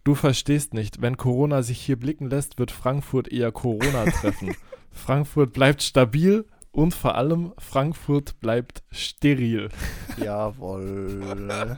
du 0.05 0.15
verstehst 0.15 0.73
nicht, 0.75 1.03
wenn 1.03 1.17
Corona 1.17 1.63
sich 1.63 1.81
hier 1.81 1.99
blicken 1.99 2.31
lässt, 2.31 2.59
wird 2.59 2.71
Frankfurt 2.71 3.29
eher 3.29 3.53
Corona 3.53 4.05
treffen. 4.07 4.55
Frankfurt 4.93 5.53
bleibt 5.53 5.83
stabil 5.83 6.47
und 6.73 6.95
vor 6.95 7.15
allem 7.17 7.53
Frankfurt 7.59 8.41
bleibt 8.41 8.83
steril. 8.91 9.69
Jawohl. 10.17 11.77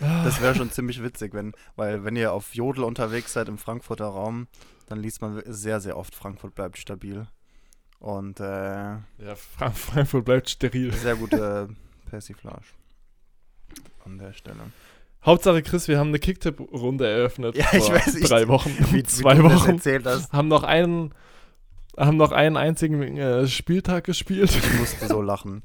Das 0.00 0.40
wäre 0.42 0.54
schon 0.54 0.70
ziemlich 0.70 1.02
witzig, 1.02 1.34
wenn, 1.34 1.52
weil 1.76 2.04
wenn 2.04 2.16
ihr 2.16 2.32
auf 2.32 2.54
Jodel 2.54 2.84
unterwegs 2.84 3.32
seid 3.32 3.48
im 3.48 3.58
Frankfurter 3.58 4.06
Raum, 4.06 4.48
dann 4.86 4.98
liest 5.00 5.22
man 5.22 5.42
sehr, 5.46 5.80
sehr 5.80 5.96
oft 5.96 6.14
Frankfurt 6.14 6.54
bleibt 6.54 6.78
stabil. 6.78 7.26
Und 8.00 8.38
äh, 8.40 8.44
Ja, 8.44 9.34
Fra 9.34 9.70
Frankfurt 9.70 10.24
bleibt 10.26 10.50
steril. 10.50 10.92
sehr 10.92 11.16
gute 11.16 11.70
Persiflage 12.10 12.66
an 14.04 14.18
der 14.18 14.32
Stelle. 14.34 14.60
Hauptsache, 15.24 15.62
Chris, 15.62 15.88
wir 15.88 15.98
haben 15.98 16.08
eine 16.08 16.18
Kicktipp-Runde 16.18 17.06
eröffnet. 17.08 17.56
Ja, 17.56 17.66
ich 17.72 17.88
weiß, 17.90 18.14
ich- 18.16 18.28
Drei 18.28 18.46
Wochen, 18.48 18.70
Wie, 18.92 19.02
zwei 19.04 19.38
wie 19.38 19.42
Wochen. 19.44 19.70
erzählt 19.70 20.04
hast, 20.06 20.32
Haben 20.32 20.48
noch 20.48 20.62
einen, 20.64 21.14
haben 21.96 22.16
noch 22.16 22.32
einen 22.32 22.56
einzigen 22.56 23.02
äh, 23.16 23.46
Spieltag 23.48 24.04
gespielt. 24.04 24.50
ich 24.54 24.78
musste 24.78 25.06
so 25.06 25.22
lachen. 25.22 25.62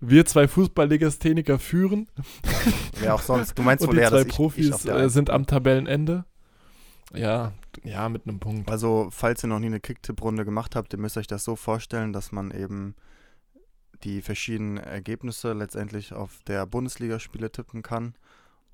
Wir 0.00 0.24
zwei 0.26 0.46
Fußballlegastheniker 0.48 1.58
führen. 1.58 2.08
Wer 3.00 3.14
auch 3.14 3.20
sonst. 3.22 3.58
Du 3.58 3.62
meinst 3.62 3.86
wohl 3.86 3.94
zwei 3.94 4.02
dass 4.10 4.22
ich, 4.22 4.28
ich 4.28 4.34
Profis 4.34 4.78
der 4.82 4.96
äh, 4.96 5.10
sind 5.10 5.28
am 5.30 5.46
Tabellenende. 5.46 6.24
Ja, 7.14 7.52
ja, 7.84 8.08
mit 8.08 8.26
einem 8.26 8.38
Punkt. 8.38 8.70
Also, 8.70 9.08
falls 9.10 9.42
ihr 9.44 9.48
noch 9.48 9.58
nie 9.58 9.66
eine 9.66 9.80
Kicktipp-Runde 9.80 10.44
gemacht 10.44 10.76
habt, 10.76 10.92
ihr 10.92 10.98
müsst 10.98 11.16
euch 11.16 11.26
das 11.26 11.42
so 11.44 11.56
vorstellen, 11.56 12.12
dass 12.12 12.32
man 12.32 12.50
eben 12.50 12.94
die 14.04 14.20
verschiedenen 14.22 14.76
Ergebnisse 14.76 15.52
letztendlich 15.52 16.12
auf 16.12 16.42
der 16.46 16.66
Bundesligaspiele 16.66 17.50
tippen 17.50 17.82
kann. 17.82 18.14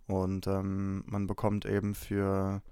Und 0.07 0.47
ähm, 0.47 1.03
man 1.07 1.27
bekommt 1.27 1.65
eben 1.65 1.95
für 1.95 2.63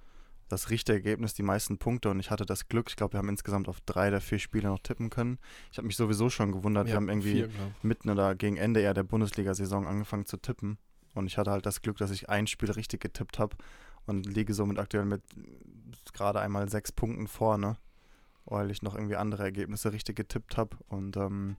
das 0.48 0.68
richtige 0.68 0.96
Ergebnis 0.98 1.32
die 1.32 1.42
meisten 1.42 1.78
Punkte. 1.78 2.10
Und 2.10 2.20
ich 2.20 2.30
hatte 2.30 2.44
das 2.44 2.68
Glück, 2.68 2.90
ich 2.90 2.96
glaube, 2.96 3.14
wir 3.14 3.18
haben 3.18 3.30
insgesamt 3.30 3.68
auf 3.68 3.80
drei 3.86 4.10
der 4.10 4.20
vier 4.20 4.38
Spiele 4.38 4.68
noch 4.68 4.80
tippen 4.80 5.08
können. 5.08 5.38
Ich 5.70 5.78
habe 5.78 5.86
mich 5.86 5.96
sowieso 5.96 6.28
schon 6.28 6.52
gewundert, 6.52 6.88
wir 6.88 6.94
haben 6.96 7.08
irgendwie 7.08 7.44
vier, 7.44 7.48
mitten 7.82 8.10
oder 8.10 8.34
gegen 8.34 8.56
Ende 8.58 8.80
eher 8.80 8.92
der 8.92 9.04
Bundesliga-Saison 9.04 9.86
angefangen 9.86 10.26
zu 10.26 10.36
tippen. 10.36 10.76
Und 11.14 11.26
ich 11.26 11.38
hatte 11.38 11.50
halt 11.50 11.64
das 11.64 11.80
Glück, 11.80 11.96
dass 11.98 12.10
ich 12.10 12.28
ein 12.28 12.46
Spiel 12.46 12.70
richtig 12.70 13.00
getippt 13.00 13.38
habe 13.38 13.56
und 14.06 14.26
liege 14.26 14.52
somit 14.52 14.78
aktuell 14.78 15.04
mit 15.06 15.22
gerade 16.12 16.40
einmal 16.40 16.68
sechs 16.68 16.92
Punkten 16.92 17.28
vorne, 17.28 17.76
weil 18.44 18.70
ich 18.70 18.82
noch 18.82 18.94
irgendwie 18.94 19.16
andere 19.16 19.44
Ergebnisse 19.44 19.92
richtig 19.92 20.16
getippt 20.16 20.56
habe. 20.58 20.76
Und 20.88 21.16
ähm, 21.16 21.56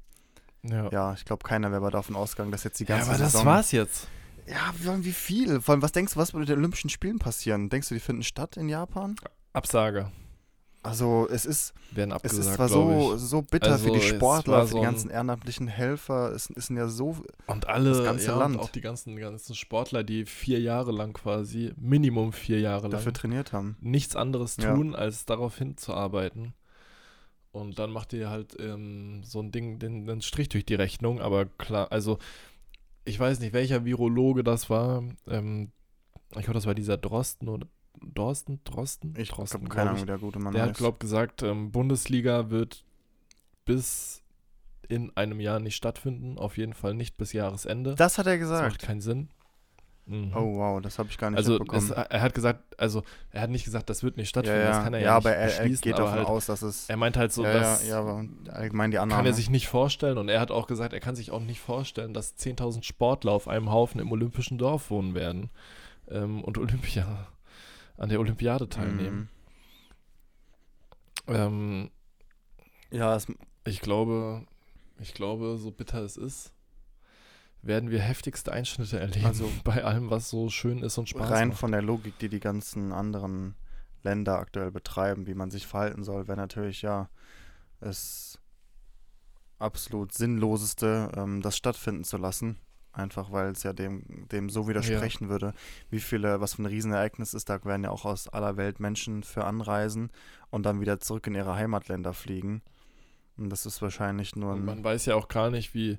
Ja, 0.64 0.90
ja, 0.92 1.14
ich 1.14 1.26
glaube, 1.26 1.48
keiner 1.48 1.72
wäre 1.72 1.90
davon 1.90 2.16
ausgegangen, 2.16 2.52
dass 2.52 2.64
jetzt 2.64 2.80
die 2.80 2.84
Ja, 2.84 2.98
ganze 2.98 3.10
aber 3.10 3.20
das 3.20 3.32
Saison 3.32 3.46
war's 3.48 3.72
jetzt. 3.72 4.08
Ja, 4.48 4.74
wie 5.04 5.12
viel? 5.12 5.62
Vor 5.62 5.74
allem, 5.74 5.82
was 5.82 5.92
denkst 5.92 6.14
du, 6.14 6.20
was 6.20 6.34
mit 6.34 6.50
den 6.50 6.58
Olympischen 6.58 6.90
Spielen 6.90 7.20
passieren? 7.20 7.70
Denkst 7.70 7.90
du, 7.90 7.96
die 7.96 8.00
finden 8.02 8.24
statt 8.24 8.58
in 8.58 8.70
Japan? 8.70 9.16
Absage. 9.54 10.12
Also, 10.86 11.30
es 11.32 11.46
ist, 11.46 11.74
Werden 11.92 12.10
es 12.10 12.16
abgesagt, 12.16 12.48
ist 12.48 12.56
zwar 12.56 12.68
so, 12.68 13.14
ich. 13.16 13.22
so 13.22 13.42
bitter 13.42 13.78
für 13.80 13.90
Also, 13.90 13.94
die 13.94 14.00
es 14.00 14.06
Sportler, 14.06 14.68
für 14.68 14.76
die 14.76 14.82
ganzen 14.82 15.10
ehrenamtlichen 15.10 15.70
Helfer. 15.70 16.34
Es, 16.34 16.50
es 16.58 16.68
sind 16.68 16.76
ja 16.76 16.90
so. 16.90 17.16
Und 17.48 17.68
alle, 17.70 17.92
das 17.92 18.04
ganze 18.04 18.28
ja, 18.28 18.38
Land. 18.38 18.56
Und 18.56 18.62
auch 18.62 18.70
die 18.70 18.82
ganzen, 18.82 19.16
ganzen 19.16 19.56
Sportler, 19.56 20.04
die 20.04 20.26
vier 20.26 20.60
Jahre 20.60 20.92
lang 20.92 21.14
quasi, 21.14 21.72
Minimum 21.78 22.34
vier 22.34 22.60
Jahre 22.60 22.84
lang, 22.84 22.92
dafür 22.92 23.14
trainiert 23.14 23.54
haben. 23.54 23.78
nichts 23.80 24.18
anderes 24.18 24.58
Ja. 24.58 24.76
tun, 24.76 24.94
als 24.94 25.24
darauf 25.24 25.58
hinzuarbeiten. 25.58 26.54
Und 27.54 27.80
dann 27.80 27.92
macht 27.92 28.12
ihr 28.12 28.30
halt 28.30 28.58
ähm, 28.60 29.22
so 29.24 29.40
ein 29.40 29.52
Ding, 29.52 29.80
den, 29.80 30.06
den 30.06 30.22
Strich 30.22 30.50
durch 30.50 30.66
die 30.66 30.76
Rechnung. 30.76 31.22
Aber 31.22 31.46
klar, 31.46 31.92
also 31.92 32.18
ich 33.06 33.20
weiß 33.20 33.40
nicht, 33.40 33.54
welcher 33.54 33.86
Virologe 33.86 34.44
das 34.44 34.70
war. 34.70 35.04
Ähm, 35.28 35.72
ich 36.32 36.42
glaube, 36.44 36.54
das 36.54 36.66
war 36.66 36.76
dieser 36.76 36.98
Drosten 36.98 37.48
oder 37.50 37.68
Dorsten, 38.02 38.60
Drosten? 38.64 39.14
Ich 39.18 39.30
Drosten, 39.30 39.62
habe 39.62 39.70
glaub 39.70 39.76
keine 39.76 39.86
ich. 39.86 39.90
Ahnung, 39.92 40.02
wie 40.04 40.08
der 40.08 40.18
gute 40.18 40.40
Mann 40.40 40.54
Der 40.54 40.64
hat, 40.64 40.70
heißt. 40.70 40.80
glaub 40.80 41.00
gesagt, 41.00 41.44
ähm, 41.44 41.72
Bundesliga 41.72 42.50
wird 42.50 42.84
bis 43.66 44.24
in 44.90 45.16
einem 45.16 45.40
Jahr 45.40 45.60
nicht 45.60 45.76
stattfinden. 45.76 46.38
Auf 46.38 46.58
jeden 46.58 46.74
Fall 46.74 46.94
nicht 46.94 47.18
bis 47.18 47.34
Jahresende. 47.34 47.96
das 47.96 48.18
hat 48.18 48.28
er 48.28 48.38
Das 48.38 48.50
macht 48.50 48.60
gesagt. 48.62 48.82
keinen 48.82 49.02
Sinn. 49.02 49.30
Mhm. 50.06 50.34
Oh, 50.36 50.58
wow, 50.58 50.82
das 50.82 51.00
habe 51.00 51.08
ich 51.10 51.18
gar 51.18 51.30
nicht 51.30 51.38
also 51.38 51.64
es, 51.72 51.90
er 51.90 52.22
hat 52.22 52.34
gesagt, 52.34 52.78
also 52.78 53.04
er 53.32 53.42
hat 53.42 53.50
nicht 53.50 53.64
gesagt, 53.64 53.90
das 53.90 54.04
wird 54.04 54.18
nicht 54.18 54.28
ja, 54.28 54.30
stattfinden. 54.30 54.60
ja, 54.60 54.68
Das 54.72 54.84
kann 54.84 54.94
er 54.94 55.00
ja, 55.00 55.06
ja, 55.06 55.16
nicht 55.16 55.26
aber 55.26 55.36
er, 55.36 55.60
er 55.60 55.70
geht 55.70 55.98
davon 55.98 56.12
halt, 56.12 56.28
aus, 56.28 56.46
dass 56.46 56.62
es. 56.62 56.90
Er 56.90 56.98
meint 56.98 57.16
halt 57.16 57.32
so, 57.32 57.44
ja, 57.46 57.54
dass 57.54 57.88
ja, 57.88 57.90
ja, 57.92 58.00
aber 58.02 58.26
allgemein 58.52 58.92
die 58.92 59.00
Annahme. 59.00 59.20
kann 59.20 59.26
er 59.26 59.34
sich 59.34 59.50
nicht 59.50 59.68
vorstellen 59.70 60.18
und 60.18 60.28
er 60.28 60.42
hat 60.42 60.52
auch 60.52 60.68
gesagt, 60.68 60.92
er 60.92 61.00
kann 61.00 61.16
sich 61.16 61.32
auch 61.32 61.40
nicht 61.40 61.62
vorstellen, 61.62 62.14
dass 62.14 62.38
10.000 62.38 62.84
Sportler 62.84 63.32
auf 63.32 63.48
einem 63.48 63.72
Haufen 63.72 64.02
im 64.02 64.12
olympischen 64.12 64.58
Dorf 64.58 64.90
wohnen 64.90 65.16
werden 65.16 65.50
ähm, 66.10 66.44
und 66.44 66.58
Olympia 66.58 67.28
an 67.98 68.10
der 68.10 68.20
Olympiade 68.20 68.68
teilnehmen. 68.68 69.30
Mhm. 71.28 71.34
Ähm, 71.36 71.92
Ja, 72.92 73.18
ich 73.66 73.80
glaube, 73.80 74.46
ich 75.00 75.14
glaube, 75.14 75.58
so 75.58 75.72
bitter 75.72 76.02
es 76.04 76.18
ist, 76.18 76.52
werden 77.64 77.90
wir 77.90 78.00
heftigste 78.00 78.52
Einschnitte 78.52 79.00
erleben 79.00 79.26
Also- 79.26 79.50
bei 79.64 79.84
allem, 79.84 80.10
was 80.10 80.30
so 80.30 80.50
schön 80.50 80.84
ist 80.84 80.98
und 80.98 81.10
Spaß 81.10 81.32
rein 81.32 81.50
macht. 81.50 81.58
von 81.60 81.72
der 81.72 81.82
Logik, 81.82 82.18
die 82.20 82.30
die 82.30 82.40
ganzen 82.40 82.92
anderen 82.92 83.56
Länder 84.04 84.38
aktuell 84.38 84.70
betreiben, 84.70 85.28
wie 85.28 85.34
man 85.34 85.50
sich 85.50 85.66
verhalten 85.66 86.04
soll, 86.04 86.28
wäre 86.28 86.38
natürlich 86.38 86.82
ja 86.82 87.10
es 87.80 88.38
absolut 89.60 90.14
sinnloseste, 90.14 91.12
ähm, 91.16 91.42
das 91.42 91.58
stattfinden 91.58 92.04
zu 92.04 92.18
lassen. 92.18 92.58
Einfach 92.92 93.32
weil 93.32 93.48
es 93.52 93.64
ja 93.64 93.74
dem, 93.74 94.28
dem 94.32 94.50
so 94.50 94.68
widersprechen 94.68 95.28
würde. 95.30 95.54
Wie 95.90 96.00
viele, 96.00 96.42
was 96.42 96.54
für 96.54 96.62
ein 96.62 96.68
Riesenereignis 96.68 97.34
ist, 97.34 97.50
da 97.50 97.64
werden 97.66 97.84
ja 97.86 97.90
auch 97.90 98.06
aus 98.06 98.28
aller 98.28 98.56
Welt 98.56 98.80
Menschen 98.80 99.24
für 99.24 99.46
anreisen 99.46 100.12
und 100.52 100.64
dann 100.68 100.80
wieder 100.80 101.00
zurück 101.00 101.26
in 101.26 101.34
ihre 101.34 101.56
Heimatländer 101.56 102.14
fliegen. 102.14 102.62
Und 103.38 103.50
das 103.50 103.66
ist 103.66 103.82
wahrscheinlich 103.82 104.36
nur 104.36 104.52
Und 104.54 104.60
ein. 104.60 104.66
man 104.66 104.84
weiß 104.84 105.06
ja 105.08 105.16
auch 105.16 105.28
gar 105.28 105.50
nicht, 105.50 105.74
wie 105.74 105.98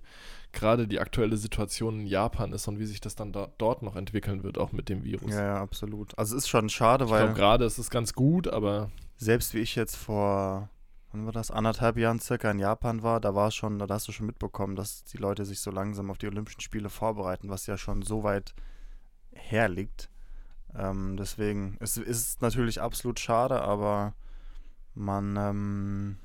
gerade 0.52 0.86
die 0.86 1.00
aktuelle 1.00 1.36
Situation 1.36 2.00
in 2.00 2.06
Japan 2.06 2.52
ist 2.52 2.68
und 2.68 2.78
wie 2.78 2.86
sich 2.86 3.00
das 3.00 3.16
dann 3.16 3.32
da, 3.32 3.48
dort 3.58 3.82
noch 3.82 3.96
entwickeln 3.96 4.44
wird, 4.44 4.56
auch 4.56 4.70
mit 4.72 4.88
dem 4.88 5.02
Virus. 5.02 5.32
Ja, 5.32 5.42
ja, 5.42 5.56
absolut. 5.60 6.16
Also 6.16 6.36
es 6.36 6.44
ist 6.44 6.48
schon 6.48 6.68
schade, 6.68 7.06
ich 7.06 7.10
weil. 7.10 7.24
glaube, 7.24 7.38
gerade 7.38 7.64
ist 7.64 7.78
es 7.78 7.90
ganz 7.90 8.12
gut, 8.12 8.46
aber 8.46 8.90
selbst 9.16 9.52
wie 9.52 9.58
ich 9.58 9.74
jetzt 9.74 9.96
vor, 9.96 10.68
wann 11.10 11.26
war 11.26 11.32
das, 11.32 11.50
anderthalb 11.50 11.96
Jahren 11.96 12.20
circa 12.20 12.50
in 12.52 12.60
Japan 12.60 13.02
war, 13.02 13.20
da 13.20 13.34
war 13.34 13.48
es 13.48 13.56
schon, 13.56 13.80
da 13.80 13.88
hast 13.88 14.06
du 14.06 14.12
schon 14.12 14.26
mitbekommen, 14.26 14.76
dass 14.76 15.02
die 15.02 15.18
Leute 15.18 15.44
sich 15.44 15.60
so 15.60 15.72
langsam 15.72 16.10
auf 16.10 16.18
die 16.18 16.28
Olympischen 16.28 16.60
Spiele 16.60 16.88
vorbereiten, 16.88 17.50
was 17.50 17.66
ja 17.66 17.76
schon 17.76 18.02
so 18.02 18.22
weit 18.22 18.54
herliegt. 19.32 20.08
Ähm, 20.76 21.16
deswegen, 21.16 21.76
es 21.80 21.96
ist 21.96 22.42
natürlich 22.42 22.80
absolut 22.80 23.18
schade, 23.18 23.60
aber 23.62 24.14
man, 24.94 25.36
ähm, 25.36 26.16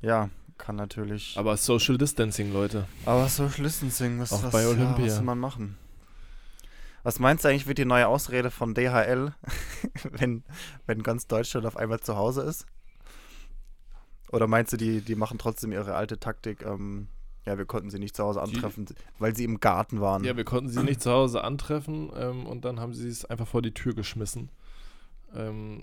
ja, 0.00 0.28
kann 0.58 0.76
natürlich. 0.76 1.36
aber 1.38 1.56
Social 1.56 1.96
Distancing, 1.98 2.52
Leute. 2.52 2.86
Aber 3.06 3.28
Social 3.28 3.64
Distancing, 3.64 4.18
was, 4.20 4.32
Auch 4.32 4.42
was, 4.42 4.52
bei 4.52 4.62
Ja, 4.62 4.68
Olympia. 4.68 5.06
was 5.06 5.14
soll 5.16 5.24
man 5.24 5.38
machen? 5.38 5.76
Was 7.02 7.18
meinst 7.18 7.44
du 7.44 7.48
eigentlich, 7.48 7.66
wird 7.66 7.78
die 7.78 7.86
neue 7.86 8.06
Ausrede 8.08 8.50
von 8.50 8.74
DHL, 8.74 9.32
wenn, 10.10 10.44
wenn 10.86 11.02
ganz 11.02 11.26
Deutschland 11.26 11.66
auf 11.66 11.76
einmal 11.76 12.00
zu 12.00 12.16
Hause 12.16 12.42
ist? 12.42 12.66
Oder 14.32 14.46
meinst 14.46 14.72
du, 14.72 14.76
die, 14.76 15.00
die 15.00 15.14
machen 15.16 15.38
trotzdem 15.38 15.72
ihre 15.72 15.94
alte 15.94 16.18
Taktik, 16.20 16.62
ähm, 16.64 17.08
ja, 17.46 17.56
wir 17.58 17.64
konnten 17.64 17.90
sie 17.90 17.98
nicht 17.98 18.14
zu 18.14 18.22
Hause 18.22 18.40
Die- 18.46 18.54
antreffen, 18.54 18.86
weil 19.18 19.34
sie 19.34 19.44
im 19.44 19.60
Garten 19.60 20.00
waren. 20.00 20.24
Ja, 20.24 20.36
wir 20.36 20.44
konnten 20.44 20.68
sie 20.68 20.82
nicht 20.82 21.02
zu 21.02 21.10
Hause 21.10 21.42
antreffen 21.42 22.10
ähm, 22.14 22.46
und 22.46 22.64
dann 22.66 22.78
haben 22.80 22.92
sie 22.94 23.08
es 23.08 23.24
einfach 23.24 23.48
vor 23.48 23.62
die 23.62 23.72
Tür 23.72 23.94
geschmissen. 23.94 24.50
Ähm, 25.34 25.82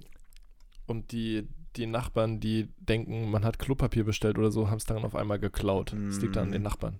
und 0.86 1.12
die, 1.12 1.48
die 1.78 1.86
Nachbarn, 1.88 2.40
die 2.40 2.68
denken, 2.80 3.30
man 3.32 3.46
hat 3.46 3.60
Klopapier 3.60 4.04
bestellt 4.04 4.38
oder 4.38 4.52
so, 4.52 4.70
haben 4.70 4.78
es 4.78 4.86
dann 4.86 5.04
auf 5.06 5.16
einmal 5.16 5.40
geklaut. 5.40 5.96
Das 6.08 6.20
liegt 6.22 6.36
dann 6.36 6.48
an 6.48 6.52
den 6.52 6.62
Mm. 6.62 6.66
Nachbarn. 6.66 7.00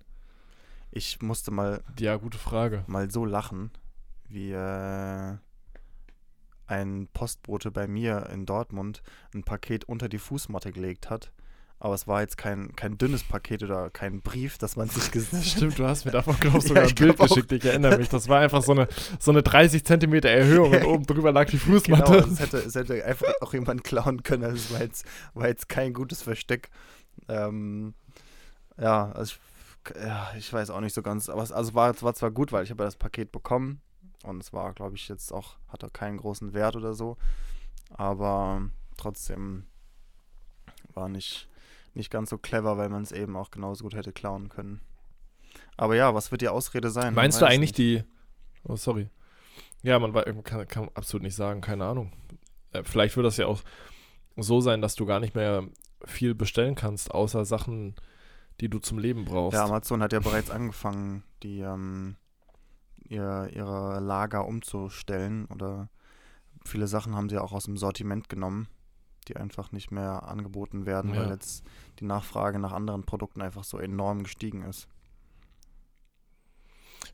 Ich 0.92 1.22
musste 1.22 1.52
mal, 1.52 1.84
Ja, 2.00 2.16
gute 2.18 2.38
Frage. 2.38 2.84
mal 2.88 3.10
so 3.12 3.26
lachen, 3.26 3.72
wie 4.30 4.52
äh, 4.52 5.36
ein 6.68 7.08
Postbote 7.14 7.72
bei 7.72 7.88
mir 7.88 8.28
in 8.32 8.46
Dortmund 8.46 9.02
ein 9.34 9.44
Paket 9.44 9.86
unter 9.86 10.10
die 10.10 10.18
Fußmatte 10.20 10.72
gelegt 10.72 11.10
hat. 11.10 11.32
Aber 11.80 11.94
es 11.94 12.08
war 12.08 12.22
jetzt 12.22 12.38
kein, 12.38 12.76
kein 12.76 12.98
dünnes 12.98 13.24
Paket 13.24 13.62
oder 13.62 13.92
kein 13.92 14.22
Brief, 14.22 14.58
dass 14.58 14.76
man 14.76 14.90
sich 14.90 15.12
gesehen 15.12 15.44
Stimmt, 15.44 15.78
du 15.78 15.86
hast 15.86 16.06
mir 16.06 16.12
davon, 16.12 16.36
glaube 16.40 16.58
ich, 16.58 16.64
Ja, 16.64 16.70
sogar 16.70 16.84
ich 16.86 16.92
ein 16.92 16.96
Bild 16.96 17.18
geschickt. 17.18 17.52
Ich 17.52 17.66
erinnere 17.66 17.98
mich. 17.98 18.10
Das 18.10 18.28
war 18.28 18.40
einfach 18.40 18.64
so 18.64 18.72
eine, 18.72 18.88
so 19.20 19.32
eine 19.32 19.44
30 19.44 19.84
Zentimeter 19.84 20.30
Erhöhung 20.30 20.72
und 20.72 20.84
oben 20.86 21.06
drüber 21.06 21.32
lag 21.32 21.50
die 21.50 21.60
Fußmatte. 21.60 22.12
Genau, 22.12 22.28
es 22.28 22.40
hätte, 22.40 22.58
es 22.58 22.76
hätte 22.76 23.04
einfach 23.06 23.28
auch 23.42 23.54
jemand 23.54 23.84
klauen 23.84 24.24
können. 24.24 24.44
Also 24.44 24.56
es 24.56 24.74
war 24.74 24.82
jetzt, 24.82 25.06
war 25.34 25.48
jetzt 25.48 25.70
kein 25.70 25.94
gutes 25.94 26.24
Versteck. 26.24 26.70
Ähm, 27.28 27.94
ja, 28.80 29.12
also 29.12 29.36
ich, 29.36 29.96
ja, 30.02 30.32
ich 30.38 30.52
weiß 30.52 30.72
auch 30.72 30.82
nicht 30.82 30.96
so 30.96 31.02
ganz. 31.04 31.30
Aber 31.30 31.44
es 31.44 31.52
also 31.52 31.74
war, 31.76 31.92
es 31.92 32.02
war 32.02 32.14
zwar 32.16 32.32
gut, 32.32 32.52
weil 32.52 32.64
ich 32.64 32.72
habe 32.72 32.84
ja 32.84 32.88
das 32.88 32.98
Paket 32.98 33.32
bekommen 33.32 33.82
und 34.24 34.42
es 34.42 34.52
war, 34.52 34.74
glaube 34.74 34.96
ich, 34.96 35.08
jetzt 35.08 35.32
auch, 35.32 35.58
hatte 35.68 35.90
keinen 35.92 36.18
großen 36.18 36.54
Wert 36.54 36.76
oder 36.76 36.94
so. 36.94 37.18
Aber 37.92 38.70
trotzdem 38.98 39.66
war 40.94 41.08
nicht, 41.10 41.48
nicht 41.98 42.10
ganz 42.10 42.30
so 42.30 42.38
clever, 42.38 42.78
weil 42.78 42.90
man 42.90 43.04
es 43.04 43.12
eben 43.12 43.36
auch 43.36 43.52
genauso 43.52 43.84
gut 43.84 43.96
hätte 43.96 44.14
klauen 44.14 44.48
können. 44.50 44.80
Aber 45.76 45.96
ja, 45.96 46.14
was 46.14 46.32
wird 46.32 46.42
die 46.42 46.50
Ausrede 46.50 46.90
sein? 46.90 47.14
Meinst 47.14 47.42
du 47.42 47.46
eigentlich 47.46 47.78
nicht. 47.78 47.78
die. 47.78 48.04
Oh, 48.64 48.76
sorry. 48.76 49.10
Ja, 49.84 50.00
man 50.00 50.14
wei- 50.14 50.24
kann, 50.44 50.68
kann 50.68 50.90
absolut 50.96 51.24
nicht 51.24 51.36
sagen, 51.36 51.62
keine 51.62 51.86
Ahnung. 51.86 52.12
Äh, 52.72 52.84
vielleicht 52.84 53.16
wird 53.16 53.26
das 53.26 53.38
ja 53.38 53.48
auch 53.48 53.62
so 54.36 54.62
sein, 54.62 54.82
dass 54.82 54.96
du 54.96 55.06
gar 55.06 55.20
nicht 55.20 55.36
mehr 55.36 55.64
viel 56.06 56.36
bestellen 56.36 56.76
kannst, 56.76 57.12
außer 57.12 57.46
Sachen, 57.46 57.96
die 58.60 58.70
du 58.70 58.80
zum 58.80 58.98
Leben 59.00 59.26
brauchst. 59.26 59.56
Ja, 59.56 59.66
Amazon 59.66 60.02
hat 60.02 60.14
ja 60.14 60.20
bereits 60.20 60.50
angefangen, 60.52 61.24
die 61.44 61.60
ähm, 61.60 62.16
ihr, 63.08 63.50
ihre 63.54 64.00
Lager 64.00 64.46
umzustellen 64.46 65.46
oder 65.46 65.90
viele 66.66 66.88
Sachen 66.88 67.16
haben 67.16 67.30
sie 67.30 67.38
auch 67.38 67.54
aus 67.54 67.66
dem 67.66 67.78
Sortiment 67.78 68.30
genommen, 68.30 68.68
die 69.28 69.36
einfach 69.36 69.72
nicht 69.72 69.92
mehr 69.92 70.24
angeboten 70.28 70.86
werden, 70.86 71.12
weil 71.12 71.26
Ja. 71.26 71.32
jetzt 71.32 71.64
die 72.00 72.06
Nachfrage 72.06 72.60
nach 72.60 72.72
anderen 72.72 73.04
Produkten 73.04 73.42
einfach 73.42 73.64
so 73.64 73.78
enorm 73.78 74.24
gestiegen 74.24 74.64
ist. 74.64 74.88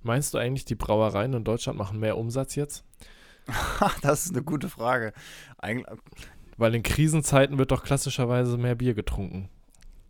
Meinst 0.02 0.34
du 0.34 0.38
eigentlich, 0.38 0.66
die 0.66 0.76
Brauereien 0.76 1.34
in 1.34 1.44
Deutschland 1.44 1.78
machen 1.78 2.00
mehr 2.00 2.18
Umsatz 2.18 2.56
jetzt? 2.56 2.84
das 4.02 4.26
ist 4.26 4.32
eine 4.34 4.44
gute 4.44 4.70
Frage. 4.70 5.14
Eigentlich, 5.58 5.88
Weil 6.58 6.76
in 6.76 6.84
Krisenzeiten 6.84 7.58
wird 7.58 7.72
doch 7.72 7.84
klassischerweise 7.84 8.58
mehr 8.58 8.76
Bier 8.76 8.94
getrunken. 8.94 9.50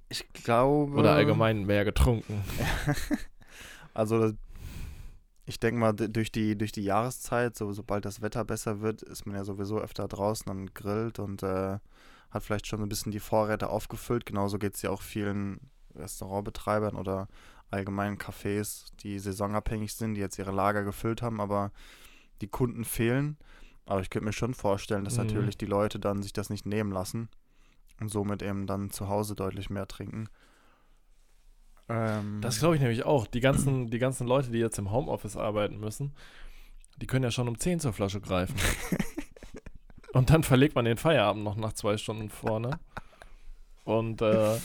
ich 0.09 0.31
glaube. 0.33 0.93
Oder 0.97 1.13
allgemein 1.13 1.65
mehr 1.65 1.85
getrunken. 1.85 2.43
Also 3.95 4.19
das, 4.19 4.33
ich 5.45 5.59
denke 5.59 5.79
mal, 5.79 5.93
durch 5.93 6.31
die, 6.31 6.57
durch 6.57 6.71
die 6.71 6.83
Jahreszeit, 6.83 7.55
so, 7.57 7.71
sobald 7.73 8.05
das 8.05 8.21
Wetter 8.21 8.45
besser 8.45 8.81
wird, 8.81 9.01
ist 9.01 9.25
man 9.25 9.35
ja 9.35 9.43
sowieso 9.43 9.79
öfter 9.79 10.07
draußen 10.07 10.49
und 10.49 10.73
grillt 10.73 11.19
und 11.19 11.43
äh, 11.43 11.79
hat 12.31 12.43
vielleicht 12.43 12.67
schon 12.67 12.79
so 12.79 12.85
ein 12.85 12.89
bisschen 12.89 13.11
die 13.11 13.19
Vorräte 13.19 13.69
aufgefüllt. 13.69 14.25
Genauso 14.25 14.57
geht 14.57 14.75
es 14.75 14.81
ja 14.81 14.89
auch 14.89 15.01
vielen 15.01 15.59
Restaurantbetreibern 15.95 16.95
oder 16.95 17.27
allgemeinen 17.69 18.17
Cafés, 18.17 18.85
die 19.01 19.19
saisonabhängig 19.19 19.93
sind, 19.93 20.13
die 20.15 20.21
jetzt 20.21 20.39
ihre 20.39 20.51
Lager 20.51 20.83
gefüllt 20.83 21.21
haben, 21.21 21.41
aber 21.41 21.71
die 22.41 22.47
Kunden 22.47 22.85
fehlen. 22.85 23.37
Aber 23.85 23.99
ich 24.01 24.09
könnte 24.09 24.25
mir 24.25 24.33
schon 24.33 24.53
vorstellen, 24.53 25.03
dass 25.03 25.17
Mhm. 25.17 25.23
natürlich 25.25 25.57
die 25.57 25.65
Leute 25.65 25.99
dann 25.99 26.23
sich 26.23 26.33
das 26.33 26.49
nicht 26.49 26.65
nehmen 26.65 26.91
lassen 26.91 27.29
und 27.99 28.09
somit 28.09 28.41
eben 28.41 28.65
dann 28.65 28.91
zu 28.91 29.09
Hause 29.09 29.35
deutlich 29.35 29.69
mehr 29.69 29.87
trinken. 29.87 30.29
Ähm, 31.89 32.39
Das 32.41 32.59
glaube 32.59 32.75
ich 32.75 32.81
nämlich 32.81 33.03
auch. 33.05 33.27
Die 33.27 33.39
ganzen, 33.39 33.89
die 33.89 33.99
ganzen 33.99 34.27
Leute, 34.27 34.51
die 34.51 34.59
jetzt 34.59 34.77
im 34.79 34.91
Homeoffice 34.91 35.37
arbeiten 35.37 35.79
müssen, 35.79 36.13
die 36.97 37.07
können 37.07 37.23
ja 37.23 37.31
schon 37.31 37.47
um 37.47 37.57
10 37.57 37.79
zur 37.79 37.93
Flasche 37.93 38.21
greifen. 38.21 38.55
Und 40.13 40.29
dann 40.29 40.43
verlegt 40.43 40.75
man 40.75 40.85
den 40.85 40.97
Feierabend 40.97 41.43
noch 41.43 41.55
nach 41.55 41.73
zwei 41.73 41.97
Stunden 41.97 42.29
vorne. 42.29 42.79
Und 43.83 44.21
äh, 44.21 44.55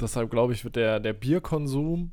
deshalb 0.00 0.30
glaube 0.30 0.52
ich, 0.52 0.64
wird 0.64 0.76
der, 0.76 1.00
der 1.00 1.12
Bierkonsum 1.12 2.12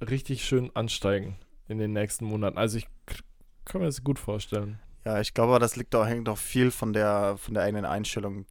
richtig 0.00 0.44
schön 0.44 0.70
ansteigen 0.74 1.36
in 1.68 1.78
den 1.78 1.92
nächsten 1.92 2.24
Monaten. 2.24 2.58
Also 2.58 2.78
ich 2.78 2.86
kann 3.64 3.80
mir 3.80 3.88
das 3.88 4.04
gut 4.04 4.18
vorstellen. 4.18 4.78
Ja, 5.04 5.20
ich 5.20 5.34
glaube, 5.34 5.58
das 5.58 5.76
liegt 5.76 5.94
auch, 5.94 6.06
hängt 6.06 6.28
auch 6.28 6.38
viel 6.38 6.70
von 6.70 6.92
der, 6.92 7.36
von 7.38 7.54
der 7.54 7.64
eigenen 7.64 7.84
Einstellung 7.84 8.46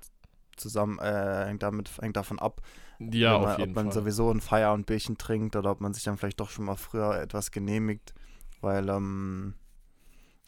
zusammen, 0.55 0.99
äh, 0.99 1.45
hängt, 1.45 1.63
damit, 1.63 1.91
hängt 2.01 2.15
davon 2.15 2.39
ab, 2.39 2.61
Ja, 2.99 3.37
man, 3.39 3.51
auf 3.51 3.57
jeden 3.59 3.71
ob 3.71 3.75
man 3.75 3.85
Fall. 3.85 3.93
sowieso 3.93 4.31
ein 4.31 4.41
Feierabendbierchen 4.41 5.17
trinkt 5.17 5.55
oder 5.55 5.71
ob 5.71 5.81
man 5.81 5.93
sich 5.93 6.03
dann 6.03 6.17
vielleicht 6.17 6.39
doch 6.39 6.49
schon 6.49 6.65
mal 6.65 6.75
früher 6.75 7.15
etwas 7.21 7.51
genehmigt. 7.51 8.13
Weil, 8.61 8.87
ähm, 8.89 9.53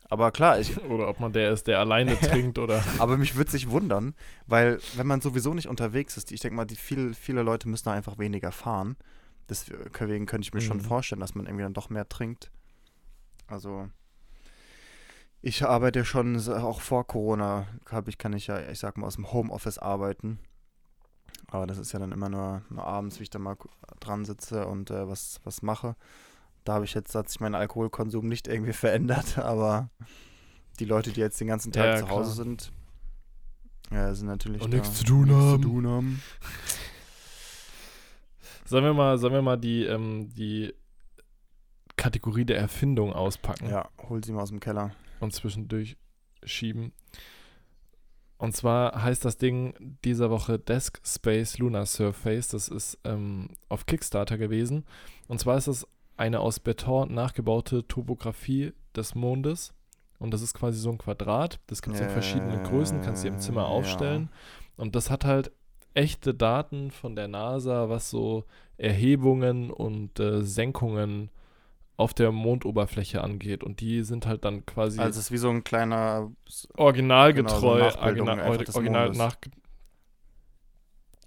aber 0.10 0.32
klar, 0.32 0.60
ich, 0.60 0.78
Oder 0.90 1.10
ob 1.10 1.20
man 1.20 1.34
der 1.34 1.52
ist, 1.52 1.68
der 1.68 1.80
alleine 1.80 2.18
trinkt 2.20 2.58
oder. 2.58 2.82
aber 3.00 3.18
mich 3.18 3.36
würde 3.36 3.52
sich 3.52 3.70
wundern, 3.70 4.16
weil 4.48 4.80
wenn 4.96 5.08
man 5.08 5.20
sowieso 5.22 5.54
nicht 5.54 5.68
unterwegs 5.68 6.16
ist, 6.18 6.32
ich 6.32 6.40
denke 6.40 6.56
mal, 6.56 6.66
die 6.66 6.76
viel, 6.78 7.14
viele 7.14 7.44
Leute 7.44 7.68
müssen 7.68 7.86
da 7.86 7.92
einfach 7.92 8.18
weniger 8.18 8.52
fahren. 8.52 8.96
Deswegen 9.50 10.26
könnte 10.26 10.46
ich 10.46 10.54
mir 10.54 10.62
schon 10.62 10.78
Mhm. 10.78 10.82
vorstellen, 10.82 11.22
dass 11.22 11.36
man 11.36 11.46
irgendwie 11.46 11.64
dann 11.64 11.74
doch 11.74 11.90
mehr 11.90 12.08
trinkt. 12.08 12.52
Also 13.48 13.90
ich 15.42 15.64
arbeite 15.66 16.04
schon 16.04 16.38
auch 16.50 16.82
vor 16.82 17.06
Corona, 17.08 17.68
hab 17.90 18.08
ich, 18.08 18.18
kann 18.18 18.34
ich 18.34 18.48
ja, 18.48 18.60
ich 18.70 18.80
sag 18.80 18.98
mal, 18.98 19.08
aus 19.08 19.16
dem 19.16 19.32
Homeoffice 19.32 19.78
arbeiten. 19.78 20.40
Aber 21.50 21.66
das 21.66 21.78
ist 21.78 21.92
ja 21.94 22.00
dann 22.00 22.12
immer 22.12 22.30
nur, 22.30 22.62
nur 22.70 22.86
abends, 22.86 23.20
wie 23.20 23.24
ich 23.24 23.30
da 23.30 23.40
mal 23.40 23.56
dran 24.00 24.26
sitze 24.26 24.68
und 24.68 24.92
äh, 24.92 25.08
was, 25.08 25.40
was 25.44 25.62
mache. 25.62 25.96
Da 26.66 26.74
habe 26.74 26.86
ich 26.86 26.94
jetzt, 26.94 27.16
hat 27.16 27.30
sich 27.30 27.40
mein 27.40 27.56
Alkoholkonsum 27.56 28.28
nicht 28.28 28.48
irgendwie 28.48 28.74
verändert, 28.86 29.38
aber 29.38 29.90
die 30.80 30.86
Leute, 30.86 31.12
die 31.12 31.22
jetzt 31.22 31.40
den 31.40 31.48
ganzen 31.48 31.72
Tag 31.72 31.86
Ja, 31.86 31.96
zu 31.98 32.10
Hause 32.10 32.34
klar. 32.34 32.46
sind, 32.46 32.72
ja, 33.92 34.14
sind 34.14 34.28
natürlich 34.28 34.62
Und 34.62 34.72
nichts 34.74 34.96
zu 34.96 35.06
tun 35.06 35.32
haben. 35.32 35.62
Zu 35.64 35.70
tun 35.70 35.88
haben. 35.88 36.22
Sollen 38.66 38.84
wir 38.84 38.94
mal, 38.94 39.18
sollen 39.18 39.34
wir 39.34 39.42
mal 39.42 39.58
die, 39.58 39.86
ähm, 39.86 40.30
die 40.36 40.74
Kategorie 41.96 42.44
der 42.46 42.58
Erfindung 42.60 43.14
auspacken 43.14 43.70
Ja, 43.70 43.90
hol 44.10 44.22
sie 44.24 44.34
mal 44.34 44.42
aus 44.42 44.50
dem 44.50 44.60
Keller. 44.60 44.92
und 45.22 45.34
zwischendurch 45.34 45.96
schieben? 46.44 46.92
Und 48.38 48.56
zwar 48.56 49.02
heißt 49.04 49.26
das 49.26 49.38
Ding 49.38 49.74
dieser 50.06 50.30
Woche 50.30 50.60
Desk 50.60 51.00
Space 51.04 51.58
Lunar 51.58 51.86
Surface. 51.86 52.50
Das 52.50 52.68
ist 52.68 53.00
ähm, 53.04 53.50
auf 53.68 53.86
Kickstarter 53.86 54.38
gewesen. 54.38 54.86
Und 55.28 55.40
zwar 55.40 55.58
ist 55.58 55.68
es 55.68 55.88
eine 56.18 56.40
aus 56.40 56.60
Beton 56.60 57.14
nachgebaute 57.14 57.88
Topografie 57.88 58.74
des 58.96 59.16
Mondes. 59.16 59.74
Und 60.20 60.32
das 60.32 60.42
ist 60.42 60.54
quasi 60.54 60.80
so 60.80 60.90
ein 60.92 60.98
Quadrat. 60.98 61.60
Das 61.68 61.82
gibt 61.82 61.96
es 61.96 62.02
in 62.02 62.10
verschiedenen 62.10 62.64
Größen, 62.64 63.02
kannst 63.02 63.24
du 63.24 63.30
dir 63.30 63.36
im 63.36 63.40
Zimmer 63.40 63.64
Äh, 63.64 63.66
aufstellen. 63.66 64.30
Und 64.76 64.96
das 64.96 65.10
hat 65.10 65.26
halt 65.26 65.52
echte 65.94 66.34
Daten 66.34 66.92
von 66.92 67.16
der 67.16 67.28
NASA, 67.28 67.90
was 67.90 68.10
so 68.10 68.46
Erhebungen 68.78 69.72
und 69.72 70.20
äh, 70.20 70.44
Senkungen 70.44 71.30
auf 71.98 72.14
der 72.14 72.32
Mondoberfläche 72.32 73.24
angeht. 73.24 73.64
Und 73.64 73.82
die 73.82 74.04
sind 74.04 74.26
halt 74.28 74.46
dann 74.46 74.66
quasi 74.66 75.00
Also 75.00 75.20
es 75.20 75.26
ist 75.26 75.32
wie 75.32 75.38
so 75.38 75.50
ein 75.50 75.64
kleiner 75.64 76.32
originalgetreu, 76.76 77.80
genau, 78.14 78.36
so 78.36 78.76
original, 78.76 79.12
nach. 79.12 79.36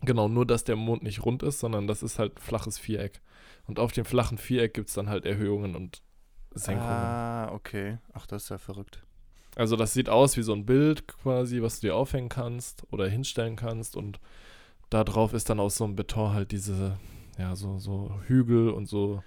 Genau, 0.03 0.29
nur 0.29 0.47
dass 0.47 0.65
der 0.65 0.77
Mond 0.77 1.03
nicht 1.03 1.25
rund 1.25 1.43
ist, 1.43 1.59
sondern 1.59 1.87
das 1.87 2.03
ist 2.03 2.19
halt 2.19 2.41
flaches 2.41 2.79
Viereck. 2.79 3.21
Und 3.67 3.79
auf 3.79 3.93
dem 3.93 4.05
flachen 4.05 4.39
Viereck 4.39 4.73
gibt 4.73 4.89
es 4.89 4.95
dann 4.95 5.09
halt 5.09 5.27
Erhöhungen 5.27 5.75
und 5.75 6.03
Senkungen. 6.55 6.89
Ah, 6.89 7.53
okay. 7.53 7.99
Ach, 8.13 8.27
das 8.27 8.45
ist 8.45 8.49
ja 8.49 8.59
verrückt. 8.59 9.05
Also 9.57 9.77
das 9.77 9.93
sieht 9.93 10.09
aus 10.09 10.37
wie 10.37 10.43
so 10.43 10.53
ein 10.53 10.65
Bild 10.65 11.09
quasi, 11.09 11.61
was 11.61 11.81
du 11.81 11.89
dir 11.89 11.97
aufhängen 11.97 12.29
kannst 12.29 12.85
oder 12.93 13.09
hinstellen 13.09 13.57
kannst 13.57 13.97
und 13.97 14.21
da 14.89 15.05
drauf 15.05 15.33
ist 15.33 15.51
dann 15.51 15.61
aus 15.61 15.77
so 15.77 15.85
einem 15.85 15.97
Beton 15.97 16.33
halt 16.33 16.53
diese, 16.53 16.99
ja, 17.39 17.55
so, 17.57 17.79
so 17.79 18.13
Hügel 18.27 18.71
und 18.71 18.87
so 18.87 19.23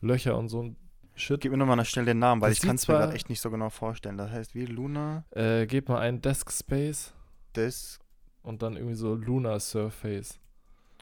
Löcher 0.00 0.36
und 0.36 0.48
so 0.48 0.62
ein 0.62 0.76
Shit. 1.14 1.40
Gib 1.42 1.52
mir 1.52 1.58
nochmal 1.58 1.84
schnell 1.84 2.04
den 2.06 2.18
Namen, 2.18 2.40
weil 2.40 2.50
Das 2.50 2.58
ich 2.58 2.64
kann 2.66 2.76
es 2.76 2.88
mir 2.88 2.94
gerade 2.94 3.12
echt 3.12 3.28
nicht 3.28 3.40
so 3.40 3.50
genau 3.50 3.68
vorstellen. 3.68 4.16
Das 4.16 4.30
heißt 4.30 4.54
wie 4.54 4.64
Luna 4.64 5.24
Äh, 5.30 5.66
gebt 5.66 5.88
mal 5.88 5.98
ein 5.98 6.20
Desk 6.22 6.50
Space 6.50 7.12
Des. 7.54 7.98
und 8.42 8.62
dann 8.62 8.76
irgendwie 8.76 8.94
so 8.94 9.14
Lunar 9.14 9.60
Surface. 9.60 10.38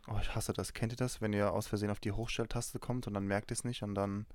Oh, 0.09 0.17
ich 0.21 0.35
hasse 0.35 0.53
das. 0.53 0.73
Kennt 0.73 0.93
ihr 0.93 0.97
das, 0.97 1.21
wenn 1.21 1.33
ihr 1.33 1.53
aus 1.53 1.69
Versehen 1.69 1.91
auf 1.91 2.01
die 2.01 2.13
Hochstelltaste 2.13 2.79
kommt 2.79 3.07
und 3.07 3.15
dann 3.15 3.27
merkt 3.27 3.51
ihr 3.51 3.55
es 3.55 3.65
nicht 3.65 3.83
und 3.83 3.95
dann 3.95 4.27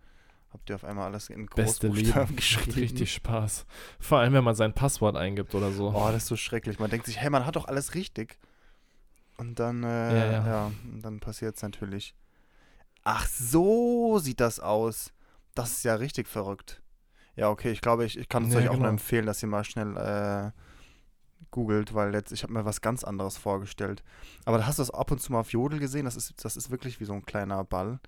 habt 0.54 0.70
ihr 0.70 0.76
auf 0.76 0.84
einmal 0.86 1.06
alles 1.06 1.30
in. 1.30 1.48
Großbuchstaben 1.48 2.22
Macht 2.36 2.36
geschrieben? 2.38 2.72
richtig 2.80 3.14
Spaß. 3.14 3.66
Vor 4.00 4.20
allem, 4.20 4.34
wenn 4.34 4.44
man 4.44 4.56
sein 4.56 4.74
Passwort 4.74 5.18
eingibt 5.18 5.54
oder 5.56 5.72
so. 5.72 5.90
Oh, 5.90 6.08
das 6.12 6.18
ist 6.24 6.28
so 6.28 6.36
schrecklich. 6.38 6.78
Man 6.80 6.92
denkt 6.92 7.08
sich, 7.08 7.18
hey, 7.20 7.30
man 7.32 7.46
hat 7.46 7.56
doch 7.56 7.66
alles 7.68 7.96
richtig. 7.96 8.38
Und 9.38 9.60
dann, 9.60 9.84
äh, 9.84 9.88
Ja, 9.88 10.32
ja, 10.32 10.48
ja. 10.48 10.72
und 10.86 11.02
dann 11.02 11.20
passiert 11.20 11.56
es 11.58 11.64
natürlich. 11.64 12.14
Ach, 13.04 13.28
so 13.28 14.20
sieht 14.20 14.40
das 14.40 14.60
aus. 14.60 15.12
Das 15.56 15.72
ist 15.72 15.84
ja 15.84 15.96
richtig 15.96 16.28
verrückt. 16.28 16.82
Ja, 17.36 17.50
okay, 17.50 17.72
ich 17.72 17.82
glaube, 17.82 18.06
ich, 18.06 18.18
ich 18.18 18.30
kann 18.30 18.46
es 18.46 18.54
Ja, 18.54 18.60
euch 18.60 18.68
auch 18.68 18.74
nur 18.74 18.80
genau. 18.82 18.90
empfehlen, 18.90 19.26
dass 19.26 19.42
ihr 19.42 19.50
mal 19.50 19.64
schnell 19.64 19.98
äh, 19.98 20.52
googelt, 21.52 21.94
weil 21.94 22.14
jetzt, 22.14 22.32
ich 22.32 22.44
habe 22.44 22.54
mir 22.54 22.66
was 22.66 22.82
ganz 22.82 23.04
anderes 23.04 23.38
vorgestellt. 23.38 24.04
Aber 24.46 24.58
da 24.58 24.66
hast 24.68 24.80
du 24.80 24.82
das 24.84 24.92
ab 24.92 25.12
und 25.12 25.20
zu 25.20 25.32
mal 25.32 25.40
auf 25.40 25.52
Jodel 25.52 25.80
gesehen. 25.80 26.06
Das 26.06 26.16
ist, 26.16 26.44
das 26.46 26.56
ist 26.56 26.70
wirklich 26.72 27.00
wie 27.00 27.06
so 27.06 27.14
ein 27.14 27.26
kleiner 27.26 27.64
Ball, 27.64 28.00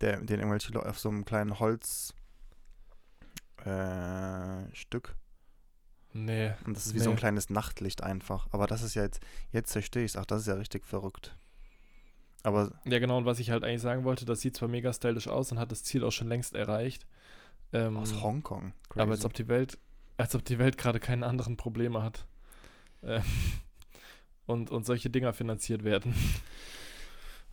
der, 0.00 0.18
den 0.20 0.38
irgendwelche 0.40 0.72
Leute 0.72 0.88
auf 0.88 0.98
so 0.98 1.08
einem 1.08 1.24
kleinen 1.24 1.58
Holz 1.58 2.14
äh, 3.64 4.74
Stück 4.74 5.16
Nee. 6.12 6.52
und 6.66 6.76
das 6.76 6.86
ist 6.86 6.94
wie 6.94 6.98
so 6.98 7.10
ein 7.10 7.14
Nee. 7.14 7.20
kleines 7.20 7.50
Nachtlicht 7.50 8.02
einfach. 8.02 8.48
Aber 8.50 8.66
das 8.66 8.82
ist 8.82 8.94
ja 8.94 9.02
jetzt, 9.02 9.20
jetzt 9.52 9.72
verstehe 9.72 10.04
ich 10.04 10.12
es. 10.12 10.16
Ach, 10.16 10.24
das 10.26 10.40
ist 10.42 10.46
ja 10.48 10.54
richtig 10.54 10.84
verrückt. 10.86 11.36
Aber 12.42 12.72
Ja, 12.84 12.98
genau, 12.98 13.18
und 13.18 13.26
was 13.26 13.38
ich 13.38 13.50
halt 13.50 13.64
eigentlich 13.64 13.82
sagen 13.82 14.04
wollte, 14.04 14.24
das 14.24 14.40
sieht 14.40 14.56
zwar 14.56 14.68
mega 14.68 14.92
stylisch 14.92 15.28
aus 15.28 15.52
und 15.52 15.58
hat 15.58 15.72
das 15.72 15.84
Ziel 15.84 16.04
auch 16.04 16.12
schon 16.12 16.28
längst 16.28 16.54
erreicht. 16.54 17.06
Ähm, 17.72 17.96
aus 17.96 18.20
Hongkong. 18.20 18.72
aber 18.90 19.12
als 19.12 19.20
Crazy. 19.20 19.26
ob 19.26 19.34
die 19.34 19.48
Welt, 19.48 19.78
als 20.16 20.34
ob 20.34 20.44
die 20.44 20.58
Welt 20.58 20.76
gerade 20.76 21.00
keine 21.00 21.26
anderen 21.26 21.56
Probleme 21.56 22.02
hat. 22.02 22.26
Ähm, 23.02 23.22
und, 24.46 24.70
und 24.70 24.86
solche 24.86 25.10
Dinger 25.10 25.32
finanziert 25.32 25.84
werden. 25.84 26.14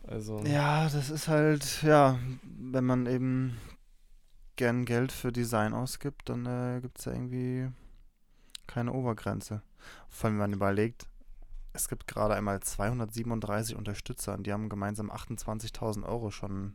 Also. 0.06 0.42
Ja, 0.46 0.88
das 0.88 1.10
ist 1.10 1.28
halt, 1.28 1.82
ja, 1.82 2.18
wenn 2.42 2.84
man 2.84 3.04
eben 3.04 3.58
gern 4.56 4.86
Geld 4.86 5.12
für 5.12 5.32
Design 5.32 5.74
ausgibt, 5.74 6.30
dann 6.30 6.46
äh, 6.46 6.80
gibt 6.80 6.98
es 6.98 7.04
ja 7.04 7.12
irgendwie 7.12 7.68
keine 8.66 8.92
Obergrenze. 8.92 9.60
Vor 10.08 10.28
allem, 10.28 10.36
wenn 10.36 10.50
man 10.50 10.52
überlegt, 10.54 11.06
es 11.78 11.88
gibt 11.88 12.06
gerade 12.06 12.34
einmal 12.34 12.60
237 12.60 13.76
Unterstützer 13.76 14.34
und 14.34 14.46
die 14.46 14.52
haben 14.52 14.68
gemeinsam 14.68 15.10
28.000 15.10 16.04
Euro 16.04 16.30
schon 16.30 16.74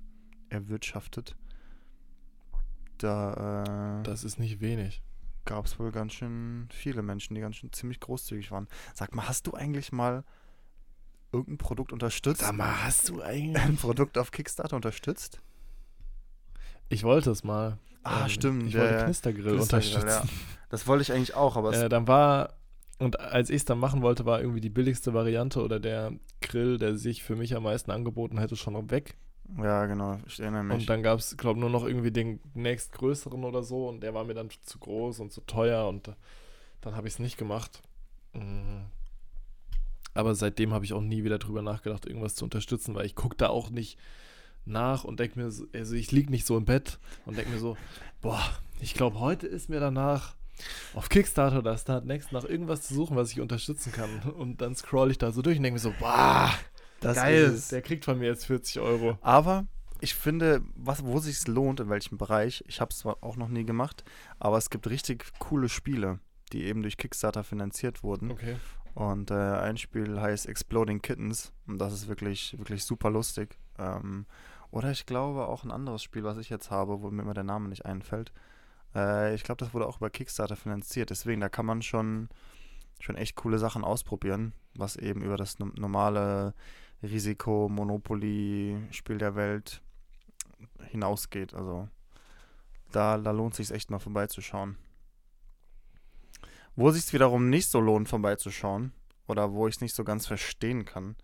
erwirtschaftet. 0.50 1.36
Da 2.98 4.00
äh, 4.00 4.04
Das 4.04 4.24
ist 4.24 4.40
nicht 4.40 4.60
wenig. 4.62 5.02
gab 5.46 5.66
es 5.66 5.78
wohl 5.80 5.92
ganz 5.92 6.14
schön 6.14 6.68
viele 6.72 7.02
Menschen, 7.02 7.36
die 7.36 7.42
ganz 7.42 7.58
schön 7.58 7.72
ziemlich 7.74 8.00
großzügig 8.00 8.52
waren. 8.52 8.68
Sag 8.94 9.14
mal, 9.14 9.28
hast 9.28 9.48
du 9.48 9.54
eigentlich 9.54 9.92
mal 9.92 10.24
irgendein 11.32 11.58
Produkt 11.58 11.92
unterstützt? 11.92 12.52
mal, 12.54 12.84
hast 12.84 13.10
du 13.10 13.22
eigentlich. 13.22 13.62
ein 13.62 13.76
Produkt 13.78 14.18
auf 14.18 14.32
Kickstarter 14.32 14.76
unterstützt? 14.76 15.42
Ich 16.90 17.04
wollte 17.04 17.32
es 17.32 17.44
mal. 17.44 17.78
Ah, 18.04 18.24
Ähm, 18.24 18.30
stimmt. 18.30 18.64
Ich 18.68 18.74
ja, 18.74 18.82
wollte 18.82 18.94
ja. 18.96 19.04
Knistergrill 19.06 19.56
Knistergrill, 19.56 19.96
unterstützen. 19.98 20.30
Das 20.70 20.88
wollte 20.88 21.02
ich 21.02 21.12
eigentlich 21.12 21.34
auch, 21.36 21.58
aber 21.58 21.72
es, 21.74 21.78
Äh, 21.78 21.90
dann 21.90 22.08
war, 22.08 22.54
und 23.04 23.20
als 23.20 23.50
ich 23.50 23.58
es 23.58 23.66
dann 23.66 23.80
machen 23.80 24.02
wollte, 24.02 24.26
war 24.26 24.40
irgendwie 24.40 24.62
die 24.62 24.70
billigste 24.70 25.14
Variante 25.14 25.62
oder 25.62 25.80
der 25.80 26.14
Grill, 26.42 26.78
der 26.78 26.98
sich 26.98 27.24
für 27.24 27.36
mich 27.36 27.56
am 27.56 27.64
meisten 27.64 27.92
angeboten 27.92 28.40
hätte, 28.40 28.56
schon 28.56 28.90
weg. 28.90 29.16
ja, 29.58 29.86
genau, 29.86 30.20
ich 30.26 30.40
erinnere 30.40 30.64
mich. 30.64 30.80
Und 30.80 30.90
dann 30.90 31.04
gab 31.04 31.20
es, 31.20 31.38
glaube 31.38 31.58
ich, 31.58 31.62
nur 31.62 31.70
noch 31.70 31.86
irgendwie 31.86 32.12
den 32.12 32.40
nächstgrößeren 32.54 33.44
oder 33.44 33.64
so 33.64 33.90
und 33.90 34.02
der 34.02 34.14
war 34.14 34.24
mir 34.24 34.34
dann 34.34 34.50
zu 34.62 34.80
groß 34.80 35.20
und 35.20 35.32
zu 35.32 35.42
teuer 35.42 35.88
und 35.88 36.08
äh, 36.08 36.14
dann 36.82 36.96
habe 36.96 37.08
ich 37.08 37.16
es 37.16 37.20
nicht 37.20 37.38
gemacht. 37.38 37.82
Mhm. 38.34 38.86
Aber 40.14 40.36
seitdem 40.36 40.74
habe 40.74 40.86
ich 40.86 40.94
auch 40.94 41.02
nie 41.02 41.24
wieder 41.24 41.40
drüber 41.40 41.62
nachgedacht, 41.62 42.06
irgendwas 42.06 42.36
zu 42.36 42.46
unterstützen, 42.46 42.94
weil 42.96 43.06
ich 43.06 43.16
gucke 43.16 43.36
da 43.36 43.50
auch 43.50 43.70
nicht 43.70 43.98
nach 44.66 45.04
und 45.04 45.20
denke 45.20 45.40
mir, 45.40 45.52
so, 45.52 45.66
also 45.74 45.96
ich 45.96 46.12
liege 46.12 46.32
nicht 46.32 46.46
so 46.46 46.58
im 46.58 46.66
Bett 46.66 47.00
und 47.26 47.38
denke 47.38 47.52
mir 47.52 47.60
so, 47.60 47.76
boah, 48.22 48.42
ich 48.80 48.94
glaube, 48.94 49.20
heute 49.20 49.48
ist 49.48 49.70
mir 49.70 49.80
danach 49.80 50.36
auf 50.94 51.10
Kickstarter 51.10 51.60
oder 51.60 51.78
Start 51.78 52.06
Next 52.06 52.32
nach 52.32 52.44
irgendwas 52.44 52.84
zu 52.84 52.94
suchen, 52.94 53.16
was 53.16 53.32
ich 53.32 53.42
unterstützen 53.42 53.92
kann. 53.92 54.22
Und 54.36 54.62
dann 54.62 54.76
scroll 54.76 55.12
ich 55.12 55.18
da 55.18 55.32
so 55.32 55.42
durch 55.42 55.58
und 55.58 55.64
denke 55.64 55.76
mir 55.76 55.80
so, 55.80 55.94
boah, 56.00 56.52
das 57.00 57.18
geil, 57.18 57.44
ist 57.44 57.72
der 57.72 57.82
kriegt 57.82 58.06
von 58.06 58.20
mir 58.20 58.28
jetzt 58.28 58.46
40 58.46 58.80
Euro. 58.80 59.18
Aber 59.22 59.66
ich 60.00 60.16
finde, 60.16 60.62
was, 60.76 61.04
wo 61.04 61.20
sich 61.20 61.48
lohnt, 61.48 61.80
in 61.80 61.90
welchem 61.90 62.18
Bereich, 62.18 62.64
ich 62.68 62.82
habe 62.82 62.92
es 62.92 63.00
zwar 63.00 63.18
auch 63.22 63.38
noch 63.38 63.48
nie 63.48 63.66
gemacht, 63.66 64.04
aber 64.40 64.58
es 64.58 64.70
gibt 64.70 64.88
richtig 64.88 65.26
coole 65.40 65.70
Spiele, 65.70 66.20
die 66.52 66.66
eben 66.66 66.82
durch 66.82 66.98
Kickstarter 66.98 67.44
finanziert 67.44 68.04
wurden. 68.04 68.32
Okay. 68.32 68.58
Und 68.94 69.32
äh, 69.32 69.34
ein 69.34 69.78
Spiel 69.78 70.22
heißt 70.22 70.46
Exploding 70.46 71.02
Kittens 71.02 71.52
und 71.68 71.80
das 71.80 71.94
ist 71.94 72.08
wirklich, 72.08 72.58
wirklich 72.58 72.84
super 72.84 73.10
lustig. 73.10 73.58
Ähm, 73.80 74.26
Oder 74.72 74.92
ich 74.92 75.06
glaube 75.06 75.48
auch 75.48 75.64
ein 75.64 75.72
anderes 75.72 76.04
Spiel, 76.04 76.24
was 76.24 76.38
ich 76.38 76.50
jetzt 76.50 76.70
habe, 76.70 77.02
wo 77.02 77.10
mir 77.10 77.22
immer 77.22 77.34
der 77.34 77.44
Name 77.44 77.70
nicht 77.70 77.86
einfällt. 77.86 78.32
Äh, 78.96 79.36
ich 79.36 79.44
glaube, 79.44 79.60
das 79.64 79.74
wurde 79.74 79.88
auch 79.88 79.98
über 79.98 80.10
Kickstarter 80.10 80.56
finanziert. 80.56 81.10
Deswegen, 81.10 81.42
da 81.42 81.50
kann 81.50 81.66
man 81.66 81.82
schon, 81.82 82.30
schon 83.00 83.16
echt 83.16 83.36
coole 83.36 83.60
Sachen 83.60 83.84
ausprobieren, 83.84 84.54
was 84.76 84.96
eben 84.96 85.22
über 85.22 85.38
das 85.38 85.60
no- 85.60 85.72
normale 85.76 86.54
Risiko, 87.02 87.70
Monopoly, 87.70 88.78
Spiel 88.92 89.18
der 89.18 89.36
Welt 89.36 89.82
hinausgeht. 90.90 91.54
Also 91.54 91.90
da, 92.92 93.18
da 93.18 93.32
lohnt 93.32 93.56
sich 93.56 93.72
echt 93.72 93.90
mal 93.90 94.00
vorbeizuschauen. 94.00 94.78
Wo 96.76 96.90
sich 96.92 97.12
wiederum 97.14 97.50
nicht 97.50 97.70
so 97.70 97.80
lohnt, 97.80 98.10
vorbeizuschauen, 98.10 98.94
oder 99.28 99.52
wo 99.52 99.68
ich 99.68 99.76
es 99.76 99.82
nicht 99.82 99.96
so 99.96 100.04
ganz 100.04 100.26
verstehen 100.26 100.86
kann, 100.86 101.16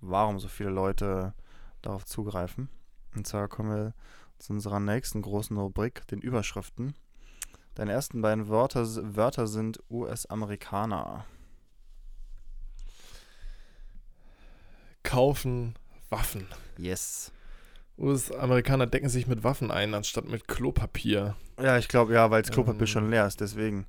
warum 0.00 0.38
so 0.38 0.48
viele 0.48 0.70
Leute 0.70 1.34
darauf 1.82 2.04
zugreifen. 2.04 2.68
Und 3.16 3.26
zwar 3.26 3.48
kommen 3.48 3.70
wir 3.70 3.94
zu 4.38 4.52
unserer 4.52 4.80
nächsten 4.80 5.22
großen 5.22 5.56
Rubrik, 5.56 6.06
den 6.08 6.20
Überschriften. 6.20 6.94
Deine 7.78 7.92
ersten 7.92 8.20
beiden 8.22 8.48
Wörter, 8.48 8.84
Wörter 9.14 9.46
sind 9.46 9.78
US-Amerikaner. 9.88 11.24
Kaufen 15.04 15.76
Waffen. 16.10 16.48
Yes. 16.76 17.30
US-Amerikaner 17.96 18.88
decken 18.88 19.08
sich 19.08 19.28
mit 19.28 19.44
Waffen 19.44 19.70
ein, 19.70 19.94
anstatt 19.94 20.24
mit 20.24 20.48
Klopapier. 20.48 21.36
Ja, 21.62 21.78
ich 21.78 21.86
glaube, 21.86 22.14
ja, 22.14 22.32
weil 22.32 22.42
das 22.42 22.50
Klopapier 22.50 22.80
Ähm. 22.80 22.86
schon 22.88 23.10
leer 23.10 23.28
ist, 23.28 23.40
deswegen. 23.40 23.86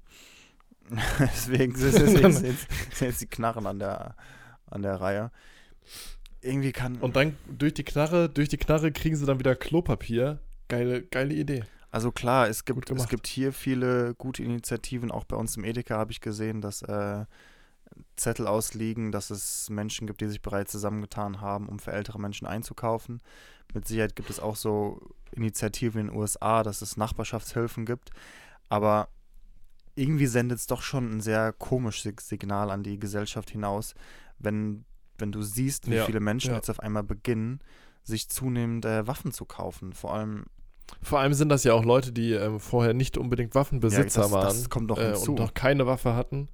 deswegen 1.19 1.75
sind 1.75 2.43
jetzt, 2.43 2.67
sind 2.95 3.07
jetzt 3.07 3.21
die 3.21 3.27
Knarren 3.27 3.65
an 3.65 3.79
der, 3.79 4.15
an 4.67 4.83
der 4.83 5.01
Reihe. 5.01 5.31
Irgendwie 6.41 6.73
kann. 6.73 6.97
Und 6.97 7.15
dann 7.15 7.37
durch 7.47 7.73
die 7.73 7.85
Knarre, 7.85 8.29
durch 8.29 8.49
die 8.49 8.57
Knarre 8.57 8.91
kriegen 8.91 9.15
sie 9.15 9.25
dann 9.25 9.39
wieder 9.39 9.55
Klopapier. 9.55 10.37
Geile, 10.67 11.01
geile 11.01 11.33
Idee. 11.33 11.63
Also 11.91 12.11
klar, 12.11 12.47
es 12.47 12.65
gibt, 12.65 12.89
es 12.91 13.07
gibt 13.07 13.27
hier 13.27 13.51
viele 13.51 14.13
gute 14.15 14.43
Initiativen. 14.43 15.11
Auch 15.11 15.23
bei 15.25 15.35
uns 15.35 15.57
im 15.57 15.63
Edeka 15.63 15.97
habe 15.97 16.11
ich 16.11 16.21
gesehen, 16.21 16.61
dass 16.61 16.81
äh, 16.83 17.25
Zettel 18.15 18.47
ausliegen, 18.47 19.11
dass 19.11 19.31
es 19.31 19.69
Menschen 19.69 20.05
gibt, 20.05 20.21
die 20.21 20.27
sich 20.27 20.41
bereits 20.41 20.71
zusammengetan 20.71 21.41
haben, 21.41 21.67
um 21.67 21.79
für 21.79 21.91
ältere 21.91 22.19
Menschen 22.19 22.45
einzukaufen. 22.45 23.21
Mit 23.73 23.87
Sicherheit 23.87 24.15
gibt 24.15 24.29
es 24.29 24.39
auch 24.39 24.55
so 24.55 24.99
Initiativen 25.31 26.01
in 26.01 26.07
den 26.07 26.15
USA, 26.15 26.63
dass 26.63 26.81
es 26.81 26.97
Nachbarschaftshilfen 26.97 27.85
gibt. 27.85 28.11
Aber 28.69 29.09
irgendwie 29.95 30.27
sendet 30.27 30.59
es 30.59 30.67
doch 30.67 30.81
schon 30.81 31.09
ein 31.17 31.21
sehr 31.21 31.53
komisches 31.53 32.13
Signal 32.27 32.69
an 32.71 32.83
die 32.83 32.99
Gesellschaft 32.99 33.49
hinaus, 33.49 33.95
wenn, 34.37 34.85
wenn 35.17 35.31
du 35.31 35.41
siehst, 35.41 35.89
wie 35.89 35.95
Ja, 35.95 36.05
viele 36.05 36.19
Menschen 36.19 36.51
ja. 36.51 36.55
jetzt 36.57 36.69
auf 36.69 36.79
einmal 36.79 37.03
beginnen, 37.03 37.59
sich 38.03 38.29
zunehmend 38.29 38.85
äh, 38.85 39.07
Waffen 39.07 39.31
zu 39.31 39.45
kaufen. 39.45 39.93
Vor 39.93 40.13
allem 40.13 40.45
Vor 41.01 41.19
allem 41.19 41.33
sind 41.33 41.49
das 41.49 41.63
ja 41.63 41.73
auch 41.73 41.83
Leute, 41.85 42.11
die 42.11 42.33
ähm, 42.33 42.59
vorher 42.59 42.93
nicht 42.93 43.17
unbedingt 43.17 43.55
Waffenbesitzer 43.55 44.21
das- 44.21 44.31
waren. 44.31 44.43
das 44.45 44.69
kommt 44.69 44.87
noch 44.87 44.97
äh, 44.97 45.07
hinzu. 45.13 45.31
Und 45.31 45.39
noch 45.39 45.53
keine 45.53 45.85
Waffe 45.87 46.15
hatten. 46.15 46.49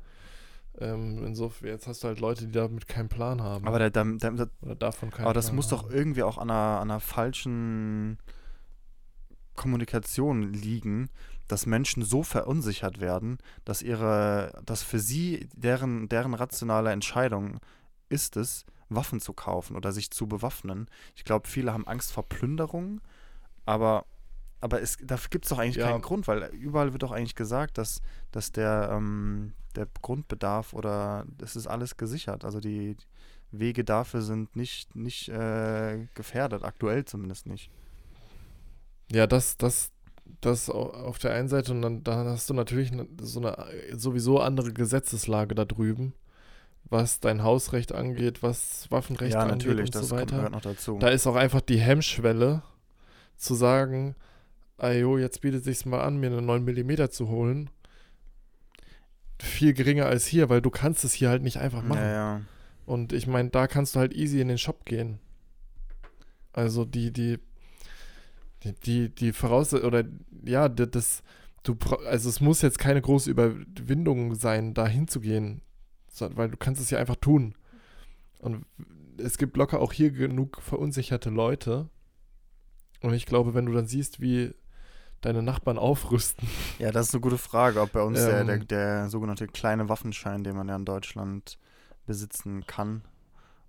Ähm, 0.77 1.23
insofern, 1.25 1.69
jetzt 1.69 1.87
hast 1.87 2.03
du 2.03 2.09
halt 2.09 2.19
Leute, 2.19 2.45
die 2.47 2.51
damit 2.51 2.87
keinen 2.87 3.07
Plan 3.07 3.41
haben. 3.41 3.65
Aber, 3.65 3.79
der, 3.79 3.89
der, 3.89 4.49
oder 4.61 4.75
davon 4.75 5.09
keinen 5.09 5.25
aber 5.25 5.33
das 5.33 5.45
Plan 5.47 5.55
muss 5.55 5.69
doch 5.69 5.83
haben. 5.83 5.93
irgendwie 5.93 6.23
auch 6.23 6.37
an 6.37 6.49
einer, 6.49 6.81
an 6.81 6.91
einer 6.91 6.99
falschen 6.99 8.17
Kommunikation 9.55 10.51
liegen, 10.53 11.09
dass 11.47 11.65
Menschen 11.65 12.03
so 12.03 12.23
verunsichert 12.23 12.99
werden, 12.99 13.37
dass 13.63 13.81
ihre, 13.81 14.61
dass 14.65 14.83
für 14.83 14.99
sie 14.99 15.47
deren, 15.55 16.09
deren 16.09 16.33
rationale 16.33 16.91
Entscheidung 16.91 17.59
ist 18.09 18.35
es, 18.35 18.65
Waffen 18.89 19.19
zu 19.19 19.33
kaufen 19.33 19.75
oder 19.75 19.91
sich 19.91 20.11
zu 20.11 20.27
bewaffnen. 20.27 20.87
Ich 21.15 21.23
glaube, 21.23 21.47
viele 21.47 21.71
haben 21.73 21.87
Angst 21.87 22.11
vor 22.11 22.27
Plünderung, 22.27 23.01
aber, 23.65 24.05
aber 24.65 24.81
es, 24.81 24.97
dafür 25.03 25.29
gibt 25.29 25.45
es 25.45 25.49
doch 25.49 25.59
eigentlich 25.59 25.75
Ja. 25.75 25.91
keinen 25.91 26.01
Grund, 26.01 26.27
weil 26.27 26.43
überall 26.55 26.91
wird 26.91 27.03
doch 27.03 27.11
eigentlich 27.11 27.35
gesagt, 27.35 27.77
dass, 27.77 28.01
dass 28.31 28.51
der, 28.51 28.89
ähm, 28.91 29.53
der 29.75 29.87
Grundbedarf 30.01 30.73
oder 30.73 31.25
es 31.39 31.55
ist 31.55 31.67
alles 31.67 31.97
gesichert. 31.97 32.43
Also 32.43 32.59
die 32.59 32.97
Wege 33.51 33.83
dafür 33.83 34.23
sind 34.23 34.55
nicht, 34.55 34.95
nicht 34.95 35.29
äh, 35.29 36.07
gefährdet, 36.15 36.63
aktuell 36.63 37.05
zumindest 37.05 37.45
nicht. 37.45 37.69
Ja, 39.11 39.27
das, 39.27 39.55
das, 39.57 39.91
das 40.41 40.69
au- 40.71 40.89
auf 40.89 41.19
der 41.19 41.33
einen 41.35 41.47
Seite 41.47 41.71
und 41.71 41.83
dann, 41.83 42.03
dann 42.03 42.25
hast 42.27 42.49
du 42.49 42.55
natürlich 42.55 42.91
so 43.21 43.39
eine 43.39 43.55
sowieso 43.95 44.39
andere 44.39 44.73
Gesetzeslage 44.73 45.53
da 45.53 45.65
drüben, 45.65 46.13
was 46.89 47.19
dein 47.19 47.43
Hausrecht 47.43 47.93
angeht, 47.93 48.41
was 48.41 48.89
Waffenrecht 48.89 49.33
ja, 49.35 49.41
angeht 49.41 49.57
natürlich, 49.67 49.85
und 49.89 49.95
das 49.95 50.07
so 50.07 50.15
weiter. 50.15 50.37
gehört 50.37 50.51
noch 50.53 50.61
dazu. 50.61 50.97
Da 50.99 51.09
ist 51.09 51.27
auch 51.27 51.35
einfach 51.35 51.61
die 51.61 51.79
Hemmschwelle 51.79 52.63
zu 53.37 53.53
sagen, 53.53 54.15
ayo, 54.77 55.17
jetzt 55.17 55.41
bietet 55.41 55.63
sich's 55.63 55.85
mal 55.85 56.01
an, 56.01 56.17
mir 56.17 56.27
eine 56.27 56.41
9 56.41 56.63
mm 56.63 57.09
zu 57.09 57.29
holen. 57.29 57.69
Viel 59.39 59.73
geringer 59.73 60.05
als 60.05 60.25
hier, 60.25 60.49
weil 60.49 60.61
du 60.61 60.69
kannst 60.69 61.03
es 61.03 61.13
hier 61.13 61.29
halt 61.29 61.43
nicht 61.43 61.57
einfach 61.57 61.83
machen. 61.83 61.99
ja, 61.99 62.11
ja. 62.11 62.41
Und 62.85 63.13
ich 63.13 63.27
meine, 63.27 63.49
da 63.49 63.67
kannst 63.67 63.95
du 63.95 63.99
halt 63.99 64.13
easy 64.13 64.39
in 64.39 64.47
den 64.47 64.57
Shop 64.57 64.85
gehen. 64.85 65.19
Also 66.53 66.85
die, 66.85 67.11
die, 67.11 67.39
die, 68.63 68.73
die, 68.73 69.09
die 69.09 69.33
Voraus 69.33 69.73
oder 69.73 70.03
ja, 70.45 70.69
das, 70.69 71.23
du, 71.63 71.75
also 72.07 72.29
es 72.29 72.39
muss 72.41 72.61
jetzt 72.61 72.79
keine 72.79 73.01
große 73.01 73.29
Überwindung 73.29 74.35
sein, 74.35 74.73
da 74.73 74.87
hinzugehen, 74.87 75.61
weil 76.19 76.49
du 76.49 76.57
kannst 76.57 76.81
es 76.81 76.91
ja 76.91 76.99
einfach 76.99 77.17
tun. 77.17 77.55
Und 78.39 78.65
es 79.17 79.37
gibt 79.37 79.57
locker 79.57 79.81
auch 79.81 79.91
hier 79.91 80.11
genug 80.11 80.61
verunsicherte 80.61 81.29
Leute. 81.29 81.89
Und 83.01 83.13
ich 83.13 83.25
glaube, 83.25 83.53
wenn 83.53 83.65
du 83.65 83.73
dann 83.73 83.87
siehst, 83.87 84.21
wie 84.21 84.53
deine 85.25 85.41
Nachbarn 85.43 85.77
aufrüsten, 85.77 86.47
ja, 86.79 86.91
das 86.91 87.07
ist 87.07 87.13
eine 87.13 87.21
gute 87.21 87.37
Frage, 87.37 87.81
ob 87.81 87.91
bei 87.91 88.01
uns 88.01 88.19
der, 88.19 88.43
der, 88.43 88.55
Ähm. 88.55 88.67
der 88.67 89.09
sogenannte 89.09 89.47
kleine 89.47 89.89
Waffenschein, 89.89 90.43
den 90.43 90.55
man 90.55 90.67
ja 90.69 90.75
in 90.75 90.85
Deutschland 90.85 91.57
besitzen 92.05 92.65
kann, 92.67 93.03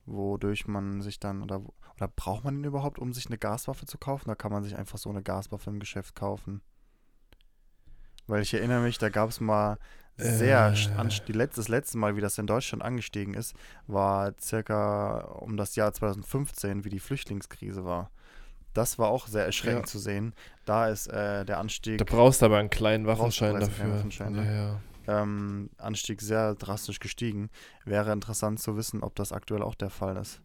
wodurch 0.05 0.67
man 0.69 1.01
sich 1.03 1.19
dann, 1.19 1.43
oder, 1.43 1.63
oder 1.97 2.09
braucht 2.09 2.45
man 2.45 2.55
den 2.57 2.65
überhaupt, 2.65 2.99
um 2.99 3.13
sich 3.13 3.27
eine 3.27 3.39
Gaswaffe 3.39 3.87
zu 3.87 3.99
kaufen? 3.99 4.29
Da 4.29 4.35
kann 4.35 4.53
man 4.53 4.63
sich 4.63 4.77
einfach 4.77 4.99
so 4.99 5.11
eine 5.11 5.23
Gaswaffe 5.23 5.71
im 5.71 5.81
Geschäft 5.81 6.15
kaufen. 6.15 6.61
Weil 8.27 8.43
ich 8.43 8.53
erinnere 8.55 8.81
mich, 8.81 8.99
da 8.99 9.09
gab 9.09 9.31
es 9.31 9.41
mal 9.41 9.79
sehr, 10.17 10.73
Äh. 10.73 11.09
die 11.29 11.33
letzte, 11.33 11.61
das 11.61 11.69
letzte 11.69 11.99
Mal, 11.99 12.17
wie 12.17 12.21
das 12.21 12.39
in 12.39 12.47
Deutschland 12.47 12.83
angestiegen 12.83 13.35
ist, 13.35 13.55
war 13.87 14.33
circa 14.41 15.21
um 15.41 15.57
das 15.57 15.77
Jahr 15.77 15.93
2015, 15.93 16.85
wie 16.85 16.89
die 16.91 17.01
Flüchtlingskrise 17.01 17.85
war. 17.85 18.11
Das 18.77 18.99
war 18.99 19.09
auch 19.09 19.27
sehr 19.27 19.45
erschreckend 19.47 19.87
Ja. 19.87 19.87
zu 19.87 19.99
sehen. 19.99 20.35
Da 20.65 20.89
ist 20.89 21.07
äh, 21.07 21.45
der 21.45 21.59
Anstieg 21.59 21.99
da 21.99 22.05
brauchst 22.05 22.43
du 22.43 22.47
aber 22.47 22.59
einen 22.59 22.71
kleinen 22.71 23.07
Waffenschein 23.07 23.53
bereits 23.55 23.67
einen 23.69 23.75
kleinen 23.75 23.89
dafür. 23.91 23.97
Waffenschein, 23.97 24.35
ja, 24.35 24.43
ne? 24.43 24.81
ja. 25.07 25.23
ähm, 25.23 25.71
Anstieg 25.79 26.21
sehr 26.21 26.55
drastisch 26.55 26.99
gestiegen. 27.01 27.49
Wäre 27.85 28.13
interessant 28.13 28.61
zu 28.61 28.77
wissen, 28.77 29.03
ob 29.03 29.15
das 29.15 29.33
aktuell 29.33 29.63
auch 29.63 29.75
der 29.75 29.91
Fall 29.91 30.17
ist. 30.17 30.41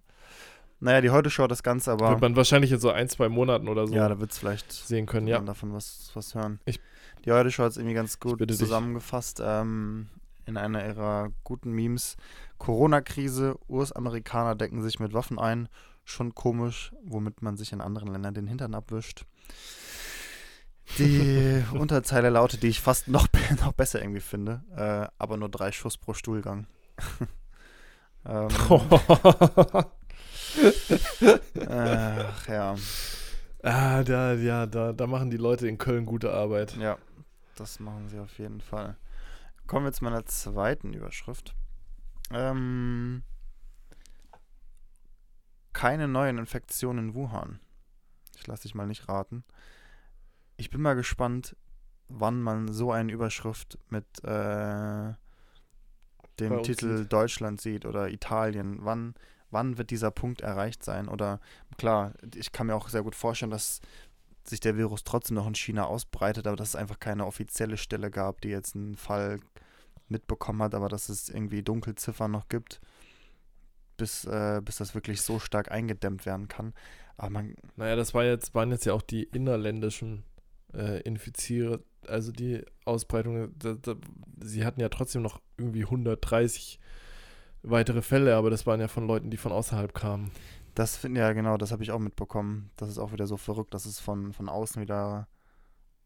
Naja, 0.79 1.01
die 1.01 1.09
heute 1.11 1.29
Show 1.29 1.45
das 1.47 1.61
Ganze 1.61 1.91
aber. 1.91 2.09
Wird 2.09 2.21
man 2.21 2.35
wahrscheinlich 2.35 2.71
in 2.71 2.79
so 2.79 2.89
ein, 2.89 3.07
zwei 3.07 3.29
Monaten 3.29 3.67
oder 3.67 3.85
so 3.85 3.93
ja, 3.93 4.07
da 4.09 4.19
wird 4.19 4.31
es 4.31 4.39
vielleicht 4.39 4.71
sehen 4.71 5.05
können, 5.05 5.27
ja. 5.27 5.39
davon 5.39 5.73
was, 5.73 6.09
was 6.13 6.33
hören. 6.33 6.59
Ich- 6.65 6.79
die 7.25 7.31
heute 7.31 7.51
Show 7.51 7.63
hat 7.63 7.71
es 7.71 7.77
irgendwie 7.77 7.93
ganz 7.93 8.19
gut 8.19 8.39
zusammengefasst 8.51 9.41
ähm, 9.45 10.07
in 10.47 10.57
einer 10.57 10.83
ihrer 10.83 11.29
guten 11.43 11.71
Memes. 11.71 12.17
Corona-Krise, 12.57 13.59
US-Amerikaner 13.69 14.55
decken 14.55 14.81
sich 14.81 14.99
mit 14.99 15.13
Waffen 15.13 15.37
ein. 15.37 15.67
Schon 16.03 16.35
komisch, 16.35 16.93
womit 17.03 17.41
man 17.41 17.57
sich 17.57 17.71
in 17.71 17.81
anderen 17.81 18.11
Ländern 18.11 18.33
den 18.33 18.47
Hintern 18.47 18.75
abwischt. 18.75 19.25
Die 20.97 21.63
Unterzeile 21.73 22.29
lautet, 22.29 22.63
die 22.63 22.67
ich 22.67 22.81
fast 22.81 23.07
noch, 23.07 23.27
noch 23.61 23.73
besser 23.73 24.01
irgendwie 24.01 24.21
finde, 24.21 24.63
äh, 24.75 25.07
aber 25.17 25.37
nur 25.37 25.49
drei 25.49 25.71
Schuss 25.71 25.97
pro 25.97 26.13
Stuhlgang. 26.13 26.67
ähm, 28.25 28.49
ach 31.69 32.47
ja, 32.47 32.75
ah, 33.63 34.03
da, 34.03 34.33
ja, 34.33 34.65
da, 34.65 34.93
da 34.93 35.07
machen 35.07 35.29
die 35.29 35.37
Leute 35.37 35.67
in 35.67 35.77
Köln 35.77 36.05
gute 36.05 36.33
Arbeit. 36.33 36.75
ja, 36.77 36.97
das 37.55 37.79
machen 37.79 38.09
sie 38.09 38.19
auf 38.19 38.37
jeden 38.37 38.61
Fall. 38.61 38.97
Kommen 39.67 39.85
wir 39.85 39.93
zu 39.93 40.03
meiner 40.03 40.25
zweiten 40.25 40.93
Überschrift. 40.93 41.55
Ähm, 42.31 43.23
keine 45.73 46.07
neuen 46.07 46.37
Infektionen 46.37 47.09
in 47.09 47.15
Wuhan. 47.15 47.59
Ich 48.35 48.47
lasse 48.47 48.63
dich 48.63 48.75
mal 48.75 48.87
nicht 48.87 49.07
raten. 49.07 49.43
Ich 50.57 50.69
bin 50.69 50.81
mal 50.81 50.95
gespannt, 50.95 51.55
wann 52.07 52.41
man 52.41 52.71
so 52.71 52.91
eine 52.91 53.11
Überschrift 53.11 53.77
mit 53.89 54.05
äh, 54.23 55.13
dem 56.39 56.63
Titel 56.63 56.97
sieht. 56.97 57.13
Deutschland 57.13 57.61
sieht 57.61 57.85
oder 57.85 58.09
Italien. 58.09 58.79
Wann, 58.81 59.15
wann 59.49 59.77
wird 59.77 59.91
dieser 59.91 60.11
Punkt 60.11 60.41
erreicht 60.41 60.83
sein? 60.83 61.07
Oder 61.07 61.39
klar, 61.77 62.13
ich 62.35 62.51
kann 62.51 62.67
mir 62.67 62.75
auch 62.75 62.89
sehr 62.89 63.03
gut 63.03 63.15
vorstellen, 63.15 63.51
dass 63.51 63.81
sich 64.43 64.59
der 64.59 64.77
Virus 64.77 65.03
trotzdem 65.03 65.35
noch 65.35 65.47
in 65.47 65.55
China 65.55 65.85
ausbreitet, 65.85 66.47
aber 66.47 66.57
dass 66.57 66.69
es 66.69 66.75
einfach 66.75 66.99
keine 66.99 67.25
offizielle 67.25 67.77
Stelle 67.77 68.09
gab, 68.09 68.41
die 68.41 68.49
jetzt 68.49 68.75
einen 68.75 68.95
Fall 68.95 69.39
mitbekommen 70.09 70.61
hat, 70.63 70.75
aber 70.75 70.89
dass 70.89 71.09
es 71.09 71.29
irgendwie 71.29 71.63
Dunkelziffern 71.63 72.31
noch 72.31 72.49
gibt, 72.49 72.81
bis, 74.01 74.25
äh, 74.25 74.61
bis 74.65 74.77
das 74.77 74.95
wirklich 74.95 75.21
so 75.21 75.37
stark 75.37 75.71
eingedämmt 75.71 76.25
werden 76.25 76.47
kann. 76.47 76.73
Aber 77.17 77.29
man, 77.29 77.55
Naja, 77.75 77.95
das 77.95 78.15
war 78.15 78.23
jetzt, 78.23 78.55
waren 78.55 78.71
jetzt 78.71 78.85
ja 78.85 78.93
auch 78.93 79.03
die 79.03 79.25
innerländischen 79.25 80.23
äh, 80.73 81.01
Infiziere, 81.01 81.83
also 82.07 82.31
die 82.31 82.65
Ausbreitung. 82.83 83.53
Da, 83.59 83.75
da, 83.79 83.93
sie 84.39 84.65
hatten 84.65 84.81
ja 84.81 84.89
trotzdem 84.89 85.21
noch 85.21 85.39
irgendwie 85.55 85.83
130 85.83 86.79
weitere 87.61 88.01
Fälle, 88.01 88.35
aber 88.35 88.49
das 88.49 88.65
waren 88.65 88.79
ja 88.79 88.87
von 88.87 89.05
Leuten, 89.05 89.29
die 89.29 89.37
von 89.37 89.51
außerhalb 89.51 89.93
kamen. 89.93 90.31
das 90.73 90.97
finden 90.97 91.17
ja 91.17 91.31
genau, 91.33 91.57
das 91.57 91.71
habe 91.71 91.83
ich 91.83 91.91
auch 91.91 91.99
mitbekommen. 91.99 92.71
Das 92.77 92.89
ist 92.89 92.97
auch 92.97 93.11
wieder 93.11 93.27
so 93.27 93.37
verrückt, 93.37 93.75
dass 93.75 93.85
es 93.85 93.99
von, 93.99 94.33
von 94.33 94.49
außen 94.49 94.81
wieder 94.81 95.27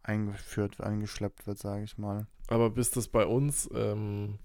eingeführt, 0.04 0.82
eingeschleppt 0.82 1.48
wird, 1.48 1.60
sage 1.60 1.86
ich 1.86 1.98
mal. 1.98 2.28
Aber 2.50 2.72
bis 2.72 2.92
das 2.92 3.08
bei 3.08 3.26
uns, 3.26 3.70
ähm, 3.74 4.38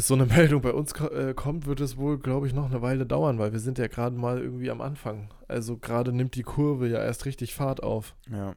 bis 0.00 0.06
so 0.06 0.14
eine 0.14 0.24
Meldung 0.34 0.62
bei 0.62 0.72
uns 0.72 0.92
äh, 0.92 1.34
kommt, 1.34 1.66
wird 1.66 1.80
es 1.80 1.98
wohl, 1.98 2.18
glaube 2.18 2.46
ich, 2.46 2.54
noch 2.54 2.70
eine 2.70 2.80
Weile 2.80 3.04
dauern, 3.04 3.38
weil 3.38 3.52
wir 3.52 3.60
sind 3.60 3.76
ja 3.76 3.86
gerade 3.86 4.16
mal 4.16 4.40
irgendwie 4.40 4.70
am 4.70 4.80
Anfang. 4.80 5.28
Also 5.46 5.76
gerade 5.76 6.10
nimmt 6.10 6.36
die 6.36 6.42
Kurve 6.42 6.88
ja 6.88 7.00
erst 7.04 7.26
richtig 7.26 7.54
Fahrt 7.54 7.82
auf. 7.82 8.14
Ja. 8.30 8.54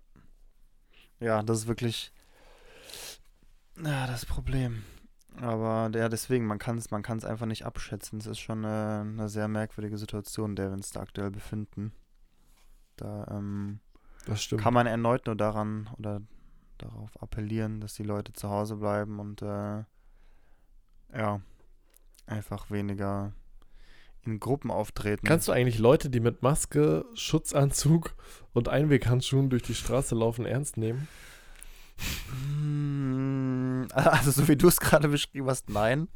Ja, 1.19 1.43
das 1.43 1.59
ist 1.59 1.67
wirklich 1.67 2.13
ja, 3.83 4.07
das 4.07 4.25
Problem. 4.25 4.83
Aber 5.41 5.91
ja, 5.93 6.07
deswegen, 6.07 6.45
man 6.45 6.59
kann 6.59 6.77
es 6.77 6.91
man 6.91 7.03
kann's 7.03 7.25
einfach 7.25 7.45
nicht 7.45 7.65
abschätzen. 7.65 8.19
Es 8.19 8.27
ist 8.27 8.39
schon 8.39 8.63
eine, 8.63 9.01
eine 9.01 9.27
sehr 9.27 9.49
merkwürdige 9.49 9.97
Situation, 9.97 10.51
in 10.51 10.55
der 10.55 10.69
wir 10.69 10.73
uns 10.73 10.91
da 10.91 11.01
aktuell 11.01 11.31
befinden. 11.31 11.91
Da 12.95 13.27
ähm, 13.29 13.81
Das 14.27 14.43
stimmt. 14.43 14.61
kann 14.61 14.73
man 14.73 14.87
erneut 14.87 15.25
nur 15.25 15.35
daran 15.35 15.89
oder 15.97 16.21
darauf 16.77 17.21
appellieren, 17.21 17.81
dass 17.81 17.95
die 17.95 18.03
Leute 18.03 18.31
zu 18.31 18.49
Hause 18.49 18.77
bleiben 18.77 19.19
und 19.19 19.41
äh, 19.41 19.83
ja, 21.15 21.41
einfach 22.25 22.71
weniger 22.71 23.33
in 24.25 24.39
Gruppen 24.39 24.71
auftreten. 24.71 25.25
Kannst 25.25 25.47
du 25.47 25.51
eigentlich 25.51 25.79
Leute, 25.79 26.09
die 26.09 26.19
mit 26.19 26.41
Maske, 26.41 27.05
Schutzanzug 27.13 28.15
und 28.53 28.69
Einweghandschuhen 28.69 29.49
durch 29.49 29.63
die 29.63 29.75
Straße 29.75 30.15
laufen, 30.15 30.45
ernst 30.45 30.77
nehmen? 30.77 31.07
Mm, 32.31 33.87
Also 33.93 34.31
so 34.31 34.47
wie 34.47 34.55
du 34.55 34.67
es 34.67 34.79
gerade 34.79 35.09
beschrieben 35.09 35.47
hast, 35.47 35.69
nein. 35.69 36.07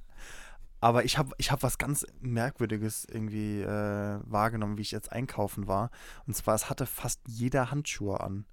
Aber 0.79 1.05
ich 1.05 1.17
habe 1.17 1.33
ich 1.37 1.51
hab 1.51 1.63
was 1.63 1.79
ganz 1.79 2.05
Merkwürdiges 2.21 3.05
irgendwie 3.05 3.61
äh, 3.61 4.19
wahrgenommen, 4.23 4.77
wie 4.77 4.83
ich 4.83 4.91
jetzt 4.91 5.11
einkaufen 5.11 5.67
war. 5.67 5.89
Und 6.27 6.35
zwar, 6.35 6.53
es 6.55 6.69
hatte 6.69 6.85
fast 6.85 7.19
jeder 7.27 7.71
Handschuhe 7.71 8.21
an. 8.21 8.45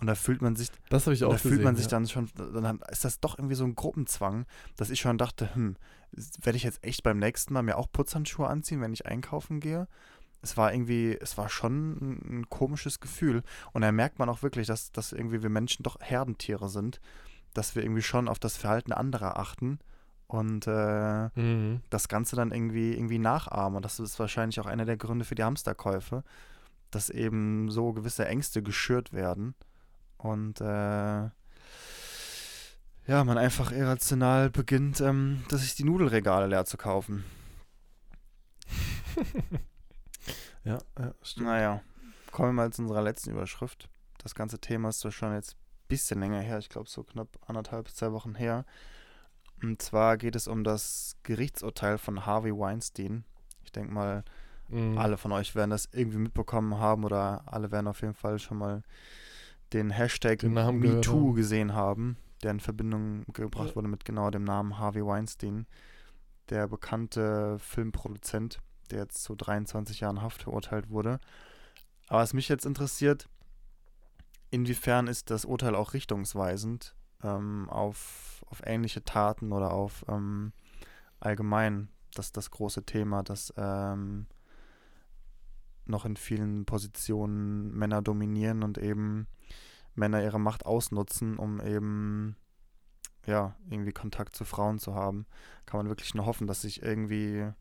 Und 0.00 0.06
da 0.06 0.14
fühlt 0.14 0.42
man 0.42 0.54
sich, 0.56 0.68
Das 0.90 1.06
habe 1.06 1.14
ich 1.14 1.24
auch 1.24 1.30
da 1.30 1.36
gesehen. 1.36 1.50
fühlt 1.52 1.64
man 1.64 1.74
sich 1.76 1.86
ja. 1.86 1.90
dann 1.90 2.06
schon, 2.06 2.28
dann 2.36 2.80
ist 2.90 3.04
das 3.04 3.18
doch 3.20 3.36
irgendwie 3.38 3.56
so 3.56 3.64
ein 3.64 3.74
Gruppenzwang, 3.74 4.46
dass 4.76 4.90
ich 4.90 5.00
schon 5.00 5.18
dachte, 5.18 5.52
hm, 5.54 5.76
werde 6.40 6.56
ich 6.56 6.62
jetzt 6.62 6.82
echt 6.84 7.02
beim 7.02 7.18
nächsten 7.18 7.52
Mal 7.52 7.62
mir 7.62 7.76
auch 7.76 7.90
Putzhandschuhe 7.90 8.46
anziehen, 8.48 8.80
wenn 8.80 8.92
ich 8.92 9.06
einkaufen 9.06 9.58
gehe? 9.60 9.88
Es 10.40 10.56
war 10.56 10.72
irgendwie, 10.72 11.18
es 11.20 11.36
war 11.36 11.48
schon 11.48 11.90
ein, 11.96 12.38
ein 12.38 12.48
komisches 12.48 13.00
Gefühl. 13.00 13.42
Und 13.72 13.82
da 13.82 13.90
merkt 13.90 14.20
man 14.20 14.28
auch 14.28 14.42
wirklich, 14.42 14.68
dass, 14.68 14.92
dass 14.92 15.12
irgendwie 15.12 15.42
wir 15.42 15.50
Menschen 15.50 15.82
doch 15.82 15.96
Herdentiere 16.00 16.68
sind, 16.68 17.00
dass 17.54 17.74
wir 17.74 17.82
irgendwie 17.82 18.02
schon 18.02 18.28
auf 18.28 18.38
das 18.38 18.56
Verhalten 18.56 18.92
anderer 18.92 19.36
achten 19.36 19.80
und 20.28 20.66
äh, 20.68 21.28
Mhm. 21.34 21.80
das 21.90 22.06
Ganze 22.06 22.36
dann 22.36 22.52
irgendwie, 22.52 22.92
irgendwie 22.92 23.18
nachahmen. 23.18 23.74
Und 23.76 23.84
das 23.84 23.98
ist 23.98 24.18
wahrscheinlich 24.20 24.60
auch 24.60 24.66
einer 24.66 24.84
der 24.84 24.96
Gründe 24.96 25.24
für 25.24 25.34
die 25.34 25.42
Hamsterkäufe, 25.42 26.22
dass 26.92 27.10
eben 27.10 27.68
so 27.70 27.92
gewisse 27.92 28.26
Ängste 28.28 28.62
geschürt 28.62 29.12
werden 29.12 29.54
und 30.18 30.60
äh, 30.60 31.30
ja, 33.06 33.24
man 33.24 33.38
einfach 33.38 33.72
irrational 33.72 34.50
beginnt, 34.50 35.00
ähm, 35.00 35.44
dass 35.48 35.62
sich 35.62 35.74
die 35.74 35.84
Nudelregale 35.84 36.46
leer 36.46 36.64
zu 36.64 36.76
kaufen. 36.76 37.24
Ja, 40.64 40.78
ja, 40.98 41.14
stimmt. 41.22 41.46
Naja, 41.46 41.80
kommen 42.30 42.50
wir 42.50 42.52
mal 42.64 42.72
zu 42.72 42.82
unserer 42.82 43.00
letzten 43.00 43.30
Überschrift. 43.30 43.88
Das 44.18 44.34
ganze 44.34 44.58
Thema 44.58 44.90
ist 44.90 45.10
schon 45.14 45.32
jetzt 45.32 45.54
ein 45.54 45.88
bisschen 45.88 46.20
länger 46.20 46.40
her, 46.40 46.58
ich 46.58 46.68
glaube 46.68 46.90
so 46.90 47.04
knapp 47.04 47.28
anderthalb 47.46 47.86
bis 47.86 47.94
zwei 47.94 48.12
Wochen 48.12 48.34
her. 48.34 48.66
Und 49.62 49.80
zwar 49.80 50.18
geht 50.18 50.36
es 50.36 50.46
um 50.46 50.64
das 50.64 51.16
Gerichtsurteil 51.22 51.96
von 51.96 52.26
Harvey 52.26 52.52
Weinstein. 52.52 53.24
Ich 53.64 53.72
denke 53.72 53.92
mal, 53.94 54.24
Mhm. 54.70 54.98
alle 54.98 55.16
von 55.16 55.32
euch 55.32 55.54
werden 55.54 55.70
das 55.70 55.88
irgendwie 55.92 56.18
mitbekommen 56.18 56.78
haben 56.78 57.04
oder 57.04 57.42
alle 57.46 57.70
werden 57.70 57.86
auf 57.86 58.02
jeden 58.02 58.12
Fall 58.12 58.38
schon 58.38 58.58
mal 58.58 58.82
den 59.72 59.90
Hashtag 59.90 60.38
Den 60.40 60.54
MeToo 60.54 61.32
gesehen 61.32 61.74
haben, 61.74 62.16
der 62.42 62.52
in 62.52 62.60
Verbindung 62.60 63.24
gebracht 63.32 63.70
Ja. 63.70 63.76
wurde 63.76 63.88
mit 63.88 64.04
genau 64.04 64.30
dem 64.30 64.44
Namen 64.44 64.78
Harvey 64.78 65.04
Weinstein, 65.04 65.66
der 66.48 66.66
bekannte 66.68 67.58
Filmproduzent, 67.58 68.60
der 68.90 69.00
jetzt 69.00 69.22
zu 69.22 69.34
23 69.34 70.00
Jahren 70.00 70.22
Haft 70.22 70.42
verurteilt 70.42 70.88
wurde. 70.90 71.20
Aber 72.08 72.20
was 72.20 72.32
mich 72.32 72.48
jetzt 72.48 72.64
interessiert, 72.64 73.28
inwiefern 74.50 75.08
ist 75.08 75.30
das 75.30 75.44
Urteil 75.44 75.74
auch 75.74 75.92
richtungsweisend 75.92 76.94
ähm, 77.22 77.68
auf, 77.68 78.42
auf 78.46 78.62
ähnliche 78.64 79.04
Taten 79.04 79.52
oder 79.52 79.72
auf 79.72 80.04
ähm, 80.08 80.52
allgemein 81.20 81.88
das, 82.14 82.32
das 82.32 82.50
große 82.50 82.84
Thema, 82.84 83.22
dass 83.22 83.52
ähm, 83.58 84.26
noch 85.88 86.04
in 86.04 86.16
vielen 86.16 86.64
Positionen 86.64 87.72
Männer 87.76 88.02
dominieren 88.02 88.62
und 88.62 88.78
eben 88.78 89.26
Männer 89.94 90.22
ihre 90.22 90.40
Macht 90.40 90.66
ausnutzen, 90.66 91.38
um 91.38 91.60
eben 91.60 92.36
ja, 93.26 93.56
irgendwie 93.68 93.92
Kontakt 93.92 94.34
zu 94.36 94.44
Frauen 94.44 94.78
zu 94.78 94.94
haben. 94.94 95.26
Kann 95.66 95.78
man 95.78 95.88
wirklich 95.88 96.14
nur 96.14 96.26
hoffen, 96.26 96.46
dass 96.46 96.62
sich 96.62 96.82
irgendwie 96.82 97.52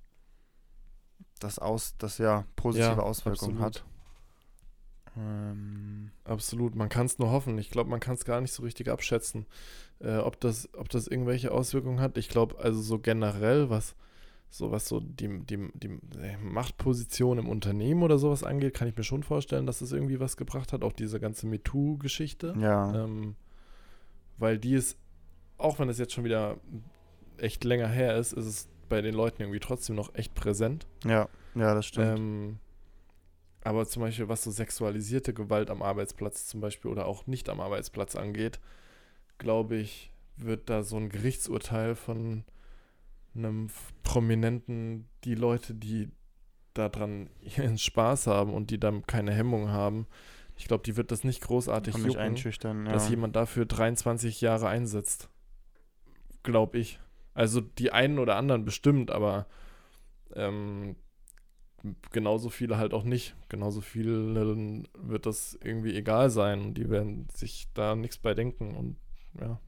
das 1.40 1.60
aus, 1.60 1.96
das 1.98 2.18
ja 2.18 2.46
positive 2.56 3.02
Ja, 3.02 3.02
Auswirkungen 3.02 3.60
absolut. 3.60 3.62
hat. 3.62 3.86
Ähm, 5.16 6.12
Absolut, 6.24 6.76
man 6.76 6.90
kann 6.90 7.06
es 7.06 7.20
nur 7.20 7.32
hoffen. 7.32 7.58
Ich 7.58 7.70
glaube, 7.72 7.90
man 7.90 8.00
kann 8.02 8.16
es 8.16 8.26
gar 8.26 8.42
nicht 8.42 8.52
so 8.52 8.64
richtig 8.64 8.90
abschätzen, 8.90 9.46
äh, 10.00 10.18
ob, 10.18 10.40
das, 10.42 10.70
ob 10.74 10.90
das 10.90 11.08
irgendwelche 11.08 11.52
Auswirkungen 11.52 12.02
hat. 12.02 12.18
Ich 12.18 12.30
glaube, 12.30 12.60
also 12.60 12.82
so 12.82 13.00
generell, 13.00 13.70
was 13.70 13.96
so 14.50 14.72
was 14.72 14.88
so 14.88 15.00
die, 15.00 15.40
die, 15.46 15.70
die 15.74 16.00
äh, 16.20 16.38
Machtposition 16.42 17.38
im 17.38 17.50
Unternehmen 17.50 18.04
oder 18.04 18.18
sowas 18.18 18.44
angeht, 18.44 18.74
kann 18.74 18.88
ich 18.88 18.96
mir 18.96 19.04
schon 19.04 19.24
vorstellen, 19.24 19.66
dass 19.66 19.82
es 19.82 19.92
irgendwie 19.92 20.20
was 20.20 20.38
gebracht 20.38 20.74
hat. 20.74 20.84
Auch 20.84 20.94
diese 20.94 21.20
ganze 21.20 21.48
MeToo-Geschichte. 21.48 22.56
ja, 22.60 23.04
Ähm, 23.04 23.36
weil 24.38 24.58
die 24.58 24.74
ist, 24.74 24.98
auch 25.58 25.80
wenn 25.80 25.90
es 25.90 25.98
jetzt 25.98 26.14
schon 26.14 26.24
wieder 26.24 26.58
echt 27.38 27.64
länger 27.64 27.88
her 27.88 28.16
ist, 28.18 28.34
ist 28.34 28.46
es 28.46 28.70
bei 28.90 29.02
den 29.02 29.14
Leuten 29.14 29.42
irgendwie 29.42 29.60
trotzdem 29.60 29.96
noch 29.96 30.16
echt 30.16 30.34
präsent. 30.34 30.88
ja, 31.04 31.28
ja, 31.56 31.74
das 31.74 31.88
stimmt. 31.88 32.20
Ähm, 32.20 32.60
aber 33.64 33.86
zum 33.86 34.04
Beispiel, 34.04 34.30
was 34.30 34.44
so 34.44 34.52
sexualisierte 34.52 35.34
Gewalt 35.34 35.70
am 35.70 35.82
Arbeitsplatz 35.82 36.46
zum 36.46 36.62
Beispiel 36.62 36.90
oder 36.90 37.06
auch 37.06 37.28
nicht 37.28 37.50
am 37.50 37.60
Arbeitsplatz 37.60 38.16
angeht, 38.16 38.60
glaube 39.40 39.76
ich, 39.76 40.12
wird 40.38 40.70
da 40.70 40.84
so 40.84 40.96
ein 40.98 41.10
Gerichtsurteil 41.10 41.96
von 41.96 42.44
einem 43.36 43.70
Prominenten, 44.08 45.10
die 45.26 45.36
Leute, 45.36 45.76
die 45.76 46.08
daran 46.74 47.30
ihren 47.42 47.78
Spaß 47.78 48.28
haben 48.28 48.54
und 48.54 48.72
die 48.72 48.80
dann 48.80 49.06
keine 49.06 49.34
Hemmung 49.34 49.70
haben, 49.70 50.08
ich 50.56 50.66
glaube, 50.66 50.84
die 50.84 50.96
wird 50.96 51.12
das 51.12 51.26
nicht 51.26 51.42
großartig 51.42 51.94
Kann 51.94 52.06
jucken, 52.06 52.20
einschüchtern, 52.20 52.86
ja. 52.86 52.94
dass 52.94 53.10
jemand 53.10 53.36
dafür 53.36 53.66
23 53.66 54.40
Jahre 54.40 54.70
einsetzt. 54.70 55.30
Glaube 56.42 56.80
ich. 56.80 57.00
Also 57.34 57.60
die 57.60 57.92
einen 57.92 58.18
oder 58.18 58.38
anderen 58.38 58.64
bestimmt, 58.64 59.12
aber 59.12 59.46
ähm, 60.34 60.96
genauso 62.12 62.50
viele 62.50 62.78
halt 62.78 62.94
auch 62.94 63.04
nicht. 63.04 63.36
Genauso 63.50 63.82
vielen 63.82 64.88
wird 64.98 65.26
das 65.26 65.60
irgendwie 65.62 65.96
egal 65.96 66.30
sein 66.30 66.62
und 66.62 66.74
die 66.76 66.90
werden 66.90 67.28
sich 67.34 67.68
da 67.74 67.96
nichts 67.96 68.18
bei 68.18 68.34
denken 68.34 68.74
und 68.74 68.96
ja. 69.40 69.60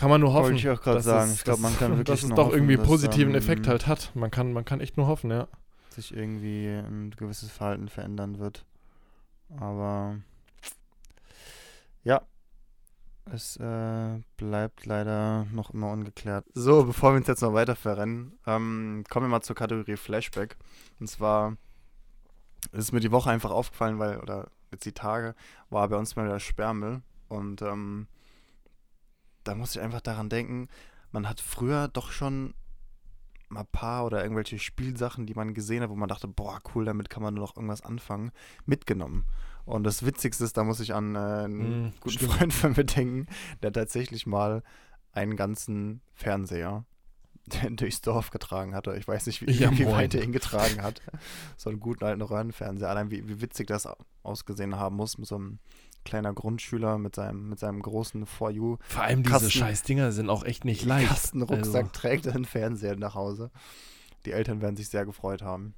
Kann 0.00 0.08
man 0.10 0.20
nur 0.22 0.32
hoffen. 0.32 0.44
Wollte 0.54 0.56
ich 0.56 0.68
auch 0.70 0.80
gerade 0.80 0.96
dass 0.96 1.04
sagen. 1.04 1.30
es- 1.30 1.36
Ich 1.38 1.44
glaube, 1.44 1.60
man 1.60 1.76
kann 1.78 1.90
wirklich 1.98 2.06
Dass 2.06 2.22
es 2.22 2.28
nur 2.28 2.36
doch 2.36 2.46
hoffen, 2.46 2.54
irgendwie 2.56 2.76
dass, 2.76 2.86
positiven 2.86 3.32
ähm, 3.32 3.38
Effekt 3.38 3.68
halt 3.68 3.86
hat. 3.86 4.10
Man 4.14 4.30
kann, 4.30 4.52
man 4.54 4.64
kann 4.64 4.80
echt 4.80 4.96
nur 4.96 5.06
hoffen, 5.06 5.30
ja. 5.30 5.46
sich 5.90 6.14
irgendwie 6.16 6.68
ein 6.68 7.10
gewisses 7.16 7.50
Verhalten 7.50 7.88
verändern 7.90 8.38
wird. 8.38 8.64
Aber 9.58 10.16
ja, 12.02 12.22
es 13.32 13.56
äh, 13.58 14.18
bleibt 14.36 14.86
leider 14.86 15.44
noch 15.52 15.70
immer 15.70 15.90
ungeklärt. 15.92 16.46
So, 16.54 16.84
bevor 16.84 17.12
wir 17.12 17.18
uns 17.18 17.26
jetzt 17.26 17.42
noch 17.42 17.52
weiter 17.52 17.76
verrennen, 17.76 18.38
ähm, 18.46 19.04
kommen 19.10 19.26
wir 19.26 19.30
mal 19.30 19.42
zur 19.42 19.54
Kategorie 19.56 19.96
Flashback. 19.96 20.56
Und 20.98 21.08
zwar 21.08 21.56
ist 22.72 22.92
mir 22.92 23.00
die 23.00 23.12
Woche 23.12 23.30
einfach 23.30 23.50
aufgefallen, 23.50 23.98
weil, 23.98 24.18
oder 24.20 24.48
jetzt 24.72 24.84
die 24.86 24.92
Tage, 24.92 25.34
war 25.68 25.88
bei 25.88 25.96
uns 25.96 26.16
mal 26.16 26.24
wieder 26.24 26.40
Sperrmüll. 26.40 27.02
Und 27.28 27.60
ähm, 27.62 28.06
da 29.44 29.54
muss 29.54 29.74
ich 29.74 29.80
einfach 29.80 30.00
daran 30.00 30.28
denken, 30.28 30.68
man 31.12 31.28
hat 31.28 31.40
früher 31.40 31.88
doch 31.88 32.10
schon 32.12 32.54
mal 33.48 33.60
ein 33.60 33.66
paar 33.72 34.04
oder 34.06 34.22
irgendwelche 34.22 34.58
Spielsachen, 34.58 35.26
die 35.26 35.34
man 35.34 35.54
gesehen 35.54 35.82
hat, 35.82 35.90
wo 35.90 35.96
man 35.96 36.08
dachte, 36.08 36.28
boah, 36.28 36.60
cool, 36.74 36.84
damit 36.84 37.10
kann 37.10 37.22
man 37.22 37.34
nur 37.34 37.44
noch 37.44 37.56
irgendwas 37.56 37.82
anfangen, 37.82 38.30
mitgenommen. 38.64 39.24
Und 39.64 39.82
das 39.84 40.04
Witzigste 40.06 40.44
ist, 40.44 40.56
da 40.56 40.62
muss 40.64 40.80
ich 40.80 40.94
an 40.94 41.16
äh, 41.16 41.18
einen 41.18 41.86
Mm, 41.86 41.92
guten 42.00 42.10
stimmt. 42.10 42.32
Freund 42.32 42.52
von 42.52 42.72
mir 42.76 42.84
denken, 42.84 43.26
der 43.62 43.72
tatsächlich 43.72 44.26
mal 44.26 44.62
einen 45.12 45.36
ganzen 45.36 46.00
Fernseher 46.14 46.84
durchs 47.70 48.00
Dorf 48.00 48.30
getragen 48.30 48.74
hatte. 48.74 48.94
Ich 48.96 49.08
weiß 49.08 49.26
nicht, 49.26 49.44
wie, 49.44 49.50
Ja, 49.50 49.76
wie 49.76 49.86
weit 49.86 50.14
er 50.14 50.22
ihn 50.22 50.32
getragen 50.32 50.82
hat. 50.82 51.02
So 51.56 51.70
einen 51.70 51.80
guten 51.80 52.04
alten 52.04 52.22
Röhrenfernseher. 52.22 52.88
Allein 52.88 53.10
wie, 53.10 53.26
wie 53.28 53.40
witzig 53.40 53.66
das 53.66 53.88
ausgesehen 54.22 54.76
haben 54.76 54.94
muss 54.96 55.18
mit 55.18 55.26
so 55.26 55.34
einem 55.36 55.58
kleiner 56.04 56.32
Grundschüler 56.32 56.98
mit 56.98 57.14
seinem, 57.14 57.48
mit 57.48 57.58
seinem 57.58 57.80
großen 57.82 58.26
For 58.26 58.50
You 58.50 58.76
Vor 58.82 59.02
allem 59.02 59.22
diese 59.22 59.32
Kasten- 59.34 59.50
scheiß 59.50 59.82
Dinger 59.82 60.12
sind 60.12 60.30
auch 60.30 60.44
echt 60.44 60.64
nicht 60.64 60.84
leicht. 60.84 61.08
Kastenrucksack 61.08 61.84
Also, 61.86 61.92
trägt 61.92 62.26
er 62.26 62.34
einen 62.34 62.44
Fernseher 62.44 62.96
nach 62.96 63.14
Hause. 63.14 63.50
Die 64.26 64.32
Eltern 64.32 64.60
werden 64.60 64.76
sich 64.76 64.88
sehr 64.88 65.04
gefreut 65.06 65.42
haben. 65.42 65.74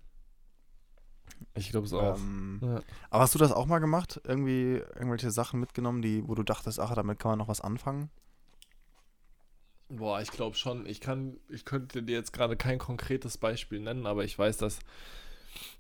ich 1.55 1.71
glaube 1.71 1.87
es 1.87 1.93
auch. 1.93 2.17
Ähm, 2.17 2.61
Ja. 2.63 2.81
aber 3.11 3.23
hast 3.23 3.35
du 3.35 3.39
das 3.39 3.53
auch 3.53 3.67
mal 3.67 3.79
gemacht? 3.81 4.21
Irgendwie 4.25 4.77
irgendwelche 4.95 5.31
Sachen 5.31 5.61
mitgenommen, 5.61 6.03
die, 6.03 6.27
wo 6.27 6.35
du 6.35 6.43
dachtest, 6.43 6.79
ach, 6.81 6.95
damit 6.95 7.19
kann 7.19 7.33
man 7.33 7.39
noch 7.39 7.49
was 7.49 7.61
anfangen? 7.61 8.11
Boah, 9.89 10.21
ich 10.23 10.31
glaube 10.31 10.57
schon. 10.57 10.87
Ich 10.87 11.01
kann, 11.01 11.37
ich 11.49 11.65
könnte 11.65 12.03
dir 12.03 12.15
jetzt 12.17 12.33
gerade 12.33 12.57
kein 12.57 12.79
konkretes 12.79 13.37
Beispiel 13.37 13.81
nennen, 13.81 14.07
aber 14.07 14.25
ich 14.25 14.39
weiß, 14.39 14.57
dass, 14.57 14.79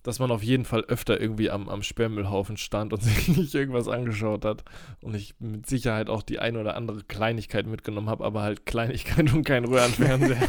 dass 0.02 0.18
man 0.18 0.30
auf 0.30 0.42
jeden 0.42 0.64
Fall 0.64 0.82
öfter 0.84 1.20
irgendwie 1.20 1.50
am, 1.50 1.68
am 1.68 1.82
Sperrmüllhaufen 1.82 2.56
stand 2.56 2.92
und 2.92 3.02
sich 3.02 3.28
nicht 3.28 3.54
irgendwas 3.54 3.88
angeschaut 3.88 4.44
hat. 4.44 4.64
Und 5.00 5.14
ich 5.14 5.34
mit 5.38 5.66
Sicherheit 5.66 6.08
auch 6.08 6.22
die 6.22 6.38
ein 6.38 6.56
oder 6.56 6.76
andere 6.76 7.02
Kleinigkeit 7.04 7.66
mitgenommen 7.66 8.08
habe, 8.08 8.24
aber 8.24 8.42
halt 8.42 8.66
Kleinigkeit 8.66 9.32
und 9.32 9.44
kein 9.44 9.64
Röhrenfernseher. 9.64 10.48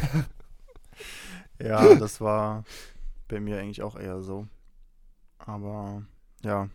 Ja, 1.60 1.94
das 1.94 2.20
war 2.20 2.64
bei 3.28 3.40
mir 3.40 3.58
eigentlich 3.58 3.82
auch 3.82 3.96
eher 3.96 4.22
so. 4.22 4.48
Aber 5.38 6.04
ja. 6.42 6.68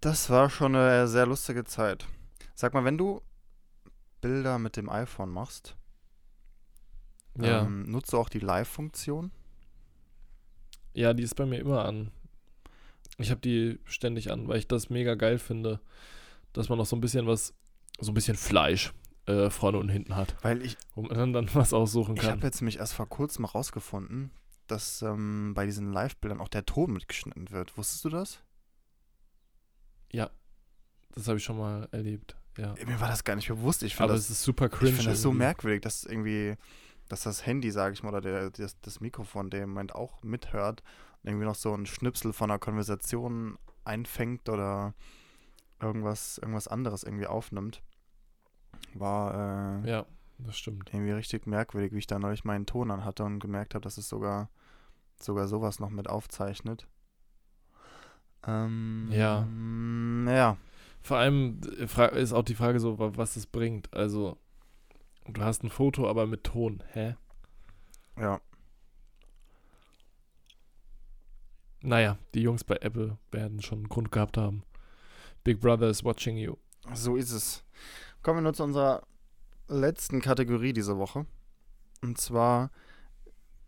Das 0.00 0.30
war 0.30 0.50
schon 0.50 0.74
eine 0.74 1.06
sehr 1.06 1.26
lustige 1.26 1.64
Zeit. 1.64 2.06
Sag 2.54 2.74
mal, 2.74 2.84
wenn 2.84 2.98
du 2.98 3.22
Bilder 4.20 4.58
mit 4.58 4.76
dem 4.76 4.88
iPhone 4.88 5.30
machst, 5.30 5.76
ja. 7.38 7.62
ähm, 7.62 7.84
nutzt 7.84 8.12
du 8.12 8.18
auch 8.18 8.28
die 8.28 8.40
Live-Funktion? 8.40 9.30
Ja, 10.94 11.14
die 11.14 11.22
ist 11.22 11.34
bei 11.36 11.46
mir 11.46 11.58
immer 11.58 11.84
an. 11.84 12.10
Ich 13.18 13.30
habe 13.30 13.40
die 13.40 13.78
ständig 13.84 14.30
an, 14.30 14.48
weil 14.48 14.58
ich 14.58 14.68
das 14.68 14.90
mega 14.90 15.14
geil 15.14 15.38
finde, 15.38 15.80
dass 16.52 16.68
man 16.68 16.78
noch 16.78 16.86
so 16.86 16.96
ein 16.96 17.00
bisschen 17.00 17.26
was, 17.26 17.54
so 18.00 18.10
ein 18.10 18.14
bisschen 18.14 18.36
Fleisch 18.36 18.92
äh, 19.26 19.50
vorne 19.50 19.78
und 19.78 19.88
hinten 19.88 20.16
hat, 20.16 20.34
Weil 20.42 20.62
ich, 20.62 20.76
wo 20.94 21.02
man 21.02 21.16
dann, 21.16 21.32
dann 21.32 21.54
was 21.54 21.72
aussuchen 21.72 22.16
ich 22.16 22.22
kann. 22.22 22.32
habe 22.32 22.46
jetzt 22.46 22.60
nämlich 22.60 22.78
erst 22.78 22.94
vor 22.94 23.08
kurzem 23.08 23.44
rausgefunden, 23.44 24.30
dass 24.66 25.02
ähm, 25.02 25.52
bei 25.54 25.66
diesen 25.66 25.92
Live-Bildern 25.92 26.40
auch 26.40 26.48
der 26.48 26.64
Ton 26.66 26.92
mitgeschnitten 26.92 27.50
wird. 27.50 27.76
Wusstest 27.76 28.04
du 28.04 28.08
das? 28.08 28.42
Das 31.14 31.28
habe 31.28 31.38
ich 31.38 31.44
schon 31.44 31.58
mal 31.58 31.88
erlebt, 31.92 32.36
ja. 32.56 32.74
Mir 32.86 33.00
war 33.00 33.08
das 33.08 33.24
gar 33.24 33.36
nicht 33.36 33.48
bewusst. 33.48 33.82
Ich 33.82 34.00
Aber 34.00 34.12
das 34.14 34.22
es 34.24 34.30
ist 34.30 34.42
super 34.42 34.68
cringe. 34.68 34.90
Ich 34.90 34.96
finde 34.96 35.10
das 35.10 35.22
so 35.22 35.32
merkwürdig, 35.32 35.82
dass 35.82 36.04
irgendwie, 36.04 36.54
dass 37.12 37.24
das 37.24 37.44
Handy, 37.44 37.70
sage 37.70 37.92
ich 37.92 38.02
mal, 38.02 38.08
oder 38.08 38.20
der, 38.22 38.50
das, 38.50 38.80
das 38.80 39.00
Mikrofon 39.00 39.50
der 39.50 39.64
im 39.64 39.68
Moment 39.70 39.94
auch 39.94 40.22
mithört 40.22 40.82
und 41.22 41.28
irgendwie 41.28 41.44
noch 41.44 41.54
so 41.54 41.74
ein 41.74 41.84
Schnipsel 41.84 42.32
von 42.32 42.50
einer 42.50 42.58
Konversation 42.58 43.58
einfängt 43.84 44.48
oder 44.48 44.94
irgendwas, 45.78 46.38
irgendwas 46.38 46.68
anderes 46.68 47.02
irgendwie 47.04 47.26
aufnimmt. 47.26 47.82
War 48.94 49.82
äh, 49.84 49.90
Ja, 49.90 50.06
das 50.38 50.56
stimmt. 50.56 50.88
irgendwie 50.94 51.12
richtig 51.12 51.46
merkwürdig, 51.46 51.92
wie 51.92 51.98
ich 51.98 52.06
da 52.06 52.18
neulich 52.18 52.44
meinen 52.44 52.64
Ton 52.64 52.90
an 52.90 53.04
hatte 53.04 53.24
und 53.24 53.40
gemerkt 53.40 53.74
habe, 53.74 53.82
dass 53.82 53.98
es 53.98 54.08
sogar, 54.08 54.48
sogar 55.20 55.48
sowas 55.48 55.80
noch 55.80 55.90
mit 55.90 56.08
aufzeichnet. 56.08 56.88
Ähm, 58.46 59.08
Ja. 59.10 59.46
Ja. 60.32 60.56
Vor 61.02 61.16
allem 61.18 61.60
äh, 61.78 62.22
ist 62.22 62.32
auch 62.32 62.44
die 62.44 62.54
Frage 62.54 62.80
so, 62.80 62.98
wa- 62.98 63.12
was 63.16 63.36
es 63.36 63.46
bringt. 63.46 63.92
Also, 63.92 64.38
du 65.28 65.42
hast 65.42 65.62
ein 65.62 65.70
Foto, 65.70 66.08
aber 66.08 66.26
mit 66.26 66.44
Ton. 66.44 66.82
Hä? 66.92 67.16
Ja. 68.16 68.40
Naja, 71.80 72.18
die 72.34 72.42
Jungs 72.42 72.64
bei 72.64 72.76
Apple 72.76 73.18
werden 73.30 73.60
schon 73.60 73.78
einen 73.78 73.88
Grund 73.88 74.12
gehabt 74.12 74.36
haben. 74.36 74.62
Big 75.42 75.60
Brother 75.60 75.88
is 75.88 76.04
watching 76.04 76.36
you. 76.36 76.56
So 76.94 77.16
ist 77.16 77.32
es. 77.32 77.64
Kommen 78.22 78.38
wir 78.38 78.42
nur 78.42 78.54
zu 78.54 78.62
unserer 78.62 79.02
letzten 79.68 80.20
Kategorie 80.20 80.72
diese 80.72 80.98
Woche. 80.98 81.26
Und 82.02 82.18
zwar, 82.18 82.70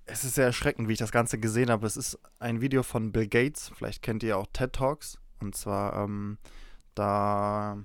es 0.06 0.24
ist 0.24 0.34
sehr 0.34 0.46
erschreckend, 0.46 0.88
wie 0.88 0.92
ich 0.92 0.98
das 0.98 1.12
Ganze 1.12 1.38
gesehen 1.38 1.70
habe. 1.70 1.86
Es 1.86 1.96
ist 1.96 2.18
ein 2.38 2.60
Video 2.60 2.82
von 2.82 3.10
Bill 3.10 3.26
Gates. 3.26 3.72
Vielleicht 3.74 4.02
kennt 4.02 4.22
ihr 4.22 4.38
auch 4.38 4.46
TED 4.52 4.72
Talks. 4.72 5.18
Und 5.40 5.56
zwar, 5.56 6.04
ähm, 6.04 6.38
da 6.94 7.78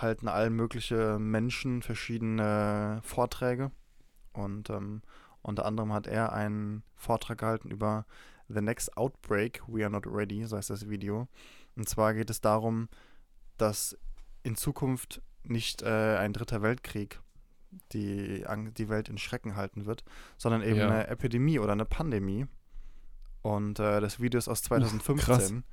halten 0.00 0.28
all 0.28 0.50
mögliche 0.50 1.18
Menschen 1.18 1.82
verschiedene 1.82 3.00
Vorträge. 3.02 3.70
Und 4.32 4.70
ähm, 4.70 5.02
unter 5.42 5.64
anderem 5.64 5.92
hat 5.92 6.06
er 6.06 6.32
einen 6.32 6.82
Vortrag 6.94 7.38
gehalten 7.38 7.70
über 7.70 8.04
The 8.48 8.60
Next 8.60 8.96
Outbreak, 8.96 9.62
We 9.66 9.82
Are 9.82 9.90
Not 9.90 10.06
Ready, 10.06 10.44
so 10.44 10.56
heißt 10.56 10.70
das 10.70 10.88
Video. 10.88 11.28
Und 11.76 11.88
zwar 11.88 12.14
geht 12.14 12.30
es 12.30 12.40
darum, 12.40 12.88
dass 13.56 13.96
in 14.42 14.56
Zukunft 14.56 15.22
nicht 15.42 15.82
äh, 15.82 16.16
ein 16.16 16.32
dritter 16.32 16.62
Weltkrieg 16.62 17.20
die, 17.92 18.44
die 18.78 18.88
Welt 18.88 19.08
in 19.08 19.18
Schrecken 19.18 19.56
halten 19.56 19.84
wird, 19.86 20.04
sondern 20.38 20.62
eben 20.62 20.76
Ja. 20.78 20.88
eine 20.88 21.06
Epidemie 21.08 21.58
oder 21.58 21.72
eine 21.72 21.84
Pandemie. 21.84 22.46
Und 23.42 23.78
äh, 23.78 24.00
das 24.00 24.20
Video 24.20 24.38
ist 24.38 24.48
aus 24.48 24.62
2015. 24.62 25.64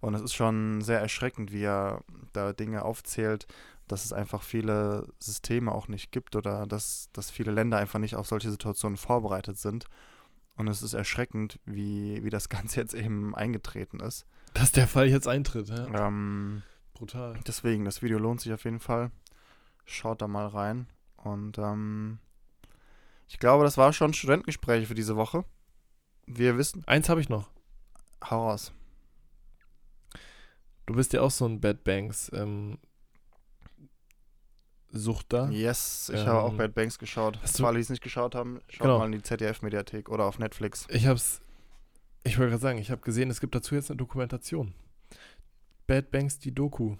und 0.00 0.14
es 0.14 0.22
ist 0.22 0.34
schon 0.34 0.82
sehr 0.82 1.00
erschreckend, 1.00 1.52
wie 1.52 1.64
er 1.64 2.02
da 2.32 2.52
Dinge 2.52 2.84
aufzählt, 2.84 3.46
dass 3.88 4.04
es 4.04 4.12
einfach 4.12 4.42
viele 4.42 5.08
Systeme 5.18 5.72
auch 5.72 5.88
nicht 5.88 6.10
gibt 6.12 6.36
oder 6.36 6.66
dass, 6.66 7.08
dass 7.12 7.30
viele 7.30 7.52
Länder 7.52 7.78
einfach 7.78 7.98
nicht 7.98 8.16
auf 8.16 8.26
solche 8.26 8.50
Situationen 8.50 8.96
vorbereitet 8.96 9.58
sind. 9.58 9.86
Und 10.56 10.68
es 10.68 10.82
ist 10.82 10.94
erschreckend, 10.94 11.58
wie, 11.64 12.22
wie 12.22 12.30
das 12.30 12.48
Ganze 12.48 12.80
jetzt 12.80 12.94
eben 12.94 13.34
eingetreten 13.34 14.00
ist. 14.00 14.26
Dass 14.54 14.72
der 14.72 14.86
Fall 14.86 15.08
jetzt 15.08 15.26
eintritt, 15.28 15.68
ja. 15.68 16.06
Ähm, 16.06 16.62
Brutal. 16.94 17.38
Deswegen, 17.46 17.84
das 17.84 18.02
Video 18.02 18.18
lohnt 18.18 18.40
sich 18.40 18.52
auf 18.52 18.64
jeden 18.64 18.78
Fall. 18.78 19.10
Schaut 19.84 20.22
da 20.22 20.28
mal 20.28 20.46
rein. 20.46 20.86
Und 21.16 21.58
ähm, 21.58 22.18
ich 23.26 23.38
glaube, 23.38 23.64
das 23.64 23.76
war 23.76 23.92
schon 23.92 24.14
Studentengespräche 24.14 24.86
für 24.86 24.94
diese 24.94 25.16
Woche. 25.16 25.44
Wir 26.26 26.56
wissen. 26.56 26.84
Eins 26.86 27.08
habe 27.08 27.20
ich 27.20 27.28
noch. 27.28 27.50
Hau 28.22 28.48
raus. 28.48 28.72
Du 30.86 30.94
bist 30.94 31.12
ja 31.12 31.22
auch 31.22 31.30
so 31.30 31.46
ein 31.46 31.60
Bad 31.60 31.82
Banks 31.84 32.30
ähm, 32.34 32.78
Suchter. 34.92 35.50
Yes, 35.50 36.10
ich 36.14 36.24
habe 36.26 36.40
auch 36.42 36.52
Ähm, 36.52 36.58
Bad 36.58 36.74
Banks 36.74 36.98
geschaut. 36.98 37.38
Für 37.38 37.58
du- 37.58 37.66
alle, 37.66 37.76
die 37.78 37.82
es 37.82 37.90
nicht 37.90 38.02
geschaut 38.02 38.34
haben, 38.34 38.60
schaut 38.68 38.82
Genau. 38.86 38.98
mal 38.98 39.06
in 39.06 39.12
die 39.12 39.22
ZDF-Mediathek 39.22 40.08
oder 40.08 40.24
auf 40.24 40.38
Netflix. 40.38 40.86
Ich 40.90 41.06
hab's. 41.06 41.40
Ich 42.22 42.38
wollte 42.38 42.50
gerade 42.50 42.62
sagen, 42.62 42.78
ich 42.78 42.90
habe 42.90 43.02
gesehen, 43.02 43.28
es 43.30 43.40
gibt 43.40 43.54
dazu 43.54 43.74
jetzt 43.74 43.90
eine 43.90 43.96
Dokumentation. 43.98 44.72
Bad 45.86 46.10
Banks, 46.10 46.38
die 46.38 46.52
Doku. 46.54 46.96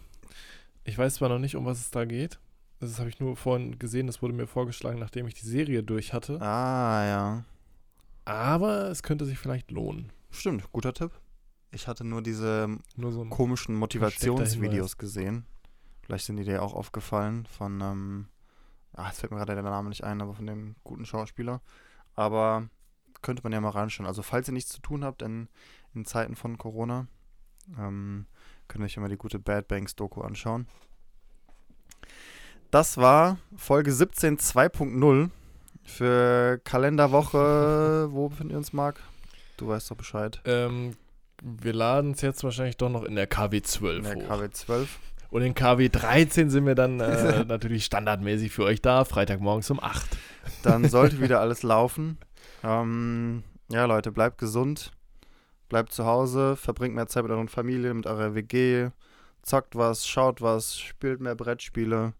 Ich 0.84 0.98
weiß 0.98 1.14
zwar 1.14 1.28
noch 1.28 1.38
nicht, 1.38 1.56
um 1.56 1.64
was 1.64 1.78
es 1.80 1.90
da 1.90 2.04
geht. 2.04 2.38
Das 2.80 2.98
habe 2.98 3.08
ich 3.08 3.20
nur 3.20 3.36
vorhin 3.36 3.78
gesehen, 3.78 4.06
das 4.06 4.20
wurde 4.20 4.34
mir 4.34 4.46
vorgeschlagen, 4.46 4.98
nachdem 4.98 5.26
ich 5.26 5.34
die 5.34 5.46
Serie 5.46 5.82
durch 5.82 6.12
hatte. 6.12 6.40
Ah, 6.42 7.06
ja. 7.06 7.44
Aber 8.26 8.90
es 8.90 9.02
könnte 9.02 9.24
sich 9.24 9.38
vielleicht 9.38 9.70
lohnen. 9.70 10.10
Stimmt, 10.30 10.70
guter 10.72 10.92
Tipp. 10.92 11.12
Ich 11.74 11.88
hatte 11.88 12.04
nur 12.04 12.22
diese 12.22 12.78
Nur 12.96 13.12
so 13.12 13.24
komischen. 13.24 13.74
Motivationsvideos 13.74 14.96
gesehen. 14.96 15.44
Vielleicht 16.02 16.26
sind 16.26 16.36
die 16.36 16.44
dir 16.44 16.62
auch 16.62 16.74
aufgefallen 16.74 17.46
von, 17.46 17.80
ähm, 17.80 18.28
ah, 18.92 19.08
jetzt 19.08 19.20
fällt 19.20 19.32
mir 19.32 19.38
gerade 19.38 19.54
der 19.54 19.62
Name 19.62 19.88
nicht 19.88 20.04
ein, 20.04 20.20
aber 20.20 20.34
von 20.34 20.46
dem 20.46 20.76
guten 20.84 21.04
Schauspieler. 21.04 21.60
Aber 22.14 22.68
könnte 23.22 23.42
man 23.42 23.52
ja 23.52 23.60
mal 23.60 23.70
reinschauen. 23.70 24.06
Also 24.06 24.22
falls 24.22 24.48
ihr 24.48 24.54
nichts 24.54 24.70
zu 24.70 24.80
tun 24.80 25.04
habt 25.04 25.22
in, 25.22 25.48
in 25.94 26.04
Zeiten 26.04 26.36
von 26.36 26.58
Corona, 26.58 27.08
ähm, 27.78 28.26
könnt 28.68 28.82
ihr 28.82 28.86
euch 28.86 28.96
immer 28.96 29.08
die 29.08 29.16
gute 29.16 29.38
Bad 29.38 29.66
Banks 29.66 29.96
Doku 29.96 30.20
anschauen. 30.20 30.68
Das 32.70 32.98
war 32.98 33.38
Folge 33.56 33.92
17 33.92 34.38
2.0 34.38 35.30
für 35.84 36.60
Kalenderwoche. 36.64 38.08
Wo 38.12 38.28
befinden 38.28 38.50
wir 38.50 38.58
uns, 38.58 38.72
Marc? 38.72 39.00
Du 39.56 39.68
weißt 39.68 39.90
doch 39.90 39.96
Bescheid. 39.96 40.40
Ähm, 40.44 40.96
wir 41.44 41.72
laden 41.72 42.12
es 42.12 42.22
jetzt 42.22 42.42
wahrscheinlich 42.42 42.76
doch 42.78 42.88
noch 42.88 43.04
in 43.04 43.14
der 43.16 43.26
KW 43.26 43.60
12 43.62 43.96
In 43.98 44.18
der 44.18 44.28
hoch. 44.28 44.36
KW 44.38 44.50
12. 44.50 44.98
Und 45.30 45.42
in 45.42 45.54
KW 45.54 45.88
13 45.88 46.48
sind 46.48 46.64
wir 46.64 46.74
dann 46.74 47.00
äh, 47.00 47.44
natürlich 47.48 47.84
standardmäßig 47.84 48.52
für 48.52 48.64
euch 48.64 48.80
da, 48.80 49.04
Freitagmorgens 49.04 49.70
um 49.70 49.80
8. 49.80 50.16
Dann 50.62 50.88
sollte 50.88 51.20
wieder 51.20 51.40
alles 51.42 51.62
laufen. 51.62 52.18
Ähm, 52.62 53.42
ja, 53.70 53.84
Leute, 53.84 54.10
bleibt 54.12 54.38
gesund. 54.38 54.92
Bleibt 55.68 55.92
zu 55.92 56.04
Hause. 56.06 56.56
Verbringt 56.56 56.94
mehr 56.94 57.08
Zeit 57.08 57.24
mit 57.24 57.32
euren 57.32 57.48
Familien, 57.48 57.96
mit 57.98 58.06
eurer 58.06 58.34
WG. 58.34 58.90
Zockt 59.42 59.74
was, 59.76 60.06
schaut 60.06 60.40
was, 60.40 60.78
spielt 60.78 61.20
mehr 61.20 61.34
Brettspiele. 61.34 62.14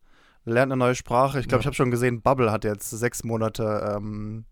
Lernt 0.44 0.72
eine 0.72 0.78
neue 0.78 0.94
Sprache. 0.94 1.40
Ich 1.40 1.46
glaube, 1.48 1.60
Ja. 1.60 1.60
ich 1.62 1.66
habe 1.66 1.76
schon 1.76 1.90
gesehen, 1.90 2.20
Bubble 2.20 2.50
hat 2.52 2.64
jetzt 2.64 2.90
sechs 2.90 3.24
Monate 3.24 3.94
ähm, 3.96 4.44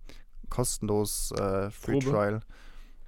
kostenlos 0.49 1.33
äh, 1.33 1.71
Free 1.71 1.93
Probe. 1.99 2.11
Trial. 2.11 2.41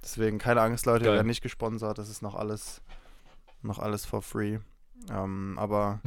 Deswegen 0.05 0.37
keine 0.37 0.61
Angst, 0.61 0.85
Leute, 0.85 0.99
Geil. 0.99 1.13
wir 1.13 1.15
werden 1.17 1.27
nicht 1.27 1.41
gesponsert. 1.41 1.97
Das 1.97 2.09
ist 2.09 2.21
noch 2.21 2.35
alles, 2.35 2.83
noch 3.63 3.79
alles 3.79 4.05
for 4.05 4.21
free. 4.21 4.59
Ähm, 5.09 5.57
aber 5.57 5.99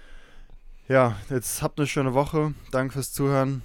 ja, 0.88 1.16
jetzt 1.28 1.60
habt 1.60 1.78
eine 1.78 1.86
schöne 1.86 2.14
Woche. 2.14 2.54
Danke 2.70 2.94
fürs 2.94 3.12
Zuhören. 3.12 3.62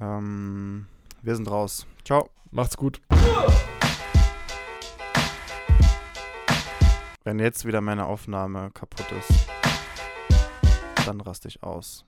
Ähm, 0.00 0.86
wir 1.20 1.34
sind 1.34 1.50
raus. 1.50 1.84
Ciao. 2.04 2.30
Macht's 2.52 2.76
gut. 2.76 3.00
Wenn 7.24 7.40
jetzt 7.40 7.64
wieder 7.64 7.80
meine 7.80 8.06
Aufnahme 8.06 8.70
kaputt 8.72 9.06
ist, 9.18 9.48
dann 11.06 11.20
raste 11.20 11.48
ich 11.48 11.64
aus. 11.64 12.04